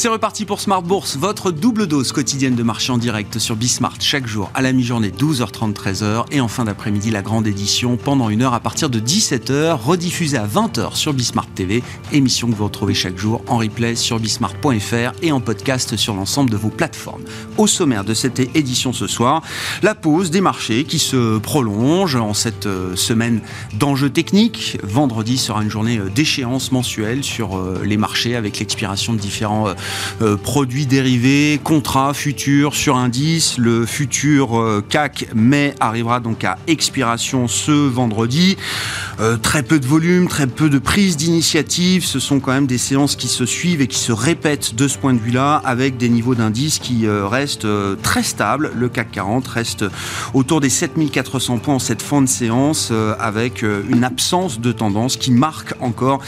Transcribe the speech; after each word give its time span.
C'est 0.00 0.08
reparti 0.08 0.46
pour 0.46 0.62
Smart 0.62 0.80
Bourse, 0.80 1.18
votre 1.18 1.50
double 1.50 1.86
dose 1.86 2.12
quotidienne 2.12 2.54
de 2.54 2.62
marché 2.62 2.90
en 2.90 2.96
direct 2.96 3.38
sur 3.38 3.54
Bismart 3.54 3.96
chaque 4.00 4.26
jour 4.26 4.50
à 4.54 4.62
la 4.62 4.72
mi-journée 4.72 5.10
12h30 5.10 5.74
13h 5.74 6.24
et 6.30 6.40
en 6.40 6.48
fin 6.48 6.64
d'après-midi 6.64 7.10
la 7.10 7.20
grande 7.20 7.46
édition 7.46 7.98
pendant 7.98 8.30
une 8.30 8.40
heure 8.40 8.54
à 8.54 8.60
partir 8.60 8.88
de 8.88 8.98
17h 8.98 9.74
rediffusée 9.74 10.38
à 10.38 10.46
20h 10.46 10.94
sur 10.94 11.12
Bismart 11.12 11.48
TV, 11.48 11.82
émission 12.12 12.48
que 12.48 12.54
vous 12.54 12.64
retrouvez 12.64 12.94
chaque 12.94 13.18
jour 13.18 13.42
en 13.46 13.58
replay 13.58 13.94
sur 13.94 14.18
bismart.fr 14.18 15.12
et 15.20 15.32
en 15.32 15.40
podcast 15.40 15.94
sur 15.98 16.14
l'ensemble 16.14 16.48
de 16.48 16.56
vos 16.56 16.70
plateformes. 16.70 17.24
Au 17.58 17.66
sommaire 17.66 18.04
de 18.04 18.14
cette 18.14 18.40
édition 18.56 18.94
ce 18.94 19.06
soir, 19.06 19.42
la 19.82 19.94
pause 19.94 20.30
des 20.30 20.40
marchés 20.40 20.84
qui 20.84 20.98
se 20.98 21.36
prolonge 21.36 22.16
en 22.16 22.32
cette 22.32 22.64
euh, 22.64 22.96
semaine 22.96 23.42
d'enjeux 23.78 24.08
techniques. 24.08 24.78
Vendredi 24.82 25.36
sera 25.36 25.62
une 25.62 25.68
journée 25.70 25.98
euh, 25.98 26.08
d'échéance 26.08 26.72
mensuelle 26.72 27.22
sur 27.22 27.58
euh, 27.58 27.82
les 27.84 27.98
marchés 27.98 28.34
avec 28.34 28.60
l'expiration 28.60 29.12
de 29.12 29.18
différents 29.18 29.74
euh, 30.22 30.36
produits 30.36 30.86
dérivés, 30.86 31.60
contrats 31.62 32.14
futurs 32.14 32.74
sur 32.74 32.96
indice. 32.96 33.58
Le 33.58 33.86
futur 33.86 34.58
euh, 34.58 34.84
CAC 34.86 35.28
mai 35.34 35.74
arrivera 35.80 36.20
donc 36.20 36.44
à 36.44 36.58
expiration 36.66 37.48
ce 37.48 37.72
vendredi. 37.72 38.56
Euh, 39.20 39.36
très 39.36 39.62
peu 39.62 39.80
de 39.80 39.86
volume, 39.86 40.28
très 40.28 40.46
peu 40.46 40.68
de 40.68 40.78
prise 40.78 41.16
d'initiative. 41.16 42.04
Ce 42.04 42.18
sont 42.18 42.40
quand 42.40 42.52
même 42.52 42.66
des 42.66 42.78
séances 42.78 43.16
qui 43.16 43.28
se 43.28 43.46
suivent 43.46 43.80
et 43.80 43.86
qui 43.86 43.98
se 43.98 44.12
répètent 44.12 44.74
de 44.74 44.88
ce 44.88 44.98
point 44.98 45.14
de 45.14 45.18
vue-là, 45.18 45.56
avec 45.64 45.96
des 45.96 46.08
niveaux 46.08 46.34
d'indice 46.34 46.78
qui 46.78 47.06
restent 47.08 47.66
très 48.02 48.22
stables. 48.22 48.72
Le 48.74 48.88
CAC 48.88 49.10
40 49.12 49.46
reste 49.48 49.84
autour 50.34 50.60
des 50.60 50.70
7400 50.70 51.58
points 51.58 51.74
en 51.74 51.78
cette 51.78 52.02
fin 52.02 52.22
de 52.22 52.28
séance, 52.28 52.92
avec 53.18 53.62
une 53.62 54.04
absence 54.04 54.60
de 54.60 54.72
tendance 54.72 55.16
qui 55.16 55.30
marque 55.30 55.74
encore 55.80 56.20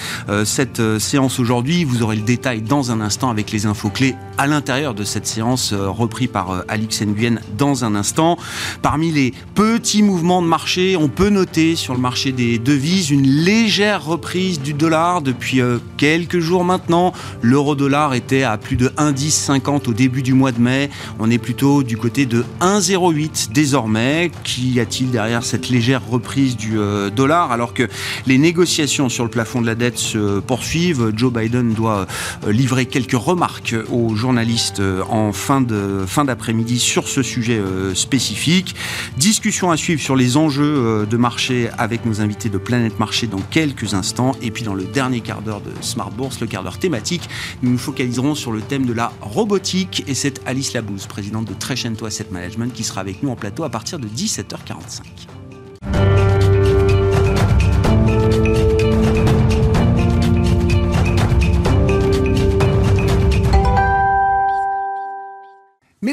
cette 0.44 0.98
séance 0.98 1.38
aujourd'hui. 1.38 1.84
Vous 1.84 2.02
aurez 2.02 2.16
le 2.16 2.22
détail 2.22 2.62
dans 2.62 2.90
un 2.90 3.00
instant 3.00 3.30
avec 3.30 3.51
les 3.52 3.66
infos 3.66 3.90
clés 3.90 4.14
à 4.38 4.46
l'intérieur 4.46 4.94
de 4.94 5.04
cette 5.04 5.26
séance 5.26 5.72
euh, 5.72 5.88
repris 5.88 6.26
par 6.26 6.50
euh, 6.50 6.62
Alix 6.68 7.02
Nguyen 7.02 7.38
dans 7.58 7.84
un 7.84 7.94
instant. 7.94 8.38
Parmi 8.80 9.12
les 9.12 9.34
petits 9.54 10.02
mouvements 10.02 10.42
de 10.42 10.46
marché, 10.46 10.96
on 10.96 11.08
peut 11.08 11.28
noter 11.28 11.76
sur 11.76 11.94
le 11.94 12.00
marché 12.00 12.32
des 12.32 12.58
devises 12.58 13.10
une 13.10 13.26
légère 13.26 14.04
reprise 14.04 14.60
du 14.60 14.72
dollar 14.72 15.20
depuis 15.20 15.60
euh, 15.60 15.78
quelques 15.98 16.38
jours 16.38 16.64
maintenant. 16.64 17.12
L'euro-dollar 17.42 18.14
était 18.14 18.42
à 18.42 18.56
plus 18.56 18.76
de 18.76 18.88
1,1050 18.88 19.88
au 19.88 19.92
début 19.92 20.22
du 20.22 20.32
mois 20.32 20.52
de 20.52 20.60
mai. 20.60 20.90
On 21.18 21.30
est 21.30 21.38
plutôt 21.38 21.82
du 21.82 21.96
côté 21.96 22.24
de 22.24 22.44
1,08 22.60 23.52
désormais. 23.52 24.30
Qu'y 24.44 24.80
a-t-il 24.80 25.10
derrière 25.10 25.44
cette 25.44 25.68
légère 25.68 26.02
reprise 26.08 26.56
du 26.56 26.78
dollar 27.14 27.52
alors 27.52 27.74
que 27.74 27.88
les 28.26 28.38
négociations 28.38 29.08
sur 29.08 29.24
le 29.24 29.30
plafond 29.30 29.60
de 29.60 29.66
la 29.66 29.74
dette 29.74 29.98
se 29.98 30.40
poursuivent? 30.40 31.12
Joe 31.14 31.32
Biden 31.32 31.74
doit 31.74 32.06
livrer 32.46 32.86
quelques 32.86 33.12
remarques 33.12 33.41
aux 33.90 34.14
journalistes 34.14 34.78
euh, 34.78 35.02
en 35.08 35.32
fin 35.32 35.60
de 35.60 36.04
fin 36.06 36.24
d'après-midi 36.24 36.78
sur 36.78 37.08
ce 37.08 37.22
sujet 37.22 37.58
euh, 37.58 37.92
spécifique. 37.94 38.76
Discussion 39.16 39.70
à 39.70 39.76
suivre 39.76 40.00
sur 40.00 40.14
les 40.14 40.36
enjeux 40.36 40.62
euh, 40.62 41.06
de 41.06 41.16
marché 41.16 41.68
avec 41.76 42.04
nos 42.06 42.20
invités 42.20 42.48
de 42.48 42.58
Planète 42.58 43.00
Marché 43.00 43.26
dans 43.26 43.40
quelques 43.40 43.94
instants. 43.94 44.32
Et 44.42 44.50
puis 44.52 44.62
dans 44.62 44.74
le 44.74 44.84
dernier 44.84 45.20
quart 45.20 45.42
d'heure 45.42 45.60
de 45.60 45.72
Smart 45.80 46.10
Bourse, 46.10 46.40
le 46.40 46.46
quart 46.46 46.62
d'heure 46.62 46.78
thématique, 46.78 47.28
nous 47.62 47.72
nous 47.72 47.78
focaliserons 47.78 48.36
sur 48.36 48.52
le 48.52 48.60
thème 48.60 48.86
de 48.86 48.92
la 48.92 49.12
robotique. 49.20 50.04
Et 50.06 50.14
c'est 50.14 50.40
Alice 50.46 50.72
Labouze, 50.72 51.06
présidente 51.06 51.46
de 51.46 51.54
Trecento 51.54 52.06
Asset 52.06 52.28
Management, 52.30 52.72
qui 52.72 52.84
sera 52.84 53.00
avec 53.00 53.22
nous 53.24 53.30
en 53.30 53.36
plateau 53.36 53.64
à 53.64 53.70
partir 53.70 53.98
de 53.98 54.06
17h45. 54.06 55.41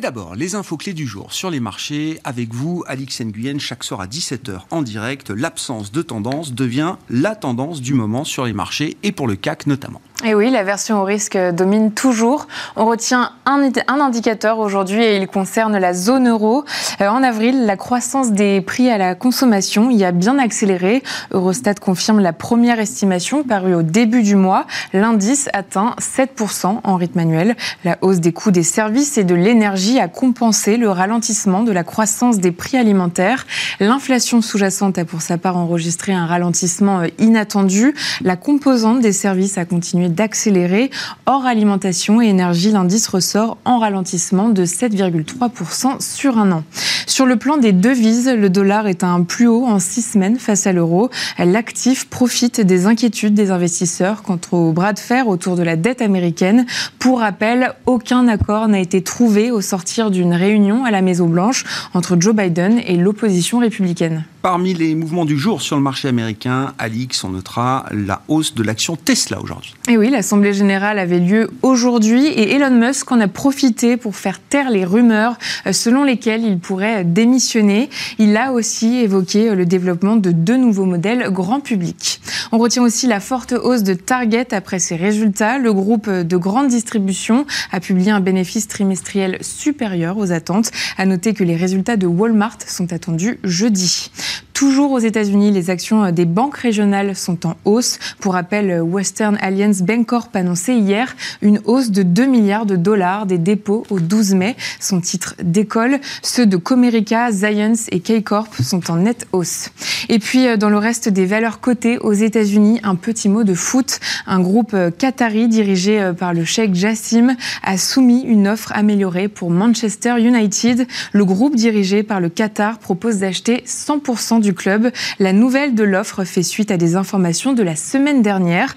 D'abord, 0.02 0.36
les 0.36 0.56
infos 0.56 0.78
clés 0.78 0.94
du 0.94 1.06
jour 1.06 1.34
sur 1.34 1.50
les 1.50 1.60
marchés. 1.60 2.20
Avec 2.24 2.54
vous, 2.54 2.86
Alix 2.88 3.20
Nguyen, 3.20 3.60
chaque 3.60 3.84
soir 3.84 4.00
à 4.00 4.08
17h 4.08 4.62
en 4.72 4.82
direct. 4.82 5.30
L'absence 5.30 5.92
de 5.92 6.02
tendance 6.02 6.54
devient 6.54 6.96
la 7.10 7.36
tendance 7.36 7.82
du 7.82 7.94
moment 7.94 8.24
sur 8.24 8.46
les 8.46 8.54
marchés 8.54 8.96
et 9.04 9.12
pour 9.12 9.28
le 9.28 9.36
CAC 9.36 9.68
notamment. 9.68 10.02
Et 10.26 10.36
oui, 10.36 10.50
la 10.50 10.64
version 10.64 11.02
au 11.02 11.06
risque 11.06 11.38
domine 11.54 11.94
toujours. 11.94 12.48
On 12.76 12.86
retient 12.86 13.32
un, 13.46 13.72
indicateur 13.88 14.60
aujourd'hui 14.60 15.02
et 15.02 15.16
il 15.16 15.28
concerne 15.28 15.78
la 15.78 15.94
zone 15.94 16.28
euro. 16.28 16.66
Euh, 17.00 17.08
en 17.08 17.24
avril, 17.24 17.66
la 17.66 17.78
croissance 17.78 18.34
des 18.34 18.60
prix 18.60 18.90
à 18.90 18.98
la 18.98 19.16
consommation 19.16 19.90
y 19.90 20.04
a 20.04 20.12
bien 20.12 20.38
accéléré. 20.38 21.04
Eurostat 21.32 21.76
confirme 21.76 22.20
la 22.20 22.34
première 22.34 22.82
estimation 22.82 23.44
parue 23.44 23.74
au 23.74 23.82
début 23.82 24.22
du 24.22 24.36
mois. 24.36 24.68
L'indice 24.92 25.48
atteint 25.54 25.96
7% 26.02 26.82
en 26.84 26.96
rythme 26.98 27.20
annuel. 27.20 27.56
La 27.86 27.98
hausse 28.02 28.20
des 28.20 28.34
coûts 28.34 28.52
des 28.52 28.64
services 28.64 29.18
et 29.18 29.24
de 29.24 29.36
l'énergie 29.36 30.02
a 30.02 30.10
compensé 30.10 30.76
le 30.76 30.90
ralentissement 30.90 31.64
de 31.64 31.72
la 31.72 31.86
croissance 31.86 32.40
des 32.40 32.52
prix 32.52 32.76
alimentaires. 32.76 33.48
L'inflation 33.80 34.42
sous-jacente 34.42 34.98
a 34.98 35.06
pour 35.06 35.22
sa 35.22 35.38
part 35.38 35.56
enregistré 35.56 36.12
un 36.12 36.26
ralentissement 36.26 37.00
euh, 37.00 37.08
inattendu. 37.20 37.96
La 38.22 38.36
composante 38.36 39.00
des 39.00 39.14
services 39.14 39.58
a 39.58 39.64
continué 39.64 40.09
d'accélérer. 40.14 40.92
Hors 41.26 41.46
alimentation 41.46 42.22
et 42.22 42.28
énergie, 42.28 42.72
l'indice 42.72 43.08
ressort 43.08 43.58
en 43.66 43.80
ralentissement 43.80 44.50
de 44.50 44.66
7,3% 44.66 46.02
sur 46.02 46.38
un 46.38 46.52
an. 46.52 46.64
Sur 47.06 47.26
le 47.26 47.38
plan 47.38 47.58
des 47.58 47.72
devises, 47.72 48.30
le 48.30 48.50
dollar 48.50 48.88
est 48.88 49.04
à 49.04 49.08
un 49.08 49.24
plus 49.24 49.48
haut 49.48 49.66
en 49.66 49.80
six 49.80 50.02
semaines 50.02 50.38
face 50.38 50.68
à 50.68 50.72
l'euro. 50.72 51.10
L'actif 51.38 52.08
profite 52.08 52.62
des 52.62 52.86
inquiétudes 52.86 53.34
des 53.34 53.52
investisseurs 53.52 54.22
quant 54.22 54.40
au 54.52 54.72
bras 54.72 54.94
de 54.94 55.00
fer 55.00 55.28
autour 55.28 55.56
de 55.56 55.64
la 55.64 55.76
dette 55.76 56.02
américaine. 56.02 56.66
Pour 57.00 57.20
rappel, 57.20 57.74
aucun 57.86 58.28
accord 58.28 58.68
n'a 58.68 58.80
été 58.80 59.02
trouvé 59.02 59.52
au 59.52 59.62
sortir 59.62 60.12
d'une 60.12 60.34
réunion 60.34 60.86
à 60.86 60.92
la 60.92 61.02
Maison-Blanche 61.02 61.66
entre 61.94 62.16
Joe 62.20 62.36
Biden 62.36 62.80
et 62.86 62.96
l'opposition 62.96 63.60
républicaine. 63.60 64.24
Parmi 64.42 64.74
les 64.74 64.96
mouvements 64.96 65.26
du 65.26 65.38
jour 65.38 65.62
sur 65.62 65.76
le 65.76 65.82
marché 65.82 66.08
américain, 66.08 66.74
Alix, 66.78 67.26
on 67.26 67.30
notera 67.32 67.86
la 67.92 68.22
hausse 68.30 68.56
de 68.56 68.64
l'action 68.64 68.96
Tesla 68.96 69.42
aujourd'hui. 69.42 69.74
Et 69.90 69.98
oui, 69.98 69.99
l'Assemblée 70.08 70.54
générale 70.54 71.00
avait 71.00 71.20
lieu 71.20 71.50
aujourd'hui 71.62 72.28
et 72.28 72.56
Elon 72.56 72.72
Musk 72.72 73.12
en 73.12 73.20
a 73.20 73.28
profité 73.28 73.98
pour 73.98 74.16
faire 74.16 74.40
taire 74.40 74.70
les 74.70 74.86
rumeurs 74.86 75.38
euh, 75.68 75.74
selon 75.74 76.04
lesquelles 76.04 76.44
il 76.44 76.60
pourrait 76.60 77.04
démissionner. 77.04 77.90
Il 78.18 78.38
a 78.38 78.54
aussi 78.54 79.00
évoqué 79.00 79.54
le 79.54 79.66
développement 79.66 80.16
de 80.16 80.32
deux 80.32 80.58
nouveaux 80.58 80.86
modèles 80.86 81.30
grand 81.32 81.60
public. 81.60 82.22
On 82.52 82.58
retient 82.58 82.84
aussi 82.84 83.06
la 83.08 83.20
forte 83.20 83.52
hausse 83.52 83.84
de 83.84 83.94
Target 83.94 84.54
après 84.54 84.80
ses 84.80 84.96
résultats. 84.96 85.58
Le 85.58 85.74
groupe 85.74 86.10
de 86.10 86.38
grande 86.38 86.70
distribution 86.70 87.46
a 87.72 87.80
publié 87.80 88.12
un 88.12 88.22
bénéfice 88.22 88.68
trimestriel 88.68 89.38
supérieur 89.42 90.18
aux 90.18 90.32
attentes. 90.32 90.72
À 90.98 91.06
noter 91.06 91.34
que 91.34 91.44
les 91.44 91.56
résultats 91.56 91.98
de 91.98 92.08
Walmart 92.08 92.58
sont 92.66 92.94
attendus 92.94 93.40
jeudi. 93.44 94.12
Toujours 94.54 94.92
aux 94.92 95.00
États-Unis, 95.00 95.52
les 95.52 95.70
actions 95.70 96.12
des 96.12 96.26
banques 96.26 96.58
régionales 96.58 97.16
sont 97.16 97.48
en 97.48 97.56
hausse. 97.64 97.98
Pour 98.20 98.34
rappel, 98.34 98.82
Western 98.82 99.38
Alliance 99.40 99.84
Bancorp 99.90 100.30
annonçait 100.36 100.78
hier 100.78 101.16
une 101.42 101.62
hausse 101.66 101.90
de 101.90 102.04
2 102.04 102.28
milliards 102.28 102.68
de 102.68 102.76
dollars 102.76 103.26
des 103.26 103.40
dépôts 103.40 103.88
au 103.90 104.00
12 104.00 104.36
mai. 104.36 104.56
Son 104.80 105.02
titre 105.02 105.34
décolle. 105.42 106.00
Ceux 106.22 106.46
de 106.46 106.58
Comerica, 106.58 107.32
Zions 107.32 107.74
et 107.92 108.00
K-Corp 108.00 108.54
sont 108.62 108.92
en 108.92 108.98
nette 108.98 109.26
hausse. 109.32 109.72
Et 110.08 110.20
puis, 110.20 110.48
euh, 110.48 110.58
dans 110.58 110.70
le 110.70 110.78
reste 110.78 111.10
des 111.10 111.26
valeurs 111.26 111.60
cotées 111.60 111.98
aux 111.98 112.14
États-Unis, 112.14 112.80
un 112.84 112.94
petit 112.94 113.30
mot 113.30 113.44
de 113.44 113.56
foot. 113.56 114.00
Un 114.28 114.40
groupe 114.40 114.76
euh, 114.76 114.92
qatari 114.92 115.48
dirigé 115.48 116.00
euh, 116.00 116.14
par 116.14 116.36
le 116.36 116.46
cheikh 116.46 116.76
Jassim 116.76 117.36
a 117.64 117.78
soumis 117.80 118.22
une 118.22 118.48
offre 118.48 118.72
améliorée 118.76 119.28
pour 119.28 119.50
Manchester 119.50 120.20
United. 120.20 120.86
Le 121.14 121.26
groupe 121.26 121.56
dirigé 121.56 122.04
par 122.04 122.20
le 122.20 122.30
Qatar 122.30 122.78
propose 122.78 123.18
d'acheter 123.18 123.64
100% 123.66 124.40
du 124.40 124.54
club. 124.54 124.92
La 125.18 125.34
nouvelle 125.34 125.74
de 125.74 125.84
l'offre 125.84 126.26
fait 126.26 126.44
suite 126.44 126.70
à 126.70 126.78
des 126.78 126.96
informations 126.96 127.54
de 127.54 127.64
la 127.64 127.76
semaine 127.76 128.22
dernière, 128.22 128.76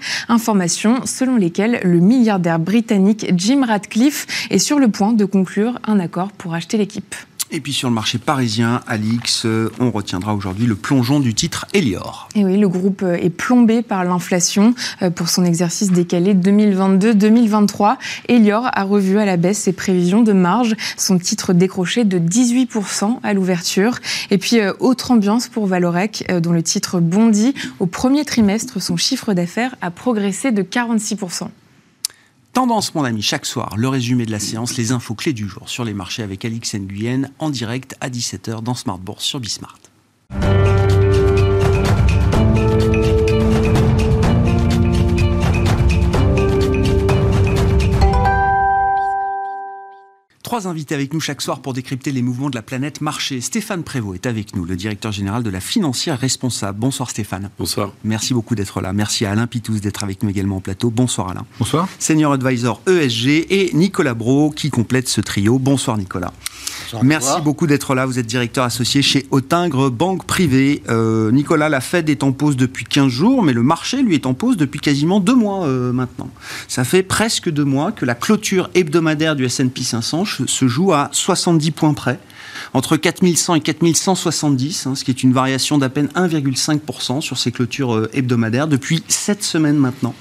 selon 1.05 1.35
lesquelles 1.35 1.79
le 1.83 1.99
milliardaire 1.99 2.59
britannique 2.59 3.31
Jim 3.35 3.65
Radcliffe 3.65 4.47
est 4.49 4.59
sur 4.59 4.79
le 4.79 4.87
point 4.87 5.13
de 5.13 5.25
conclure 5.25 5.79
un 5.85 5.99
accord 5.99 6.31
pour 6.31 6.53
acheter 6.53 6.77
l'équipe. 6.77 7.15
Et 7.55 7.59
puis 7.59 7.71
sur 7.71 7.87
le 7.87 7.93
marché 7.93 8.17
parisien, 8.17 8.81
Alix, 8.87 9.45
euh, 9.45 9.71
on 9.79 9.91
retiendra 9.91 10.33
aujourd'hui 10.33 10.65
le 10.65 10.73
plongeon 10.73 11.19
du 11.19 11.35
titre 11.35 11.67
Elior. 11.75 12.27
Et 12.33 12.43
oui, 12.43 12.57
le 12.57 12.67
groupe 12.67 13.03
euh, 13.03 13.13
est 13.13 13.29
plombé 13.29 13.83
par 13.83 14.03
l'inflation 14.03 14.73
euh, 15.03 15.11
pour 15.11 15.29
son 15.29 15.45
exercice 15.45 15.91
décalé 15.91 16.33
2022-2023. 16.33 17.97
Elior 18.27 18.67
a 18.73 18.83
revu 18.83 19.19
à 19.19 19.25
la 19.25 19.37
baisse 19.37 19.59
ses 19.59 19.71
prévisions 19.71 20.23
de 20.23 20.33
marge, 20.33 20.75
son 20.97 21.19
titre 21.19 21.53
décroché 21.53 22.05
de 22.05 22.17
18% 22.17 23.19
à 23.21 23.33
l'ouverture. 23.35 23.99
Et 24.31 24.39
puis, 24.39 24.59
autre 24.79 25.11
ambiance 25.11 25.47
pour 25.47 25.67
Valorec, 25.67 26.25
dont 26.41 26.53
le 26.53 26.63
titre 26.63 26.99
bondit. 26.99 27.53
Au 27.79 27.85
premier 27.85 28.25
trimestre, 28.25 28.81
son 28.81 28.97
chiffre 28.97 29.35
d'affaires 29.35 29.75
a 29.81 29.91
progressé 29.91 30.51
de 30.51 30.63
46%. 30.63 31.49
Tendance, 32.53 32.93
mon 32.93 33.03
ami, 33.03 33.23
chaque 33.23 33.47
soir, 33.47 33.73
le 33.77 33.89
résumé 33.89 34.27
de 34.27 34.31
la 34.31 34.37
séance, 34.37 34.77
les 34.77 34.91
infos 34.91 35.15
clés 35.15 35.33
du 35.33 35.47
jour 35.47 35.69
sur 35.69 35.83
les 35.83 35.95
marchés 35.95 36.21
avec 36.21 36.45
Alix 36.45 36.75
Nguyen 36.75 37.31
en 37.39 37.49
direct 37.49 37.95
à 37.99 38.09
17h 38.09 38.61
dans 38.61 38.75
Smart 38.75 38.99
Bourse 38.99 39.23
sur 39.23 39.39
Bismart. 39.39 39.79
Trois 50.53 50.67
invités 50.67 50.93
avec 50.93 51.15
nous 51.15 51.19
chaque 51.19 51.41
soir 51.41 51.61
pour 51.61 51.73
décrypter 51.73 52.11
les 52.11 52.21
mouvements 52.21 52.51
de 52.51 52.55
la 52.55 52.61
planète 52.61 53.01
marché. 53.01 53.41
Stéphane 53.41 53.81
Prévost 53.81 54.23
est 54.23 54.29
avec 54.29 54.55
nous, 54.55 54.65
le 54.65 54.75
directeur 54.75 55.11
général 55.11 55.41
de 55.41 55.49
la 55.49 55.59
financière 55.59 56.19
responsable. 56.19 56.77
Bonsoir 56.77 57.09
Stéphane. 57.09 57.49
Bonsoir. 57.57 57.91
Merci 58.03 58.35
beaucoup 58.35 58.53
d'être 58.53 58.79
là. 58.79 58.93
Merci 58.93 59.25
à 59.25 59.31
Alain 59.31 59.47
Pitous 59.47 59.79
d'être 59.79 60.03
avec 60.03 60.21
nous 60.21 60.29
également 60.29 60.57
au 60.57 60.59
plateau. 60.59 60.91
Bonsoir 60.91 61.29
Alain. 61.29 61.43
Bonsoir. 61.57 61.87
Senior 61.97 62.33
Advisor 62.33 62.79
ESG 62.85 63.47
et 63.49 63.71
Nicolas 63.73 64.13
Bro 64.13 64.51
qui 64.51 64.69
complète 64.69 65.09
ce 65.09 65.21
trio. 65.21 65.57
Bonsoir 65.57 65.97
Nicolas. 65.97 66.31
Merci 67.01 67.41
beaucoup 67.41 67.67
d'être 67.67 67.95
là. 67.95 68.05
Vous 68.05 68.19
êtes 68.19 68.25
directeur 68.25 68.63
associé 68.63 69.01
chez 69.01 69.25
Autingre 69.31 69.89
Banque 69.89 70.25
Privée. 70.25 70.83
Euh, 70.89 71.31
Nicolas, 71.31 71.69
la 71.69 71.81
Fed 71.81 72.09
est 72.09 72.23
en 72.23 72.31
pause 72.31 72.55
depuis 72.55 72.85
15 72.85 73.07
jours, 73.07 73.43
mais 73.43 73.53
le 73.53 73.63
marché, 73.63 74.01
lui, 74.01 74.15
est 74.15 74.25
en 74.25 74.33
pause 74.33 74.57
depuis 74.57 74.79
quasiment 74.79 75.19
deux 75.19 75.35
mois 75.35 75.65
euh, 75.65 75.91
maintenant. 75.91 76.29
Ça 76.67 76.83
fait 76.83 77.03
presque 77.03 77.49
deux 77.49 77.65
mois 77.65 77.91
que 77.91 78.05
la 78.05 78.15
clôture 78.15 78.69
hebdomadaire 78.75 79.35
du 79.35 79.45
S&P 79.45 79.81
500 79.83 80.25
se 80.47 80.67
joue 80.67 80.93
à 80.93 81.09
70 81.11 81.71
points 81.71 81.93
près 81.93 82.19
entre 82.73 82.97
4100 82.97 83.55
et 83.55 83.61
4170, 83.61 84.87
hein, 84.87 84.95
ce 84.95 85.03
qui 85.03 85.11
est 85.11 85.23
une 85.23 85.33
variation 85.33 85.77
d'à 85.77 85.89
peine 85.89 86.07
1,5% 86.15 87.21
sur 87.21 87.37
ces 87.37 87.51
clôtures 87.51 87.95
euh, 87.95 88.09
hebdomadaires 88.13 88.67
depuis 88.67 89.03
sept 89.07 89.43
semaines 89.43 89.77
maintenant. 89.77 90.15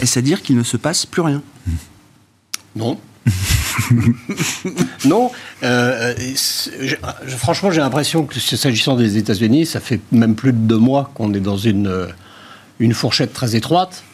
Est-ce 0.00 0.18
à 0.18 0.22
dire 0.22 0.42
qu'il 0.42 0.56
ne 0.56 0.62
se 0.62 0.76
passe 0.76 1.06
plus 1.06 1.22
rien? 1.22 1.42
Non. 2.74 2.98
non, 5.04 5.30
euh, 5.64 6.14
franchement, 7.26 7.70
j'ai 7.70 7.80
l'impression 7.80 8.24
que 8.24 8.38
s'agissant 8.38 8.96
des 8.96 9.16
États-Unis, 9.16 9.66
ça 9.66 9.80
fait 9.80 10.00
même 10.12 10.34
plus 10.36 10.52
de 10.52 10.58
deux 10.58 10.78
mois 10.78 11.10
qu'on 11.14 11.34
est 11.34 11.40
dans 11.40 11.56
une, 11.56 12.06
une 12.78 12.94
fourchette 12.94 13.32
très 13.32 13.56
étroite. 13.56 14.04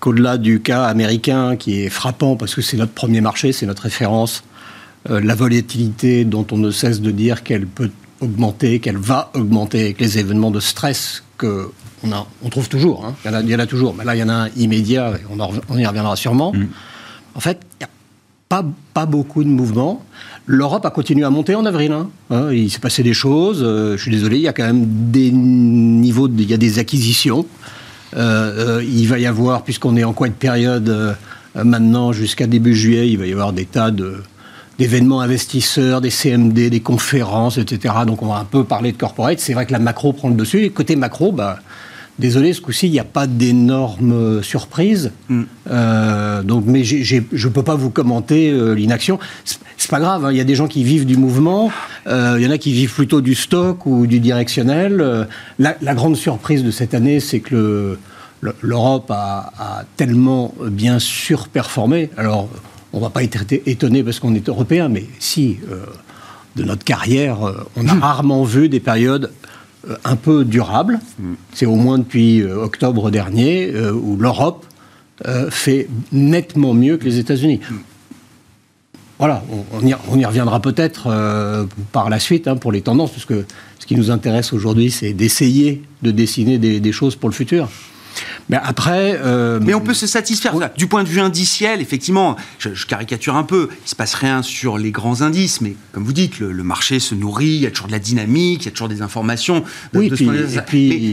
Qu'au-delà 0.00 0.38
du 0.38 0.60
cas 0.60 0.84
américain 0.84 1.56
qui 1.56 1.82
est 1.82 1.90
frappant 1.90 2.36
parce 2.36 2.54
que 2.54 2.62
c'est 2.62 2.76
notre 2.76 2.92
premier 2.92 3.20
marché, 3.20 3.52
c'est 3.52 3.66
notre 3.66 3.82
référence, 3.82 4.42
euh, 4.42 4.53
la 5.08 5.34
volatilité 5.34 6.24
dont 6.24 6.46
on 6.50 6.56
ne 6.56 6.70
cesse 6.70 7.00
de 7.00 7.10
dire 7.10 7.42
qu'elle 7.42 7.66
peut 7.66 7.90
augmenter, 8.20 8.80
qu'elle 8.80 8.96
va 8.96 9.30
augmenter 9.34 9.80
avec 9.80 10.00
les 10.00 10.18
événements 10.18 10.50
de 10.50 10.60
stress 10.60 11.22
que 11.38 11.70
on, 12.02 12.12
a, 12.12 12.26
on 12.42 12.48
trouve 12.48 12.68
toujours. 12.68 13.04
Hein. 13.04 13.14
Il, 13.24 13.50
y 13.50 13.54
en 13.54 13.58
a, 13.58 13.66
toujours. 13.66 13.94
Mais 13.94 14.04
là, 14.04 14.14
il 14.14 14.18
y 14.18 14.22
en 14.22 14.28
a 14.28 14.34
un 14.34 14.48
immédiat, 14.56 15.12
et 15.12 15.22
on, 15.30 15.38
on 15.40 15.78
y 15.78 15.86
reviendra 15.86 16.16
sûrement. 16.16 16.52
Mm. 16.52 16.66
En 17.34 17.40
fait, 17.40 17.60
il 17.74 17.76
n'y 17.80 17.84
a 17.84 17.90
pas, 18.48 18.64
pas, 18.92 19.06
beaucoup 19.06 19.42
de 19.42 19.48
mouvements. 19.48 20.04
L'Europe 20.46 20.84
a 20.84 20.90
continué 20.90 21.24
à 21.24 21.30
monter 21.30 21.54
en 21.54 21.64
avril. 21.64 21.92
Hein. 21.92 22.10
Hein, 22.30 22.52
il 22.52 22.70
s'est 22.70 22.78
passé 22.78 23.02
des 23.02 23.14
choses. 23.14 23.62
Euh, 23.62 23.96
je 23.96 24.02
suis 24.02 24.10
désolé, 24.10 24.36
il 24.36 24.42
y 24.42 24.48
a 24.48 24.52
quand 24.52 24.66
même 24.66 24.84
des 25.10 25.30
niveaux, 25.30 26.28
il 26.28 26.48
y 26.48 26.54
a 26.54 26.58
des 26.58 26.78
acquisitions. 26.78 27.46
Euh, 28.16 28.84
il 28.86 29.08
va 29.08 29.18
y 29.18 29.26
avoir, 29.26 29.64
puisqu'on 29.64 29.96
est 29.96 30.04
en 30.04 30.12
quoi 30.12 30.28
de 30.28 30.34
période 30.34 31.16
maintenant 31.56 32.12
jusqu'à 32.12 32.46
début 32.46 32.74
juillet, 32.74 33.08
il 33.10 33.18
va 33.18 33.26
y 33.26 33.32
avoir 33.32 33.52
des 33.52 33.64
tas 33.64 33.90
de 33.90 34.16
d'événements 34.78 35.20
investisseurs, 35.20 36.00
des 36.00 36.10
CMD, 36.10 36.70
des 36.70 36.80
conférences, 36.80 37.58
etc. 37.58 37.94
Donc 38.06 38.22
on 38.22 38.26
va 38.26 38.36
un 38.36 38.44
peu 38.44 38.64
parler 38.64 38.92
de 38.92 38.96
corporate. 38.96 39.38
C'est 39.38 39.54
vrai 39.54 39.66
que 39.66 39.72
la 39.72 39.78
macro 39.78 40.12
prend 40.12 40.28
le 40.28 40.34
dessus. 40.34 40.64
Et 40.64 40.70
côté 40.70 40.96
macro, 40.96 41.32
bah, 41.32 41.58
désolé, 42.18 42.52
ce 42.52 42.60
coup-ci, 42.60 42.86
il 42.86 42.92
n'y 42.92 42.98
a 42.98 43.04
pas 43.04 43.26
d'énormes 43.26 44.42
surprises. 44.42 45.12
Mm. 45.28 45.42
Euh, 45.70 46.42
donc, 46.42 46.64
mais 46.66 46.84
je 46.84 47.16
ne 47.16 47.52
peux 47.52 47.62
pas 47.62 47.74
vous 47.74 47.90
commenter 47.90 48.50
euh, 48.50 48.74
l'inaction. 48.74 49.18
C'est 49.76 49.90
pas 49.90 50.00
grave, 50.00 50.24
hein. 50.24 50.32
il 50.32 50.36
y 50.36 50.40
a 50.40 50.44
des 50.44 50.54
gens 50.54 50.68
qui 50.68 50.82
vivent 50.82 51.04
du 51.04 51.16
mouvement, 51.16 51.70
euh, 52.06 52.36
il 52.38 52.44
y 52.44 52.46
en 52.46 52.50
a 52.50 52.58
qui 52.58 52.72
vivent 52.72 52.94
plutôt 52.94 53.20
du 53.20 53.34
stock 53.34 53.84
ou 53.86 54.06
du 54.06 54.18
directionnel. 54.18 55.26
La, 55.58 55.94
grande 55.94 56.16
surprise 56.16 56.64
de 56.64 56.70
cette 56.70 56.94
année, 56.94 57.20
c'est 57.20 57.40
que 57.40 57.98
l'Europe 58.60 59.10
a, 59.10 59.52
a, 59.58 59.84
tellement 59.96 60.54
bien 60.68 60.98
surperformé. 60.98 62.10
Alors, 62.16 62.48
on 62.94 62.98
ne 62.98 63.02
va 63.02 63.10
pas 63.10 63.24
être 63.24 63.44
étonné 63.66 64.04
parce 64.04 64.20
qu'on 64.20 64.34
est 64.34 64.48
européen, 64.48 64.88
mais 64.88 65.04
si, 65.18 65.58
euh, 65.70 65.84
de 66.54 66.62
notre 66.62 66.84
carrière, 66.84 67.42
euh, 67.42 67.66
on 67.76 67.88
a 67.88 67.94
hmm. 67.94 68.00
rarement 68.00 68.44
vu 68.44 68.68
des 68.68 68.78
périodes 68.78 69.32
euh, 69.90 69.96
un 70.04 70.14
peu 70.14 70.44
durables. 70.44 71.00
Hmm. 71.18 71.34
C'est 71.52 71.66
au 71.66 71.74
moins 71.74 71.98
depuis 71.98 72.44
octobre 72.44 73.10
dernier 73.10 73.74
où 73.92 74.16
l'Europe 74.16 74.64
fait 75.50 75.88
nettement 76.12 76.74
mieux 76.74 76.96
que 76.96 77.04
les 77.04 77.18
États-Unis. 77.18 77.60
Hmm. 77.68 77.74
Voilà, 79.18 79.44
on, 79.72 79.86
y, 79.86 80.24
reviendra 80.24 80.60
peut-être 80.60 81.66
par 81.92 82.10
la 82.10 82.18
suite 82.18 82.48
hein, 82.48 82.56
pour 82.56 82.72
les 82.72 82.82
tendances, 82.82 83.12
parce 83.12 83.24
que 83.24 83.44
ce 83.78 83.86
qui 83.86 83.94
nous 83.94 84.10
intéresse 84.10 84.52
aujourd'hui, 84.52 84.90
c'est 84.90 85.12
d'essayer 85.12 85.82
de 86.02 86.10
dessiner 86.10 86.58
des, 86.58 86.92
choses 86.92 87.14
pour 87.14 87.28
le 87.28 87.34
futur. 87.34 87.68
Mais 88.48 88.58
après. 88.62 89.18
Euh, 89.22 89.58
mais 89.62 89.74
on 89.74 89.80
peut 89.80 89.94
se 89.94 90.06
satisfaire. 90.06 90.54
Du 90.76 90.86
point 90.86 91.02
de 91.02 91.08
vue 91.08 91.20
indiciel, 91.20 91.80
effectivement, 91.80 92.36
je, 92.58 92.70
caricature 92.86 93.36
un 93.36 93.42
peu. 93.42 93.68
Il 93.84 93.88
se 93.88 93.96
passe 93.96 94.14
rien 94.14 94.42
sur 94.42 94.78
les 94.78 94.90
grands 94.90 95.22
indices, 95.22 95.60
mais 95.60 95.76
comme 95.92 96.04
vous 96.04 96.12
dites, 96.12 96.38
le, 96.38 96.64
marché 96.64 96.98
se 96.98 97.14
nourrit. 97.14 97.46
Il 97.46 97.60
y 97.60 97.66
a 97.66 97.70
toujours 97.70 97.88
de 97.88 97.92
la 97.92 97.98
dynamique, 97.98 98.62
il 98.62 98.64
y 98.66 98.68
a 98.68 98.70
toujours 98.70 98.88
des 98.88 99.02
informations. 99.02 99.64
oui, 99.94 100.10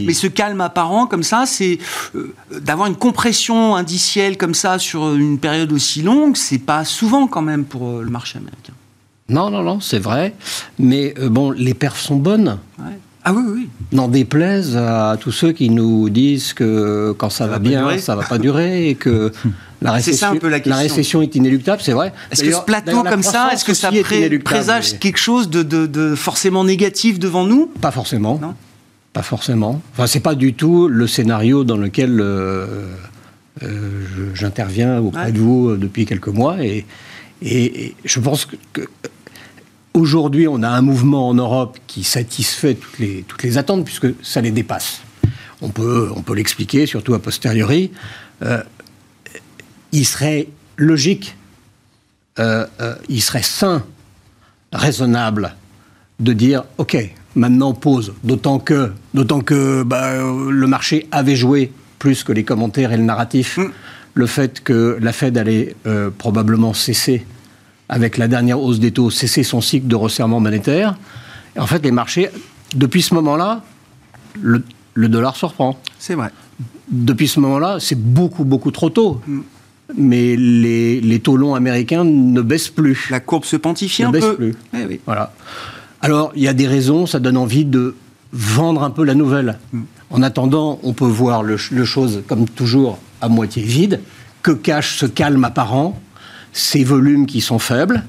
mais, 0.06 0.14
ce 0.14 0.26
calme 0.26 0.60
apparent 0.60 1.06
comme 1.06 1.22
ça, 1.22 1.44
c'est 1.46 1.78
euh, 2.14 2.34
d'avoir 2.60 2.86
une 2.86 2.96
compression 2.96 3.76
indicielle 3.76 4.36
comme 4.36 4.54
ça 4.54 4.78
sur 4.78 5.14
une 5.14 5.38
période 5.38 5.72
aussi 5.72 6.02
longue. 6.02 6.36
C'est 6.36 6.58
pas 6.58 6.84
souvent 6.84 7.26
quand 7.26 7.42
même 7.42 7.64
pour 7.64 7.88
euh, 7.88 8.02
le 8.02 8.10
marché 8.10 8.38
américain. 8.38 8.72
Non, 9.28 9.50
non, 9.50 9.62
non, 9.62 9.80
c'est 9.80 9.98
vrai. 9.98 10.34
Mais 10.78 11.14
bon, 11.30 11.50
les 11.52 11.74
perfs 11.74 12.00
sont 12.00 12.16
bonnes. 12.16 12.58
Ouais. 12.78 12.98
Ah 13.24 13.32
oui, 13.32 13.42
oui. 13.46 13.68
N'en 13.92 14.08
déplaise 14.08 14.76
à 14.76 15.16
tous 15.20 15.30
ceux 15.30 15.52
qui 15.52 15.70
nous 15.70 16.08
disent 16.08 16.52
que 16.54 17.14
quand 17.16 17.30
ça, 17.30 17.46
va, 17.46 17.58
bien, 17.58 17.98
ça 17.98 18.16
va 18.16 18.24
pas 18.24 18.38
durer 18.38 18.88
et 18.88 18.94
que 18.96 19.32
la 19.82 19.92
récession, 19.92 20.38
la, 20.64 20.76
récession 20.76 21.22
est 21.22 21.34
inéluctable, 21.36 21.80
c'est 21.82 21.92
vrai. 21.92 22.12
Est-ce 22.32 22.42
que 22.42 22.52
ce 22.52 22.60
plateau 22.62 23.02
comme 23.04 23.22
ça, 23.22 23.50
est-ce 23.52 23.64
que 23.64 23.74
ça 23.74 23.90
présage 24.44 24.98
quelque 24.98 25.18
chose 25.18 25.50
de, 25.50 26.14
forcément 26.16 26.64
négatif 26.64 27.18
devant 27.18 27.44
nous? 27.44 27.66
Pas 27.80 27.92
forcément. 27.92 28.38
Non? 28.40 28.54
Pas 29.12 29.22
forcément. 29.22 29.80
Enfin, 29.92 30.06
c'est 30.06 30.20
pas 30.20 30.34
du 30.34 30.54
tout 30.54 30.88
le 30.88 31.06
scénario 31.06 31.64
dans 31.64 31.76
lequel 31.76 32.18
euh, 32.18 32.86
euh, 33.62 34.00
j'interviens 34.34 35.00
auprès 35.00 35.32
de 35.32 35.38
vous 35.38 35.76
depuis 35.76 36.06
quelques 36.06 36.28
mois 36.28 36.64
et, 36.64 36.86
et, 37.42 37.94
je 38.04 38.20
pense 38.20 38.48
que 38.72 38.82
Aujourd'hui, 39.94 40.48
on 40.48 40.62
a 40.62 40.68
un 40.68 40.80
mouvement 40.80 41.28
en 41.28 41.34
Europe 41.34 41.78
qui 41.86 42.02
satisfait 42.02 42.74
toutes 42.74 42.98
les, 42.98 43.24
toutes 43.28 43.42
les 43.42 43.58
attentes, 43.58 43.84
puisque 43.84 44.06
ça 44.22 44.40
les 44.40 44.50
dépasse. 44.50 45.02
On 45.60 45.68
peut, 45.68 46.10
on 46.16 46.22
peut 46.22 46.34
l'expliquer, 46.34 46.86
surtout 46.86 47.12
a 47.12 47.18
posteriori. 47.18 47.92
Euh, 48.42 48.62
il 49.92 50.06
serait 50.06 50.48
logique, 50.78 51.36
euh, 52.38 52.66
euh, 52.80 52.94
il 53.10 53.20
serait 53.20 53.42
sain, 53.42 53.84
raisonnable 54.72 55.54
de 56.20 56.32
dire 56.32 56.64
OK, 56.78 56.96
maintenant 57.34 57.74
pause. 57.74 58.14
D'autant 58.24 58.58
que, 58.58 58.92
d'autant 59.12 59.40
que 59.40 59.82
bah, 59.82 60.14
le 60.16 60.66
marché 60.66 61.06
avait 61.10 61.36
joué 61.36 61.70
plus 61.98 62.24
que 62.24 62.32
les 62.32 62.44
commentaires 62.44 62.92
et 62.92 62.96
le 62.96 63.04
narratif. 63.04 63.58
Mm. 63.58 63.70
Le 64.14 64.26
fait 64.26 64.62
que 64.62 64.96
la 65.00 65.12
Fed 65.12 65.36
allait 65.38 65.74
probablement 66.18 66.74
cesser 66.74 67.24
avec 67.92 68.16
la 68.16 68.26
dernière 68.26 68.58
hausse 68.58 68.80
des 68.80 68.90
taux, 68.90 69.10
cesser 69.10 69.42
son 69.42 69.60
cycle 69.60 69.86
de 69.86 69.94
resserrement 69.94 70.40
monétaire. 70.40 70.96
Et 71.54 71.60
en 71.60 71.66
fait, 71.66 71.84
les 71.84 71.90
marchés, 71.90 72.30
depuis 72.74 73.02
ce 73.02 73.12
moment-là, 73.12 73.62
le, 74.40 74.64
dollar 74.96 75.36
se 75.36 75.44
reprend. 75.44 75.78
C'est 75.98 76.14
vrai. 76.14 76.30
Depuis 76.90 77.28
ce 77.28 77.38
moment-là, 77.40 77.76
c'est 77.80 78.00
beaucoup, 78.00 78.44
beaucoup 78.44 78.70
trop 78.70 78.88
tôt. 78.88 79.20
Mm. 79.26 79.40
Mais 79.98 80.36
les, 80.36 81.20
taux 81.22 81.36
longs 81.36 81.54
américains 81.54 82.02
ne 82.02 82.40
baissent 82.40 82.70
plus. 82.70 83.10
La 83.10 83.20
courbe 83.20 83.44
se 83.44 83.56
pontifie 83.56 84.04
un 84.04 84.10
baisse 84.10 84.24
peu. 84.24 84.36
plus. 84.36 84.54
Eh 84.72 84.86
oui. 84.86 85.00
Voilà. 85.04 85.34
Alors, 86.00 86.32
il 86.34 86.42
y 86.42 86.48
a 86.48 86.54
des 86.54 86.66
raisons, 86.66 87.04
ça 87.04 87.20
donne 87.20 87.36
envie 87.36 87.66
de 87.66 87.94
vendre 88.32 88.84
un 88.84 88.90
peu 88.90 89.04
la 89.04 89.14
nouvelle. 89.14 89.58
Mm. 89.70 89.82
En 90.08 90.22
attendant, 90.22 90.80
on 90.82 90.94
peut 90.94 91.04
voir 91.04 91.42
le, 91.42 91.58
le 91.70 91.84
chose, 91.84 92.22
comme 92.26 92.48
toujours, 92.48 92.98
à 93.20 93.28
moitié 93.28 93.62
vide. 93.62 94.00
Que 94.42 94.52
cache 94.52 94.96
ce 94.96 95.04
calme 95.04 95.44
apparent 95.44 96.00
ces 96.52 96.84
volumes 96.84 97.26
qui 97.26 97.40
sont 97.40 97.58
faibles. 97.58 98.04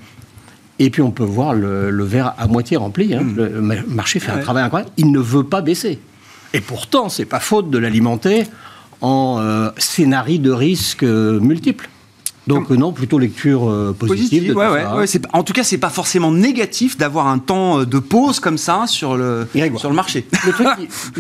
Et 0.80 0.90
puis 0.90 1.02
on 1.02 1.12
peut 1.12 1.24
voir 1.24 1.54
le, 1.54 2.04
verre 2.04 2.34
à 2.38 2.48
moitié 2.48 2.78
rempli. 2.78 3.14
Hein. 3.14 3.22
Hmm. 3.22 3.72
Le 3.72 3.84
marché 3.88 4.20
fait 4.20 4.32
un 4.32 4.40
travail 4.40 4.64
incroyable. 4.64 4.92
Il 4.98 5.12
ne 5.12 5.20
veut 5.20 5.44
pas 5.44 5.62
baisser. 5.62 6.00
Et 6.54 6.62
pourtant, 6.62 7.10
c'est 7.10 7.26
pas 7.26 7.40
faute 7.40 7.70
de 7.70 7.78
l'alimenter 7.78 8.44
en 9.02 9.38
euh, 9.40 9.70
scénario 9.78 10.38
de 10.38 10.52
risque 10.52 11.04
euh, 11.04 11.40
multiples. 11.40 11.90
Donc 12.46 12.72
non, 12.72 12.92
plutôt 12.92 13.20
lecture 13.20 13.70
euh, 13.70 13.96
positive. 13.98 14.54
en 15.32 15.44
tout 15.44 15.54
cas, 15.54 15.64
c'est 15.64 15.78
pas 15.78 15.90
forcément 15.90 16.32
négatif 16.32 16.98
d'avoir 16.98 17.28
un 17.28 17.40
temps 17.40 17.86
de 17.86 18.00
pause 18.00 18.42
comme 18.42 18.58
ça 18.58 18.84
sur 18.86 19.16
le, 19.16 19.48
sur 19.78 19.90
le 19.90 19.96
marché. 19.96 20.28
Le 20.46 20.52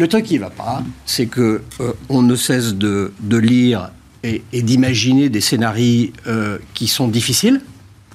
truc, 0.07 0.25
qui, 0.25 0.35
le 0.35 0.41
va 0.41 0.49
pas, 0.49 0.83
c'est 1.05 1.27
que 1.27 1.61
on 2.09 2.21
ne 2.21 2.35
cesse 2.35 2.75
de, 2.75 3.13
de 3.21 3.37
lire 3.37 3.89
et, 4.23 4.41
d'imaginer 4.53 5.29
des 5.29 5.41
scénarios 5.41 6.11
euh, 6.27 6.57
qui 6.73 6.87
sont 6.87 7.07
difficiles. 7.07 7.61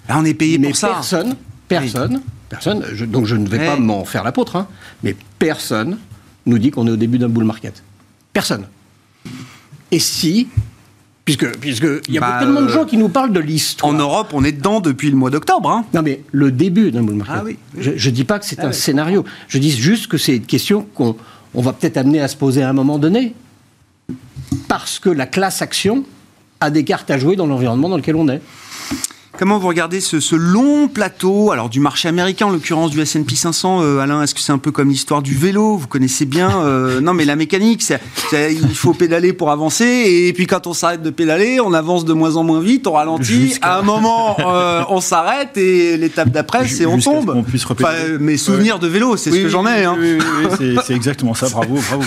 on 0.08 0.24
est 0.24 0.34
payé 0.34 0.58
pour 0.58 0.74
ça. 0.76 0.88
Personne, 0.88 1.36
personne, 1.68 2.22
personne. 2.48 2.84
donc 3.06 3.26
je 3.26 3.36
ne 3.36 3.46
vais 3.46 3.64
pas 3.64 3.76
m'en 3.76 4.04
faire 4.04 4.24
l'apôtre, 4.24 4.56
hein, 4.56 4.68
mais 5.02 5.14
personne 5.38 5.98
nous 6.46 6.58
dit 6.58 6.70
qu'on 6.70 6.86
est 6.86 6.90
au 6.90 6.96
début 6.96 7.18
d'un 7.18 7.28
bull 7.28 7.44
market. 7.44 7.82
Personne. 8.32 8.66
Et 9.90 9.98
si 9.98 10.48
Puisque, 11.28 11.58
puisque 11.58 11.86
il 12.08 12.14
y 12.14 12.16
a 12.16 12.22
bah, 12.22 12.36
tellement 12.40 12.62
de 12.62 12.68
gens 12.68 12.86
qui 12.86 12.96
nous 12.96 13.10
parlent 13.10 13.34
de 13.34 13.40
l'histoire. 13.40 13.92
En 13.92 13.98
Europe, 13.98 14.28
on 14.32 14.44
est 14.44 14.52
dedans 14.52 14.80
depuis 14.80 15.10
le 15.10 15.16
mois 15.16 15.28
d'octobre. 15.28 15.70
Hein. 15.70 15.84
Non, 15.92 16.00
mais 16.00 16.22
le 16.32 16.50
début 16.50 16.90
d'un 16.90 17.04
ah, 17.28 17.42
oui. 17.44 17.58
Je 17.76 17.90
ne 17.90 18.14
dis 18.14 18.24
pas 18.24 18.38
que 18.38 18.46
c'est 18.46 18.60
ah 18.60 18.68
un 18.68 18.72
scénario. 18.72 19.26
Je 19.46 19.58
dis 19.58 19.70
juste 19.70 20.06
que 20.06 20.16
c'est 20.16 20.36
une 20.36 20.46
question 20.46 20.86
qu'on 20.94 21.16
on 21.52 21.60
va 21.60 21.74
peut-être 21.74 21.98
amener 21.98 22.22
à 22.22 22.28
se 22.28 22.36
poser 22.36 22.62
à 22.62 22.70
un 22.70 22.72
moment 22.72 22.98
donné. 22.98 23.34
Parce 24.68 24.98
que 24.98 25.08
la 25.08 25.26
classe 25.26 25.62
action 25.62 26.04
a 26.60 26.70
des 26.70 26.84
cartes 26.84 27.10
à 27.10 27.18
jouer 27.18 27.36
dans 27.36 27.46
l'environnement 27.46 27.88
dans 27.88 27.96
lequel 27.96 28.16
on 28.16 28.28
est. 28.28 28.40
Comment 29.38 29.60
vous 29.60 29.68
regardez 29.68 30.00
ce, 30.00 30.34
long 30.34 30.88
plateau, 30.88 31.52
alors 31.52 31.68
du 31.68 31.78
marché 31.78 32.08
américain, 32.08 32.46
en 32.46 32.50
l'occurrence 32.50 32.90
du 32.90 33.00
S&P 33.00 33.36
500, 33.36 33.82
euh, 33.82 34.00
Alain 34.00 34.20
Est-ce 34.20 34.34
que 34.34 34.40
c'est 34.40 34.50
un 34.50 34.58
peu 34.58 34.72
comme 34.72 34.88
l'histoire 34.88 35.22
du 35.22 35.36
vélo 35.36 35.76
Vous 35.76 35.86
connaissez 35.86 36.24
bien 36.24 36.60
euh, 36.62 37.00
Non, 37.00 37.14
mais 37.14 37.24
la 37.24 37.36
mécanique, 37.36 37.84
il 38.32 38.74
faut 38.74 38.94
pédaler 38.94 39.32
pour 39.32 39.52
avancer, 39.52 39.84
et 39.84 40.32
puis 40.32 40.48
quand 40.48 40.66
on 40.66 40.72
s'arrête 40.72 41.02
de 41.02 41.10
pédaler, 41.10 41.60
on 41.60 41.72
avance 41.72 42.04
de 42.04 42.14
moins 42.14 42.34
en 42.34 42.42
moins 42.42 42.60
vite, 42.60 42.88
on 42.88 42.94
ralentit. 42.94 43.54
À 43.62 43.78
un 43.78 43.82
moment, 43.82 44.36
euh, 44.40 44.82
on 44.88 45.00
s'arrête, 45.00 45.56
et 45.56 45.96
l'étape 45.96 46.30
d'après, 46.30 46.66
c'est 46.66 46.86
on 46.86 46.98
tombe. 46.98 47.32
On 47.32 47.44
puisse 47.44 47.64
mes 48.18 48.38
souvenirs 48.38 48.80
de 48.80 48.88
vélo, 48.88 49.16
c'est 49.16 49.30
ce 49.30 49.36
que 49.36 49.48
j'en 49.48 49.68
ai. 49.68 49.84
Hein. 49.84 49.96
Oui, 50.00 50.78
c'est 50.84 50.96
exactement 50.96 51.34
ça. 51.34 51.48
Bravo, 51.48 51.78
bravo. 51.88 52.02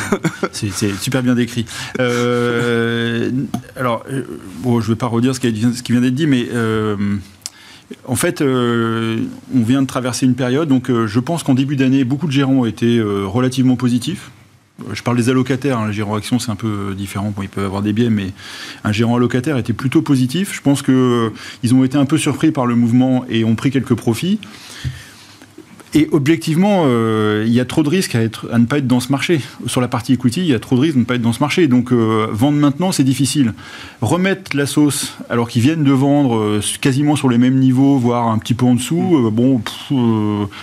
C'est 0.52 0.70
super 1.00 1.24
bien 1.24 1.36
décrit. 1.36 1.66
alors, 1.98 4.04
bon, 4.58 4.82
je 4.82 4.88
ne 4.88 4.92
vais 4.92 4.98
pas 4.98 5.08
redire 5.08 5.34
ce 5.34 5.40
qui, 5.40 5.92
vient 5.94 6.02
d'être 6.02 6.14
dit, 6.14 6.28
mais 6.28 6.50
en 8.08 8.16
fait, 8.16 8.42
euh, 8.42 9.20
on 9.56 9.64
vient 9.64 9.82
de 9.82 9.88
traverser 9.88 10.26
une 10.26 10.36
période, 10.36 10.68
donc 10.68 10.90
euh, 10.90 11.08
je 11.08 11.20
pense 11.20 11.44
qu'en 11.44 11.54
début 11.54 11.76
d'année, 11.76 12.04
beaucoup 12.04 12.28
de 12.28 12.32
gérants 12.32 12.54
ont 12.54 12.66
été 12.66 12.98
euh, 12.98 13.26
relativement 13.26 13.76
positifs. 13.76 14.32
Je 14.94 15.04
parle 15.04 15.18
des 15.18 15.30
allocataires, 15.30 15.78
hein, 15.78 15.88
les 15.88 15.94
gérants 15.94 16.16
actions 16.16 16.40
c'est 16.40 16.50
un 16.50 16.56
peu 16.56 16.96
différent, 16.98 17.32
bon, 17.36 17.44
ils 17.44 17.50
peuvent 17.50 17.66
avoir 17.66 17.84
des 17.84 17.94
biais, 17.94 18.10
mais 18.10 18.32
un 18.84 18.92
gérant 18.92 19.18
allocataire 19.18 19.58
était 19.58 19.74
plutôt 19.74 20.02
positif. 20.02 20.56
Je 20.56 20.62
pense 20.62 20.82
qu'ils 20.82 21.76
ont 21.76 21.84
été 21.84 21.98
un 21.98 22.06
peu 22.06 22.18
surpris 22.18 22.52
par 22.52 22.66
le 22.66 22.76
mouvement 22.76 23.24
et 23.30 23.44
ont 23.44 23.56
pris 23.56 23.70
quelques 23.70 23.94
profits. 23.94 24.40
Et 25.94 26.08
objectivement, 26.12 26.84
euh, 26.86 27.44
il 27.46 27.52
y 27.52 27.60
a 27.60 27.66
trop 27.66 27.84
de 27.84 27.90
risques 27.90 28.16
à, 28.16 28.22
être, 28.22 28.48
à, 28.52 28.60
ne 28.60 28.66
pas 28.66 28.78
être 28.78 28.88
dans 28.88 29.02
ce 29.02 29.12
marché. 29.12 29.42
Sur 29.66 29.82
la 29.82 29.90
partie 29.90 30.14
equity, 30.14 30.42
il 30.42 30.48
y 30.48 30.54
a 30.54 30.60
trop 30.60 30.78
de 30.78 30.82
risques 30.82 30.96
de 30.96 31.02
ne 31.02 31.06
pas 31.06 31.16
être 31.16 31.22
dans 31.22 31.34
ce 31.34 31.42
marché. 31.42 31.68
Donc 31.68 31.92
euh, 31.92 32.28
vendre 32.32 32.58
maintenant, 32.58 32.94
c'est 32.94 33.04
difficile. 33.04 33.54
Remettre 34.02 34.56
la 34.56 34.66
sauce, 34.66 35.18
alors 35.30 35.50
qu'ils 35.50 35.62
viennent 35.62 35.84
de 35.84 35.92
vendre 35.92 36.38
euh, 36.38 36.62
quasiment 36.80 37.18
sur 37.18 37.28
les 37.28 37.38
mêmes 37.38 37.60
niveaux, 37.60 37.98
voire 37.98 38.28
un 38.28 38.38
petit 38.38 38.54
peu 38.54 38.66
en 38.66 38.76
dessous, 38.76 39.30
bon... 39.34 39.62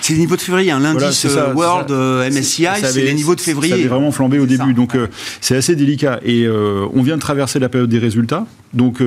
c'est 0.01 0.15
les 0.15 0.21
niveaux 0.21 0.37
de 0.37 0.41
février. 0.41 0.71
Hein. 0.71 0.81
L'indice 0.81 1.27
World 1.55 1.91
MSCI, 2.33 2.67
c'est 2.83 3.03
les 3.03 3.13
niveaux 3.13 3.35
de 3.35 3.41
février. 3.41 3.75
Ça 3.75 3.79
avait 3.81 3.89
vraiment 3.89 4.13
flambé 4.13 4.39
au 4.39 4.47
début. 4.47 4.73
Donc 4.73 4.97
c'est 5.41 5.57
assez 5.57 5.77
délicat. 5.77 6.21
Et 6.25 6.49
on 6.49 7.03
vient 7.03 7.17
de 7.17 7.23
traverser 7.23 7.59
la 7.59 7.69
période 7.69 7.91
des 7.91 7.99
résultats. 7.99 8.47
Donc 8.75 9.03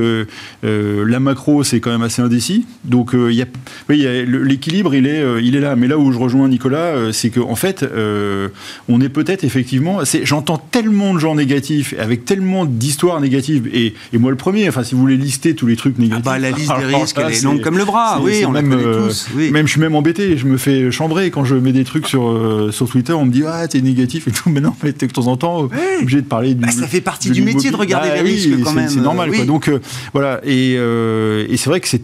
la 0.63 1.19
macro, 1.19 1.63
c'est 1.63 1.79
quand 1.79 1.91
même 1.91 2.01
assez 2.01 2.21
indécis. 2.21 2.65
Donc 2.83 3.11
il 3.13 3.35
y 3.35 3.41
a, 3.41 3.45
oui, 3.89 4.05
l'équilibre, 4.27 4.95
il 4.95 5.07
est, 5.07 5.23
il 5.41 5.55
est 5.55 5.59
là. 5.59 5.75
Mais 5.75 5.87
là 5.87 5.97
où 5.97 6.11
je 6.11 6.17
rejoins 6.17 6.47
Nicolas, 6.47 6.77
euh, 6.77 7.11
c'est 7.11 7.29
qu'en 7.29 7.49
en 7.49 7.55
fait, 7.55 7.83
euh, 7.83 8.49
on 8.87 9.01
est 9.01 9.09
peut-être 9.09 9.43
effectivement. 9.43 9.99
J'entends 10.23 10.57
tellement 10.57 11.13
de 11.13 11.19
gens 11.19 11.35
négatifs, 11.35 11.95
avec 11.99 12.25
tellement 12.25 12.65
d'histoires 12.65 13.19
négatives, 13.19 13.69
et, 13.73 13.93
moi 14.13 14.31
le 14.31 14.37
premier, 14.37 14.67
enfin, 14.69 14.83
si 14.83 14.95
vous 14.95 15.01
voulez 15.01 15.17
lister 15.17 15.55
tous 15.55 15.67
les 15.67 15.75
trucs 15.75 15.97
négatifs. 15.97 16.23
Ah 16.25 16.31
bah, 16.31 16.39
la 16.39 16.51
liste 16.51 16.71
des 16.79 16.95
risques, 16.95 17.17
elle 17.19 17.33
est 17.33 17.43
longue 17.43 17.61
comme 17.61 17.77
le 17.77 17.85
bras, 17.85 18.19
oui, 18.21 18.43
on 18.45 18.51
même, 18.51 18.71
euh, 18.73 19.07
tous. 19.07 19.29
Même, 19.35 19.65
je 19.65 19.71
suis 19.71 19.81
même 19.81 19.95
embêté, 19.95 20.37
je 20.37 20.45
me 20.45 20.57
fais 20.57 20.91
chambrer 20.91 21.31
quand 21.31 21.45
je 21.45 21.55
mets 21.55 21.73
des 21.73 21.83
trucs 21.83 22.07
sur, 22.07 22.69
sur 22.71 22.89
Twitter, 22.89 23.13
on 23.13 23.25
me 23.25 23.31
dit, 23.31 23.43
ah, 23.47 23.67
t'es 23.67 23.81
négatif 23.81 24.27
et 24.27 24.31
tout, 24.31 24.49
mais 24.51 24.61
non, 24.61 24.73
mais 24.83 24.91
de 24.91 25.05
temps 25.07 25.27
en 25.27 25.37
temps, 25.37 25.69
obligé 26.01 26.21
de 26.21 26.27
parler 26.27 26.53
du. 26.53 26.65
Bah, 26.65 26.71
ça 26.71 26.87
fait 26.87 27.01
partie 27.01 27.31
du 27.31 27.41
métier 27.41 27.71
de 27.71 27.75
regarder 27.75 28.09
bah 28.09 28.15
les 28.15 28.21
risques 28.21 28.63
quand 28.63 28.73
même. 28.73 28.89
C'est 28.89 28.99
normal, 28.99 29.31
quoi. 29.31 29.45
Donc, 29.51 29.69
voilà, 30.13 30.39
et, 30.45 30.75
et 30.75 31.57
c'est 31.57 31.69
vrai 31.69 31.81
que 31.81 31.87
c'est 31.89 32.01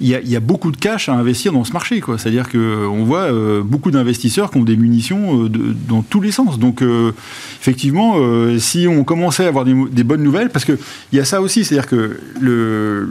il 0.00 0.08
y, 0.08 0.36
a, 0.36 0.40
beaucoup 0.40 0.70
de 0.70 0.76
cash 0.76 1.08
à 1.08 1.14
investir 1.14 1.52
dans 1.52 1.64
ce 1.64 1.72
marché. 1.72 2.02
C'est-à-dire 2.18 2.50
qu'on 2.50 3.04
voit 3.04 3.32
euh, 3.32 3.62
beaucoup 3.62 3.90
d'investisseurs 3.90 4.50
qui 4.50 4.58
ont 4.58 4.62
des 4.62 4.76
munitions 4.76 5.44
euh, 5.44 5.48
dans 5.48 6.02
tous 6.02 6.20
les 6.20 6.32
sens. 6.32 6.58
Donc, 6.58 6.82
euh, 6.82 7.12
effectivement, 7.60 8.16
si 8.58 8.86
on 8.88 9.04
commençait 9.04 9.46
à 9.46 9.48
avoir 9.48 9.64
des, 9.64 9.74
des 9.90 10.04
bonnes 10.04 10.22
nouvelles, 10.22 10.50
parce 10.50 10.64
qu'il 10.64 10.78
y 11.12 11.18
a 11.18 11.24
ça 11.24 11.40
aussi, 11.40 11.64
c'est-à-dire 11.64 11.88
que 11.88 12.20
le 12.40 13.08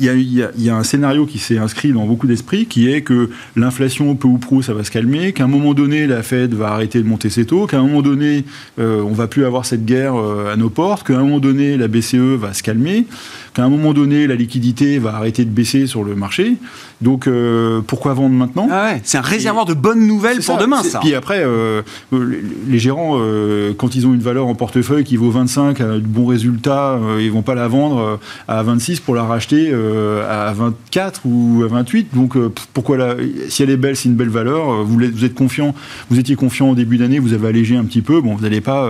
il 0.00 0.50
y, 0.56 0.70
a, 0.70 0.76
un 0.76 0.82
scénario 0.82 1.26
qui 1.26 1.38
s'est 1.38 1.58
inscrit 1.58 1.92
dans 1.92 2.06
beaucoup 2.06 2.26
d'esprits, 2.26 2.66
qui 2.66 2.90
est 2.90 3.02
que 3.02 3.30
l'inflation, 3.56 4.14
peu 4.16 4.28
ou 4.28 4.38
prou, 4.38 4.62
ça 4.62 4.74
va 4.74 4.82
se 4.82 4.90
calmer, 4.90 5.32
qu'à 5.32 5.44
un 5.44 5.48
moment 5.48 5.74
donné, 5.74 6.06
la 6.06 6.22
Fed 6.22 6.54
va 6.54 6.68
arrêter 6.68 7.00
de 7.00 7.06
monter 7.06 7.30
ses 7.30 7.46
taux, 7.46 7.66
qu'à 7.66 7.78
un 7.78 7.82
moment 7.82 8.02
donné, 8.02 8.44
euh, 8.78 9.02
on 9.02 9.12
va 9.12 9.28
plus 9.28 9.44
avoir 9.44 9.64
cette 9.64 9.84
guerre 9.84 10.16
euh, 10.16 10.52
à 10.52 10.56
nos 10.56 10.70
portes, 10.70 11.06
qu'à 11.06 11.14
un 11.14 11.22
moment 11.22 11.38
donné, 11.38 11.76
la 11.76 11.88
BCE 11.88 12.36
va 12.36 12.52
se 12.54 12.62
calmer, 12.62 13.06
qu'à 13.54 13.64
un 13.64 13.68
moment 13.68 13.92
donné, 13.92 14.26
la 14.26 14.34
liquidité 14.34 14.98
va 14.98 15.14
arrêter 15.14 15.44
de 15.44 15.50
baisser 15.50 15.86
sur 15.86 16.04
le 16.04 16.14
marché. 16.14 16.56
Donc, 17.00 17.26
euh, 17.26 17.80
pourquoi 17.86 18.14
vendre 18.14 18.34
maintenant 18.34 18.68
ah 18.70 18.94
C'est 19.02 19.18
un 19.18 19.22
réservoir 19.22 19.64
de 19.64 19.74
bonnes 19.74 20.06
nouvelles 20.06 20.40
pour 20.40 20.58
demain, 20.58 20.82
ça. 20.82 21.00
Puis 21.00 21.14
après, 21.14 21.44
les 22.12 22.78
gérants, 22.78 23.20
quand 23.76 23.94
ils 23.94 24.06
ont 24.06 24.14
une 24.14 24.20
valeur 24.20 24.46
en 24.46 24.54
portefeuille 24.54 25.04
qui 25.04 25.16
vaut 25.16 25.30
25, 25.30 25.80
à 25.80 25.84
de 25.94 25.98
bons 26.00 26.26
résultats, 26.26 26.98
ils 27.20 27.30
vont 27.30 27.42
pas 27.42 27.54
la 27.54 27.68
vendre 27.68 28.18
à 28.48 28.62
26 28.62 29.00
pour 29.00 29.14
la 29.14 29.24
racheter 29.24 29.70
euh, 29.72 30.48
à 30.48 30.52
24 30.52 31.22
ou 31.24 31.62
à 31.64 31.68
28. 31.68 32.14
Donc 32.14 32.36
euh, 32.36 32.52
pourquoi 32.72 32.96
là 32.96 33.14
Si 33.48 33.62
elle 33.62 33.70
est 33.70 33.76
belle, 33.76 33.96
c'est 33.96 34.08
une 34.08 34.14
belle 34.14 34.28
valeur. 34.28 34.72
Euh, 34.72 34.82
vous, 34.82 34.98
vous 34.98 35.24
êtes 35.24 35.34
confiant, 35.34 35.74
vous 36.10 36.18
étiez 36.18 36.36
confiant 36.36 36.70
au 36.70 36.74
début 36.74 36.98
d'année, 36.98 37.18
vous 37.18 37.32
avez 37.32 37.48
allégé 37.48 37.76
un 37.76 37.84
petit 37.84 38.02
peu. 38.02 38.20
Bon, 38.20 38.34
vous 38.34 38.42
n'allez 38.42 38.60
pas 38.60 38.88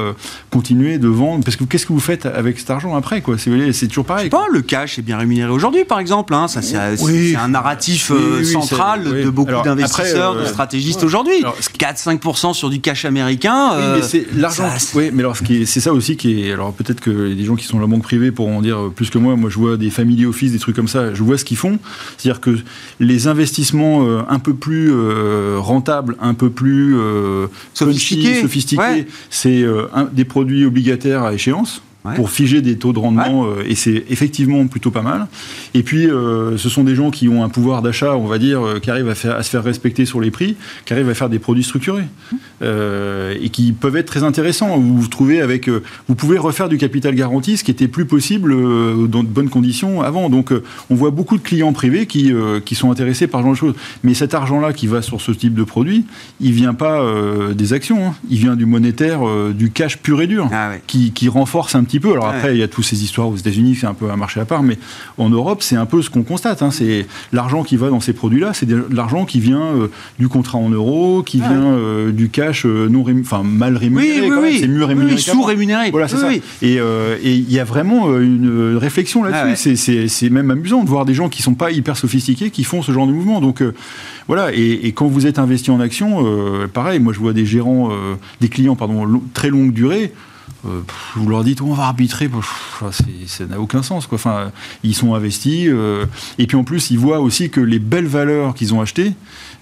continuer 0.50 0.98
de 0.98 1.08
vendre 1.08 1.44
parce 1.44 1.56
que 1.56 1.64
qu'est-ce 1.64 1.86
que 1.86 1.92
vous 1.92 2.00
faites 2.00 2.26
avec 2.26 2.58
cet 2.58 2.70
argent 2.70 2.94
après 2.96 3.20
quoi? 3.20 3.36
C'est 3.38 3.88
toujours 3.88 4.04
pareil. 4.04 4.28
pas, 4.28 4.46
le 4.54 4.62
cash 4.62 4.98
est 4.98 5.02
bien 5.02 5.18
rémunéré 5.18 5.50
aujourd'hui, 5.50 5.84
par 5.84 5.98
exemple. 5.98 6.34
Hein. 6.34 6.48
ça, 6.48 6.62
c'est 6.62 6.76
un 7.36 7.48
narratif 7.48 8.10
central 8.44 9.04
de 9.04 9.30
beaucoup 9.30 9.62
d'investisseurs, 9.62 10.36
de 10.36 10.46
stratégistes 10.46 11.02
aujourd'hui. 11.02 11.44
4-5% 11.78 12.54
sur 12.54 12.70
du 12.70 12.80
cash 12.80 13.04
américain. 13.04 13.94
mais 13.96 14.02
c'est 14.02 14.26
l'argent. 14.34 14.68
Oui, 14.94 15.10
mais 15.12 15.22
alors 15.22 15.36
c'est 15.36 15.80
ça 15.80 15.92
aussi 15.92 16.16
qui 16.16 16.42
est. 16.42 16.52
Alors 16.52 16.72
peut-être 16.72 17.00
que 17.00 17.34
des 17.34 17.44
gens 17.44 17.56
qui 17.56 17.64
sont 17.64 17.76
dans 17.76 17.82
la 17.82 17.88
banque 17.88 18.02
privée 18.02 18.30
pourront 18.30 18.58
en 18.58 18.62
dire 18.62 18.90
plus 18.94 19.10
que 19.10 19.18
moi. 19.18 19.36
Moi, 19.36 19.50
je 19.50 19.58
vois 19.58 19.76
des 19.76 19.90
family 19.90 20.26
office, 20.26 20.52
des 20.52 20.58
trucs 20.58 20.76
comme 20.76 20.88
ça, 20.88 21.14
je 21.14 21.22
vois 21.22 21.38
ce 21.38 21.44
qu'ils 21.44 21.56
font. 21.56 21.78
C'est-à-dire 22.16 22.40
que 22.40 22.58
les 23.00 23.26
investissements 23.26 24.06
euh, 24.06 24.22
un 24.28 24.38
peu 24.38 24.54
plus 24.54 24.90
euh, 24.92 25.56
rentables, 25.58 26.16
un 26.20 26.34
peu 26.34 26.50
plus 26.50 26.96
euh, 26.96 27.46
sophistiqués, 27.72 29.06
c'est 29.30 29.64
des 30.12 30.24
produits 30.24 30.64
obligataires 30.64 31.22
à 31.22 31.34
échéance 31.34 31.82
pour 32.14 32.30
figer 32.30 32.60
des 32.60 32.76
taux 32.76 32.92
de 32.92 32.98
rendement, 32.98 33.46
euh, 33.46 33.64
et 33.66 33.74
c'est 33.74 34.04
effectivement 34.10 34.66
plutôt 34.66 34.90
pas 34.90 35.00
mal. 35.00 35.26
Et 35.72 35.82
puis, 35.82 36.06
euh, 36.06 36.58
ce 36.58 36.68
sont 36.68 36.84
des 36.84 36.94
gens 36.94 37.10
qui 37.10 37.28
ont 37.28 37.42
un 37.42 37.48
pouvoir 37.48 37.80
d'achat, 37.80 38.14
on 38.16 38.26
va 38.26 38.38
dire, 38.38 38.64
euh, 38.64 38.78
qui 38.78 38.90
arrivent 38.90 39.08
à, 39.08 39.14
faire, 39.14 39.36
à, 39.36 39.42
se 39.42 39.48
faire 39.48 39.64
respecter 39.64 40.04
sur 40.04 40.20
les 40.20 40.30
prix, 40.30 40.56
qui 40.84 40.92
arrivent 40.92 41.08
à 41.08 41.14
faire 41.14 41.30
des 41.30 41.38
produits 41.38 41.64
structurés, 41.64 42.04
et 42.62 43.48
qui 43.50 43.72
peuvent 43.72 43.96
être 43.96 44.06
très 44.06 44.22
intéressants. 44.22 44.78
Vous 44.78 44.98
vous 44.98 45.08
trouvez 45.08 45.40
avec, 45.40 45.68
vous 45.68 46.14
pouvez 46.14 46.38
refaire 46.38 46.68
du 46.68 46.78
capital 46.78 47.14
garanti, 47.14 47.56
ce 47.56 47.64
qui 47.64 47.70
était 47.70 47.88
plus 47.88 48.06
possible 48.06 48.54
dans 49.08 49.22
de 49.22 49.28
bonnes 49.28 49.50
conditions 49.50 50.02
avant. 50.02 50.30
Donc, 50.30 50.52
on 50.90 50.94
voit 50.94 51.10
beaucoup 51.10 51.36
de 51.36 51.42
clients 51.42 51.72
privés 51.72 52.06
qui, 52.06 52.32
qui 52.64 52.74
sont 52.74 52.90
intéressés 52.90 53.26
par 53.26 53.40
ce 53.40 53.44
genre 53.44 53.52
de 53.52 53.58
choses. 53.58 53.74
Mais 54.02 54.14
cet 54.14 54.34
argent-là 54.34 54.72
qui 54.72 54.86
va 54.86 55.02
sur 55.02 55.20
ce 55.20 55.32
type 55.32 55.54
de 55.54 55.64
produit, 55.64 56.06
il 56.40 56.52
vient 56.52 56.74
pas 56.74 57.04
des 57.54 57.72
actions, 57.72 58.08
hein. 58.08 58.14
il 58.30 58.38
vient 58.38 58.56
du 58.56 58.66
monétaire, 58.66 59.20
du 59.52 59.70
cash 59.70 59.98
pur 59.98 60.22
et 60.22 60.26
dur, 60.26 60.48
ah 60.52 60.72
qui, 60.86 61.12
qui 61.12 61.28
renforce 61.28 61.74
un 61.74 61.84
petit 61.84 62.00
peu. 62.00 62.12
Alors 62.12 62.26
après, 62.26 62.54
il 62.54 62.58
y 62.58 62.62
a 62.62 62.68
toutes 62.68 62.84
ces 62.84 63.02
histoires 63.02 63.28
aux 63.28 63.36
États-Unis, 63.36 63.76
c'est 63.80 63.86
un 63.86 63.94
peu 63.94 64.10
un 64.10 64.16
marché 64.16 64.40
à 64.40 64.44
part, 64.44 64.62
mais 64.62 64.78
en 65.18 65.28
Europe, 65.28 65.62
c'est 65.62 65.76
un 65.76 65.86
peu 65.86 66.02
ce 66.02 66.10
qu'on 66.10 66.22
constate. 66.22 66.62
Hein. 66.62 66.70
C'est 66.70 67.06
l'argent 67.32 67.62
qui 67.62 67.76
va 67.76 67.90
dans 67.90 68.00
ces 68.00 68.12
produits-là, 68.12 68.52
c'est 68.54 68.66
de 68.66 68.86
l'argent 68.90 69.24
qui 69.24 69.40
vient 69.40 69.62
euh, 69.62 69.88
du 70.18 70.28
contrat 70.28 70.58
en 70.58 70.68
euros, 70.70 71.22
qui 71.24 71.38
vient 71.38 71.72
euh, 71.72 72.12
du 72.12 72.28
cash 72.28 72.53
euh, 72.64 72.88
non 72.88 73.04
enfin 73.20 73.42
mal 73.42 73.76
rémunéré. 73.76 74.30
Oui, 74.30 74.36
oui, 74.40 74.58
C'est 74.60 74.68
mieux 74.68 74.84
rémunéré. 74.84 75.18
sous-rémunéré. 75.18 75.90
Voilà, 75.90 76.08
c'est 76.08 76.16
ça. 76.16 76.32
Et 76.32 76.78
il 77.22 77.52
y 77.52 77.58
a 77.58 77.64
vraiment 77.64 78.18
une 78.18 78.76
réflexion 78.76 79.22
là-dessus. 79.22 79.76
C'est 79.76 80.30
même 80.30 80.50
amusant 80.50 80.84
de 80.84 80.88
voir 80.88 81.04
des 81.04 81.14
gens 81.14 81.28
qui 81.28 81.42
sont 81.42 81.54
pas 81.54 81.70
hyper 81.70 81.96
sophistiqués 81.96 82.50
qui 82.50 82.64
font 82.64 82.82
ce 82.82 82.92
genre 82.92 83.06
de 83.06 83.12
mouvement. 83.12 83.40
Donc 83.40 83.62
voilà. 84.28 84.52
Et, 84.54 84.92
quand 84.92 85.06
vous 85.06 85.26
êtes 85.26 85.38
investi 85.38 85.70
en 85.70 85.80
action, 85.80 86.24
pareil. 86.72 87.00
Moi, 87.00 87.12
je 87.12 87.18
vois 87.18 87.32
des 87.32 87.46
gérants, 87.46 87.90
des 88.40 88.48
clients, 88.48 88.76
pardon, 88.76 89.20
très 89.34 89.50
longue 89.50 89.72
durée. 89.72 90.12
Euh, 90.66 90.80
vous 91.14 91.28
leur 91.28 91.44
dites 91.44 91.60
on 91.60 91.74
va 91.74 91.84
arbitrer, 91.84 92.30
ça 93.26 93.46
n'a 93.46 93.60
aucun 93.60 93.82
sens. 93.82 94.06
Quoi. 94.06 94.16
Enfin, 94.16 94.50
ils 94.82 94.94
sont 94.94 95.14
investis, 95.14 95.68
euh, 95.68 96.06
et 96.38 96.46
puis 96.46 96.56
en 96.56 96.64
plus 96.64 96.90
ils 96.90 96.98
voient 96.98 97.20
aussi 97.20 97.50
que 97.50 97.60
les 97.60 97.78
belles 97.78 98.06
valeurs 98.06 98.54
qu'ils 98.54 98.72
ont 98.72 98.80
achetées, 98.80 99.12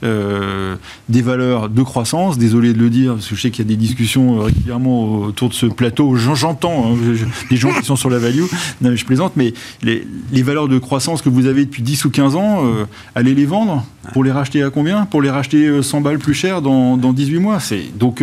euh, 0.02 0.76
des 1.08 1.22
valeurs 1.22 1.68
de 1.68 1.82
croissance, 1.82 2.38
désolé 2.38 2.72
de 2.72 2.78
le 2.78 2.90
dire, 2.90 3.14
parce 3.14 3.28
que 3.28 3.36
je 3.36 3.40
sais 3.40 3.50
qu'il 3.50 3.64
y 3.64 3.68
a 3.68 3.68
des 3.68 3.76
discussions 3.76 4.40
régulièrement 4.40 5.22
autour 5.22 5.48
de 5.48 5.54
ce 5.54 5.66
plateau, 5.66 6.16
j'entends 6.16 6.92
hein, 6.92 6.98
des 7.50 7.56
gens 7.56 7.72
qui 7.72 7.84
sont 7.84 7.96
sur 7.96 8.10
la 8.10 8.18
value, 8.18 8.44
je 8.82 9.04
plaisante, 9.04 9.32
mais 9.36 9.54
les, 9.82 10.04
valeurs 10.42 10.68
de 10.68 10.78
croissance 10.78 11.22
que 11.22 11.28
vous 11.28 11.46
avez 11.46 11.64
depuis 11.64 11.82
10 11.82 12.04
ou 12.04 12.10
15 12.10 12.36
ans, 12.36 12.64
allez 13.14 13.34
les 13.34 13.46
vendre 13.46 13.84
pour 14.12 14.24
les 14.24 14.32
racheter 14.32 14.62
à 14.62 14.70
combien? 14.70 15.06
Pour 15.06 15.22
les 15.22 15.30
racheter 15.30 15.82
100 15.82 16.00
balles 16.00 16.18
plus 16.18 16.34
cher 16.34 16.62
dans, 16.62 16.96
dans 16.96 17.12
18 17.12 17.38
mois? 17.38 17.58
Donc 17.98 18.22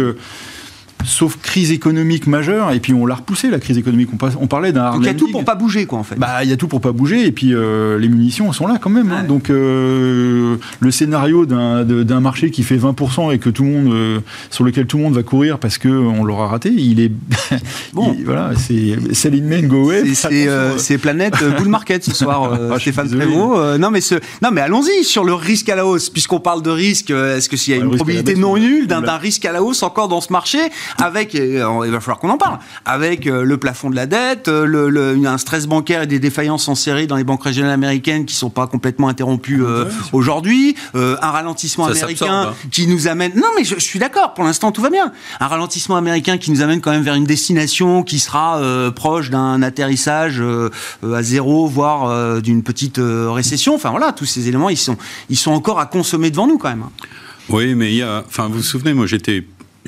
sauf 1.06 1.38
crise 1.38 1.72
économique 1.72 2.28
majeure, 2.28 2.72
et 2.72 2.80
puis 2.80 2.94
on 2.94 3.06
l'a 3.06 3.16
repoussé, 3.16 3.50
la 3.50 3.60
crise 3.60 3.78
économique. 3.78 4.10
On, 4.40 4.48
parlait 4.48 4.74
d'un 4.74 4.92
Donc 4.92 5.02
il 5.02 5.08
y 5.08 5.10
a 5.10 5.14
tout 5.14 5.30
pour 5.32 5.46
pas 5.46 5.56
bouger, 5.56 5.86
quoi, 5.86 6.00
en 6.00 6.04
fait. 6.04 6.16
Bah, 6.16 6.44
il 6.44 6.50
y 6.50 6.54
a 6.54 6.58
tout 6.58 6.68
pour 6.68 6.82
pas 6.82 6.92
bouger, 6.92 7.26
et 7.26 7.32
puis 7.32 7.54
euh, 7.54 7.98
les 7.98 8.10
munitions 8.10 8.52
sont 8.52 8.68
là 8.68 8.78
quand 8.82 8.90
même. 8.90 9.12
Hein. 9.12 9.24
Donc 9.24 9.50
euh, 9.50 10.58
le 10.80 10.92
scénario 10.92 11.46
d'un 11.46 12.20
marché 12.20 12.52
qui 12.52 12.64
fait 12.64 12.78
20% 12.78 13.34
et 13.34 13.40
que 13.40 13.50
tout 13.50 13.64
le 13.64 13.70
monde, 13.70 13.94
euh, 13.94 14.20
sur 14.50 14.64
lequel 14.64 14.88
tout 14.88 14.98
le 14.98 15.04
monde 15.04 15.14
va 15.14 15.24
courir 15.24 15.60
parce 15.60 15.78
qu'on 15.78 16.24
l'aura 16.24 16.48
raté, 16.48 16.70
il 16.70 17.00
est. 17.00 17.12
bon. 17.94 18.16
voilà, 18.26 18.52
c'est 18.58 18.98
Saline 19.14 19.46
Main, 19.46 19.64
go 19.64 19.90
away. 19.90 20.14
C'est 20.14 20.98
Planète 20.98 21.36
Bull 21.58 21.70
Market 21.70 22.04
ce 22.04 22.14
soir, 22.14 22.60
ah, 22.72 22.80
Stéphane 22.80 23.10
Prévost. 23.10 23.80
non, 23.80 23.90
mais, 23.90 24.02
ce... 24.02 24.16
non, 24.42 24.50
mais 24.52 24.62
allons-y 24.62 25.04
sur 25.04 25.24
le 25.24 25.34
risque 25.34 25.70
à 25.70 25.76
la 25.76 25.86
hausse, 25.86 26.10
puisqu'on 26.10 26.40
parle 26.40 26.62
de 26.62 26.70
risque. 26.70 27.12
Est-ce 27.12 27.48
qu'il 27.48 27.74
y 27.74 27.78
a 27.78 27.80
une 27.80 27.96
probabilité 27.96 28.36
non 28.36 28.58
nulle 28.58 28.88
d'un 28.88 29.18
risque 29.18 29.46
à 29.46 29.52
la 29.52 29.64
hausse 29.64 29.84
encore 29.84 30.10
dans 30.10 30.22
ce 30.22 30.34
marché? 30.34 30.60
Avec, 30.98 31.36
euh, 31.36 31.82
il 31.86 31.92
va 31.92 32.00
falloir 32.00 32.20
qu'on 32.20 32.30
en 32.30 32.38
parle, 32.38 32.60
avec 32.86 33.28
euh, 33.28 33.44
le 33.44 33.58
plafond 33.58 33.90
de 33.90 33.96
la 33.96 34.06
dette, 34.06 34.48
euh, 34.48 34.66
le, 34.66 35.26
un 35.26 35.38
stress 35.38 35.68
bancaire 35.68 36.04
et 36.04 36.08
des 36.08 36.20
défaillances 36.20 36.68
en 36.68 36.76
série 36.76 37.08
dans 37.08 37.16
les 37.16 37.24
banques 37.24 37.44
régionales 37.44 37.72
américaines 37.72 38.26
qui 38.26 38.34
ne 38.36 38.40
sont 38.40 38.50
pas 38.50 38.68
complètement 38.68 39.08
interrompues 39.08 39.64
aujourd'hui, 40.12 40.76
un 40.94 41.16
ralentissement 41.16 41.86
américain 41.86 42.50
hein. 42.50 42.54
qui 42.72 42.88
nous 42.88 43.08
amène... 43.08 43.34
Non 43.36 43.48
mais 43.58 43.64
je, 43.64 43.78
suis 43.80 44.00
d'accord, 44.00 44.34
pour 44.34 44.44
l'instant 44.44 44.72
tout 44.72 44.82
va 44.82 44.90
bien. 44.90 45.12
Un 45.40 45.48
ralentissement 45.48 45.96
américain 45.96 46.38
qui 46.38 46.52
nous 46.52 46.62
amène 46.62 46.82
quand 46.82 46.92
même 46.92 47.04
vers 47.04 47.16
une 47.16 47.26
destination 47.26 48.04
qui 48.04 48.20
sera 48.20 48.62
proche 48.96 49.30
d'un 49.30 49.62
atterrissage 49.62 50.42
à 50.42 51.24
zéro, 51.24 51.68
voire 51.68 52.42
d'une 52.42 52.64
petite 52.64 53.00
récession. 53.00 53.76
Enfin 53.76 53.92
voilà, 53.92 54.12
tous 54.12 54.26
ces 54.26 54.48
éléments, 54.48 54.70
ils 54.70 54.78
sont, 54.78 54.98
ils 55.30 55.38
sont 55.38 55.52
encore 55.52 55.80
à 55.80 55.86
consommer 55.86 56.32
devant 56.32 56.48
nous 56.48 56.58
quand 56.58 56.70
même. 56.70 56.84
Hein. 56.84 57.06
Oui, 57.50 57.76
mais 57.76 57.92
il 57.92 57.98
y 57.98 58.04
a... 58.04 58.24
Enfin, 58.28 58.48
vous 58.48 58.58
vous 58.58 58.64
souvenez, 58.64 58.94
moi 58.94 59.08
j'étais 59.08 59.44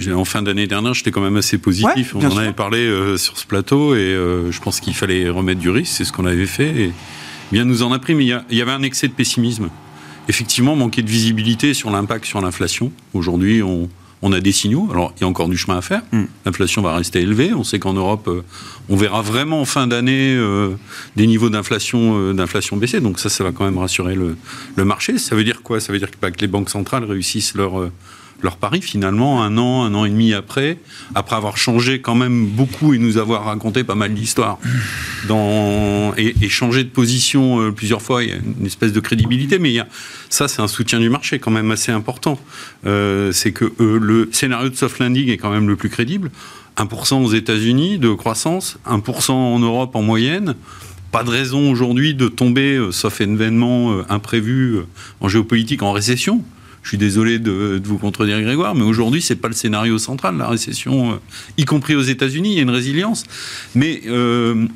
en 0.09 0.25
fin 0.25 0.41
d'année 0.41 0.67
dernière, 0.67 0.93
j'étais 0.93 1.11
quand 1.11 1.21
même 1.21 1.37
assez 1.37 1.57
positif. 1.57 2.15
on 2.15 2.25
en 2.25 2.37
avait 2.37 2.53
parlé 2.53 2.79
euh, 2.79 3.17
sur 3.17 3.37
ce 3.37 3.45
plateau 3.45 3.95
et 3.95 3.99
euh, 3.99 4.51
je 4.51 4.59
pense 4.61 4.79
qu'il 4.79 4.93
fallait 4.93 5.29
remettre 5.29 5.59
du 5.59 5.69
risque. 5.69 5.93
C'est 5.93 6.05
ce 6.05 6.11
qu'on 6.11 6.25
avait 6.25 6.45
fait. 6.45 6.69
Et 6.69 6.93
bien 7.51 7.65
nous 7.65 7.83
en 7.83 7.91
a 7.91 7.99
pris, 7.99 8.15
mais 8.15 8.25
il 8.25 8.57
y, 8.57 8.61
avait 8.61 8.71
un 8.71 8.83
excès 8.83 9.07
de 9.07 9.13
pessimisme. 9.13 9.69
Effectivement, 10.27 10.75
manquer 10.75 11.01
de 11.01 11.09
visibilité 11.09 11.73
sur 11.73 11.89
l'impact 11.89 12.25
sur 12.25 12.41
l'inflation. 12.41 12.91
Aujourd'hui, 13.13 13.61
on, 13.63 13.89
a 14.31 14.39
des 14.39 14.51
signaux. 14.51 14.87
Alors, 14.91 15.13
il 15.17 15.21
y 15.21 15.23
a 15.23 15.27
encore 15.27 15.49
du 15.49 15.57
chemin 15.57 15.77
à 15.77 15.81
faire. 15.81 16.03
Hmm. 16.11 16.25
L'inflation 16.45 16.81
va 16.81 16.95
rester 16.95 17.21
élevée. 17.21 17.53
On 17.53 17.63
sait 17.63 17.79
qu'en 17.79 17.93
Europe, 17.93 18.27
euh, 18.27 18.43
on 18.87 18.95
verra 18.95 19.21
vraiment 19.21 19.61
en 19.61 19.65
fin 19.65 19.87
d'année 19.87 20.37
des 21.15 21.27
niveaux 21.27 21.49
d'inflation 21.49 22.33
d'inflation 22.33 22.77
baisser. 22.77 23.01
Donc 23.01 23.19
ça, 23.19 23.29
ça 23.29 23.43
va 23.43 23.51
quand 23.51 23.65
même 23.65 23.77
rassurer 23.77 24.15
le, 24.15 24.37
le 24.75 24.85
marché. 24.85 25.17
Ça 25.17 25.35
veut 25.35 25.43
dire 25.43 25.63
quoi? 25.63 25.79
Ça 25.79 25.91
veut 25.91 25.99
dire 25.99 26.11
que, 26.11 26.27
que 26.27 26.41
les 26.41 26.47
banques 26.47 26.69
centrales 26.69 27.03
réussissent 27.03 27.55
leur 27.55 27.89
leur 28.43 28.57
pari 28.57 28.81
finalement 28.81 29.43
un 29.43 29.57
an, 29.57 29.83
un 29.83 29.93
an 29.93 30.05
et 30.05 30.09
demi 30.09 30.33
après, 30.33 30.77
après 31.15 31.35
avoir 31.35 31.57
changé 31.57 32.01
quand 32.01 32.15
même 32.15 32.45
beaucoup 32.45 32.93
et 32.93 32.97
nous 32.97 33.17
avoir 33.17 33.45
raconté 33.45 33.83
pas 33.83 33.95
mal 33.95 34.13
d'histoires 34.13 34.57
et, 36.17 36.49
changé 36.49 36.83
de 36.83 36.89
position 36.89 37.61
euh, 37.61 37.71
plusieurs 37.71 38.01
fois, 38.01 38.23
il 38.23 38.29
y 38.29 38.33
a 38.33 38.35
une 38.35 38.65
espèce 38.65 38.93
de 38.93 38.99
crédibilité, 38.99 39.59
mais 39.59 39.77
ça 40.29 40.47
c'est 40.47 40.61
un 40.61 40.67
soutien 40.67 40.99
du 40.99 41.09
marché 41.09 41.39
quand 41.39 41.51
même 41.51 41.71
assez 41.71 41.91
important. 41.91 42.39
Euh, 42.85 43.31
c'est 43.31 43.51
que 43.51 43.65
euh, 43.79 43.99
le 43.99 44.29
scénario 44.31 44.69
de 44.69 44.75
soft 44.75 44.99
landing 44.99 45.29
est 45.29 45.37
quand 45.37 45.51
même 45.51 45.67
le 45.67 45.75
plus 45.75 45.89
crédible. 45.89 46.31
1% 46.77 47.23
aux 47.23 47.33
États-Unis 47.33 47.99
de 47.99 48.13
croissance, 48.13 48.77
1% 48.87 49.31
en 49.31 49.59
Europe 49.59 49.95
en 49.95 50.01
moyenne 50.01 50.55
pas 51.11 51.25
de 51.25 51.29
raison 51.29 51.69
aujourd'hui 51.69 52.13
de 52.13 52.29
tomber, 52.29 52.79
sauf 52.91 53.19
événement 53.19 53.99
imprévu 54.07 54.77
en 55.19 55.27
géopolitique, 55.27 55.83
en 55.83 55.91
récession. 55.91 56.41
Je 56.83 56.89
suis 56.89 56.97
désolé 56.97 57.39
de, 57.39 57.79
vous 57.83 57.97
contredire, 57.97 58.41
Grégoire, 58.41 58.75
mais 58.75 58.83
aujourd'hui, 58.83 59.21
ce 59.21 59.33
n'est 59.33 59.39
pas 59.39 59.47
le 59.47 59.53
scénario 59.53 59.97
central, 59.97 60.37
la 60.37 60.47
récession, 60.47 61.13
euh, 61.13 61.15
y 61.57 61.65
compris 61.65 61.95
aux 61.95 62.01
États-Unis, 62.01 62.53
il 62.53 62.55
y 62.55 62.59
a 62.59 62.63
une 62.63 62.71
résilience. 62.71 63.23
Mais 63.75 64.01
euh, 64.07 64.67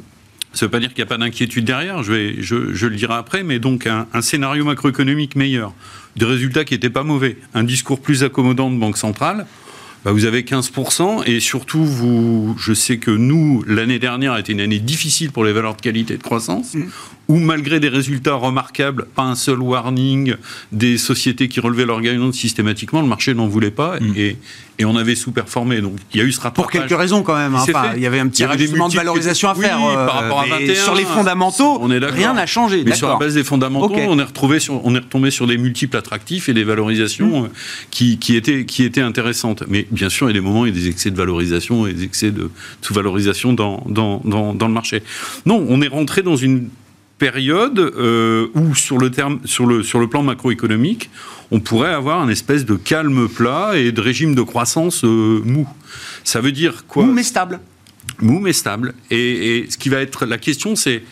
ça 0.54 0.66
ne 0.66 0.68
veut 0.68 0.72
pas 0.72 0.80
dire 0.80 0.90
qu'il 0.90 1.00
n'y 1.00 1.08
a 1.08 1.08
pas 1.08 1.18
d'inquiétude 1.18 1.66
derrière, 1.66 2.04
je, 2.04 2.12
vais, 2.12 2.36
je, 2.42 2.86
le 2.86 2.96
dirai 2.96 3.16
après, 3.16 3.44
mais 3.44 3.60
donc 3.60 3.88
un, 3.88 4.22
scénario 4.22 4.64
macroéconomique 4.66 5.36
meilleur, 5.36 5.74
des 6.16 6.26
résultats 6.26 6.64
qui 6.64 6.76
n'étaient 6.76 6.90
pas 6.90 7.04
mauvais, 7.04 7.38
un 7.54 7.64
discours 7.64 8.00
plus 8.00 8.24
accommodant 8.24 8.70
de 8.70 8.78
Banque 8.78 8.98
centrale, 8.98 9.48
bah, 10.06 10.12
vous 10.12 10.26
avez 10.26 10.44
15%, 10.44 11.24
et 11.26 11.40
surtout, 11.40 11.84
vous, 11.84 12.56
je 12.60 12.74
sais 12.74 13.00
que 13.00 13.10
nous, 13.10 13.64
l'année 13.68 13.98
dernière 13.98 14.34
a 14.34 14.40
été 14.40 14.54
une 14.54 14.62
année 14.62 14.80
difficile 14.80 15.32
pour 15.32 15.44
les 15.44 15.52
valeurs 15.52 15.76
de 15.76 15.82
qualité 15.82 16.14
et 16.14 16.18
de 16.18 16.24
croissance. 16.24 16.76
Mmh 16.76 16.84
où 17.28 17.38
malgré 17.38 17.80
des 17.80 17.90
résultats 17.90 18.36
remarquables, 18.36 19.06
pas 19.16 19.24
un 19.24 19.36
seul 19.36 19.60
warning, 19.60 20.36
des 20.72 20.98
sociétés 20.98 21.48
qui 21.48 21.60
relevaient 21.60 21.86
leur 21.86 22.02
gagnant 22.02 22.32
systématiquement, 22.32 23.02
le 23.02 23.08
marché 23.08 23.34
n'en 23.34 23.48
voulait 23.48 23.72
pas 23.72 24.00
mm. 24.00 24.14
et, 24.16 24.38
et, 24.78 24.86
on 24.86 24.96
avait 24.96 25.16
sous-performé. 25.16 25.82
Donc 25.82 25.94
il 26.14 26.20
y 26.20 26.24
a 26.24 26.26
eu 26.26 26.32
ce 26.32 26.42
rapport. 26.42 26.66
Pour 26.66 26.72
quelques 26.72 26.98
raisons 26.98 27.24
quand 27.24 27.36
même. 27.36 27.56
Hein. 27.56 27.66
il 27.96 28.02
y 28.02 28.08
avait 28.08 28.20
un 28.20 28.28
petit 28.28 28.46
rajustement 28.46 28.90
de 28.90 28.96
valorisation 28.96 29.50
à 29.50 29.56
faire. 29.56 29.78
par 29.78 30.14
rapport 30.14 30.42
à 30.42 30.46
21, 30.46 30.76
sur 30.76 30.96
les 30.96 31.06
fondamentaux, 31.06 31.78
on 31.82 31.90
est 31.92 32.04
rien 32.06 32.34
n'a 32.34 32.46
changé. 32.46 32.84
Mais 32.86 32.96
sur 32.96 33.10
la 33.10 33.18
base 33.18 33.34
des 33.34 33.44
fondamentaux, 33.44 33.96
on, 33.96 34.20
est 34.20 34.24
retrouvé 34.24 34.60
sur, 34.60 34.86
on 34.86 34.96
est 34.96 35.00
retombé 35.00 35.32
sur 35.32 35.48
des 35.48 35.58
multiples 35.58 35.98
attractifs 35.98 36.50
et 36.50 36.54
des 36.54 36.64
valorisations 36.64 37.42
mm. 37.42 37.46
euh, 37.46 37.50
qui, 37.90 38.18
qui, 38.20 38.36
étaient, 38.36 38.66
qui 38.66 38.84
étaient 38.84 39.02
intéressantes. 39.02 39.64
Mais 39.68 39.88
bien 39.92 40.10
sûr, 40.10 40.28
il 40.28 40.36
y 40.36 40.38
a 40.38 40.40
des 40.40 40.46
moments, 40.46 40.66
il 40.66 40.76
y 40.76 40.78
a 40.78 40.82
des 40.82 40.90
excès 40.90 41.12
de 41.12 41.18
valorisation 41.18 41.88
et 41.88 41.94
des 41.94 42.04
excès 42.04 42.32
de 42.32 42.52
sous-valorisation 42.82 43.54
dans, 43.54 43.84
dans, 43.88 44.22
dans, 44.26 44.54
dans 44.54 44.68
le 44.68 44.74
marché. 44.74 45.02
Non, 45.46 45.66
on 45.68 45.82
est 45.82 45.88
rentré 45.88 46.22
dans 46.22 46.36
une 46.36 46.70
période 47.18 47.80
euh, 47.80 48.48
où, 48.56 48.76
sur 48.76 48.98
le, 48.98 49.10
terme, 49.12 49.40
sur, 49.46 49.66
le, 49.66 49.84
sur 49.84 50.00
le 50.00 50.08
plan 50.08 50.24
macroéconomique, 50.24 51.10
on 51.52 51.60
pourrait 51.60 51.94
avoir 51.94 52.22
un 52.22 52.30
espèce 52.30 52.66
de 52.66 52.76
calme 52.76 53.28
plat 53.30 53.72
et 53.76 53.92
de 53.92 54.02
régime 54.02 54.36
de 54.36 54.42
croissance 54.42 55.04
euh, 55.04 55.42
mou. 55.44 55.68
Ça 56.24 56.42
veut 56.42 56.52
dire 56.52 56.86
quoi? 56.88 57.06
Mou 57.06 57.14
mais 57.14 57.24
stable. 57.24 57.60
Mou 58.22 58.40
mais 58.40 58.54
stable. 58.54 58.94
Et, 59.12 59.58
et 59.58 59.70
ce 59.70 59.78
qui 59.78 59.90
va 59.90 60.02
être 60.02 60.26
la 60.26 60.38
question, 60.38 60.76
c'est 60.76 61.04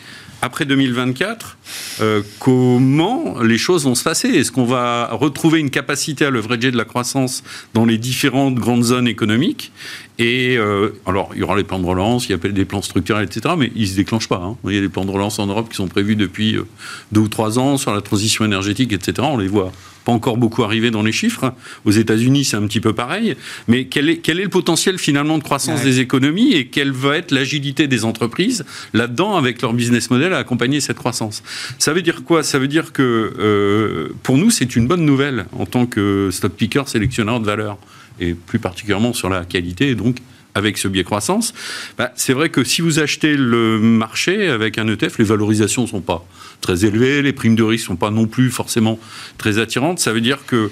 après 0.44 0.66
2024, 0.66 1.56
euh, 2.00 2.22
comment 2.38 3.40
les 3.40 3.56
choses 3.56 3.84
vont 3.84 3.94
se 3.94 4.04
passer? 4.04 4.28
Est-ce 4.28 4.52
qu'on 4.52 4.66
va 4.66 5.08
retrouver 5.12 5.58
une 5.58 5.70
capacité 5.70 6.26
à 6.26 6.30
leverager 6.30 6.70
de 6.70 6.76
la 6.76 6.84
croissance 6.84 7.42
dans 7.72 7.86
les 7.86 7.96
différentes 7.96 8.56
grandes 8.56 8.84
zones 8.84 9.08
économiques? 9.08 9.72
Et 10.18 10.56
euh, 10.56 10.90
alors, 11.06 11.30
il 11.34 11.40
y 11.40 11.42
aura 11.42 11.56
les 11.56 11.64
plans 11.64 11.80
de 11.80 11.86
relance, 11.86 12.28
il 12.28 12.32
y 12.32 12.34
a 12.34 12.38
des 12.38 12.64
plans 12.64 12.82
structurels, 12.82 13.24
etc., 13.24 13.54
mais 13.58 13.72
ils 13.74 13.82
ne 13.82 13.86
se 13.86 13.96
déclenchent 13.96 14.28
pas. 14.28 14.40
Hein. 14.44 14.56
Il 14.64 14.74
y 14.74 14.78
a 14.78 14.80
des 14.80 14.88
plans 14.88 15.04
de 15.04 15.10
relance 15.10 15.38
en 15.38 15.46
Europe 15.46 15.68
qui 15.68 15.76
sont 15.76 15.88
prévus 15.88 16.14
depuis 16.14 16.56
euh, 16.56 16.66
deux 17.10 17.22
ou 17.22 17.28
trois 17.28 17.58
ans 17.58 17.76
sur 17.76 17.92
la 17.92 18.00
transition 18.00 18.44
énergétique, 18.44 18.92
etc. 18.92 19.26
On 19.30 19.38
les 19.38 19.48
voit 19.48 19.72
pas 20.04 20.12
encore 20.12 20.36
beaucoup 20.36 20.62
arrivé 20.62 20.90
dans 20.90 21.02
les 21.02 21.12
chiffres. 21.12 21.52
Aux 21.84 21.90
États-Unis, 21.90 22.44
c'est 22.44 22.56
un 22.56 22.66
petit 22.66 22.80
peu 22.80 22.92
pareil. 22.92 23.36
Mais 23.68 23.86
quel 23.86 24.08
est, 24.08 24.18
quel 24.18 24.38
est 24.38 24.44
le 24.44 24.50
potentiel 24.50 24.98
finalement 24.98 25.38
de 25.38 25.42
croissance 25.42 25.82
des 25.82 26.00
économies 26.00 26.52
et 26.52 26.66
quelle 26.66 26.92
va 26.92 27.16
être 27.16 27.30
l'agilité 27.30 27.88
des 27.88 28.04
entreprises 28.04 28.64
là-dedans 28.92 29.36
avec 29.36 29.62
leur 29.62 29.72
business 29.72 30.10
model 30.10 30.34
à 30.34 30.38
accompagner 30.38 30.80
cette 30.80 30.98
croissance? 30.98 31.42
Ça 31.78 31.92
veut 31.92 32.02
dire 32.02 32.22
quoi? 32.24 32.42
Ça 32.42 32.58
veut 32.58 32.68
dire 32.68 32.92
que 32.92 33.32
euh, 33.38 34.08
pour 34.22 34.36
nous, 34.36 34.50
c'est 34.50 34.76
une 34.76 34.86
bonne 34.86 35.04
nouvelle 35.04 35.46
en 35.52 35.66
tant 35.66 35.86
que 35.86 36.28
stock 36.30 36.52
picker, 36.52 36.82
sélectionneur 36.86 37.40
de 37.40 37.46
valeur 37.46 37.78
et 38.20 38.34
plus 38.34 38.58
particulièrement 38.58 39.12
sur 39.12 39.28
la 39.28 39.44
qualité 39.44 39.90
et 39.90 39.94
donc 39.94 40.18
avec 40.54 40.78
ce 40.78 40.86
biais 40.88 41.04
croissance, 41.04 41.52
bah, 41.98 42.12
c'est 42.14 42.32
vrai 42.32 42.48
que 42.48 42.62
si 42.62 42.80
vous 42.80 43.00
achetez 43.00 43.36
le 43.36 43.80
marché 43.80 44.48
avec 44.48 44.78
un 44.78 44.86
ETF, 44.86 45.18
les 45.18 45.24
valorisations 45.24 45.82
ne 45.82 45.88
sont 45.88 46.00
pas 46.00 46.24
très 46.60 46.84
élevées, 46.84 47.22
les 47.22 47.32
primes 47.32 47.56
de 47.56 47.62
risque 47.62 47.84
ne 47.84 47.94
sont 47.94 47.96
pas 47.96 48.10
non 48.10 48.26
plus 48.26 48.50
forcément 48.50 48.98
très 49.36 49.58
attirantes. 49.58 49.98
Ça 49.98 50.12
veut 50.12 50.20
dire 50.20 50.46
que 50.46 50.70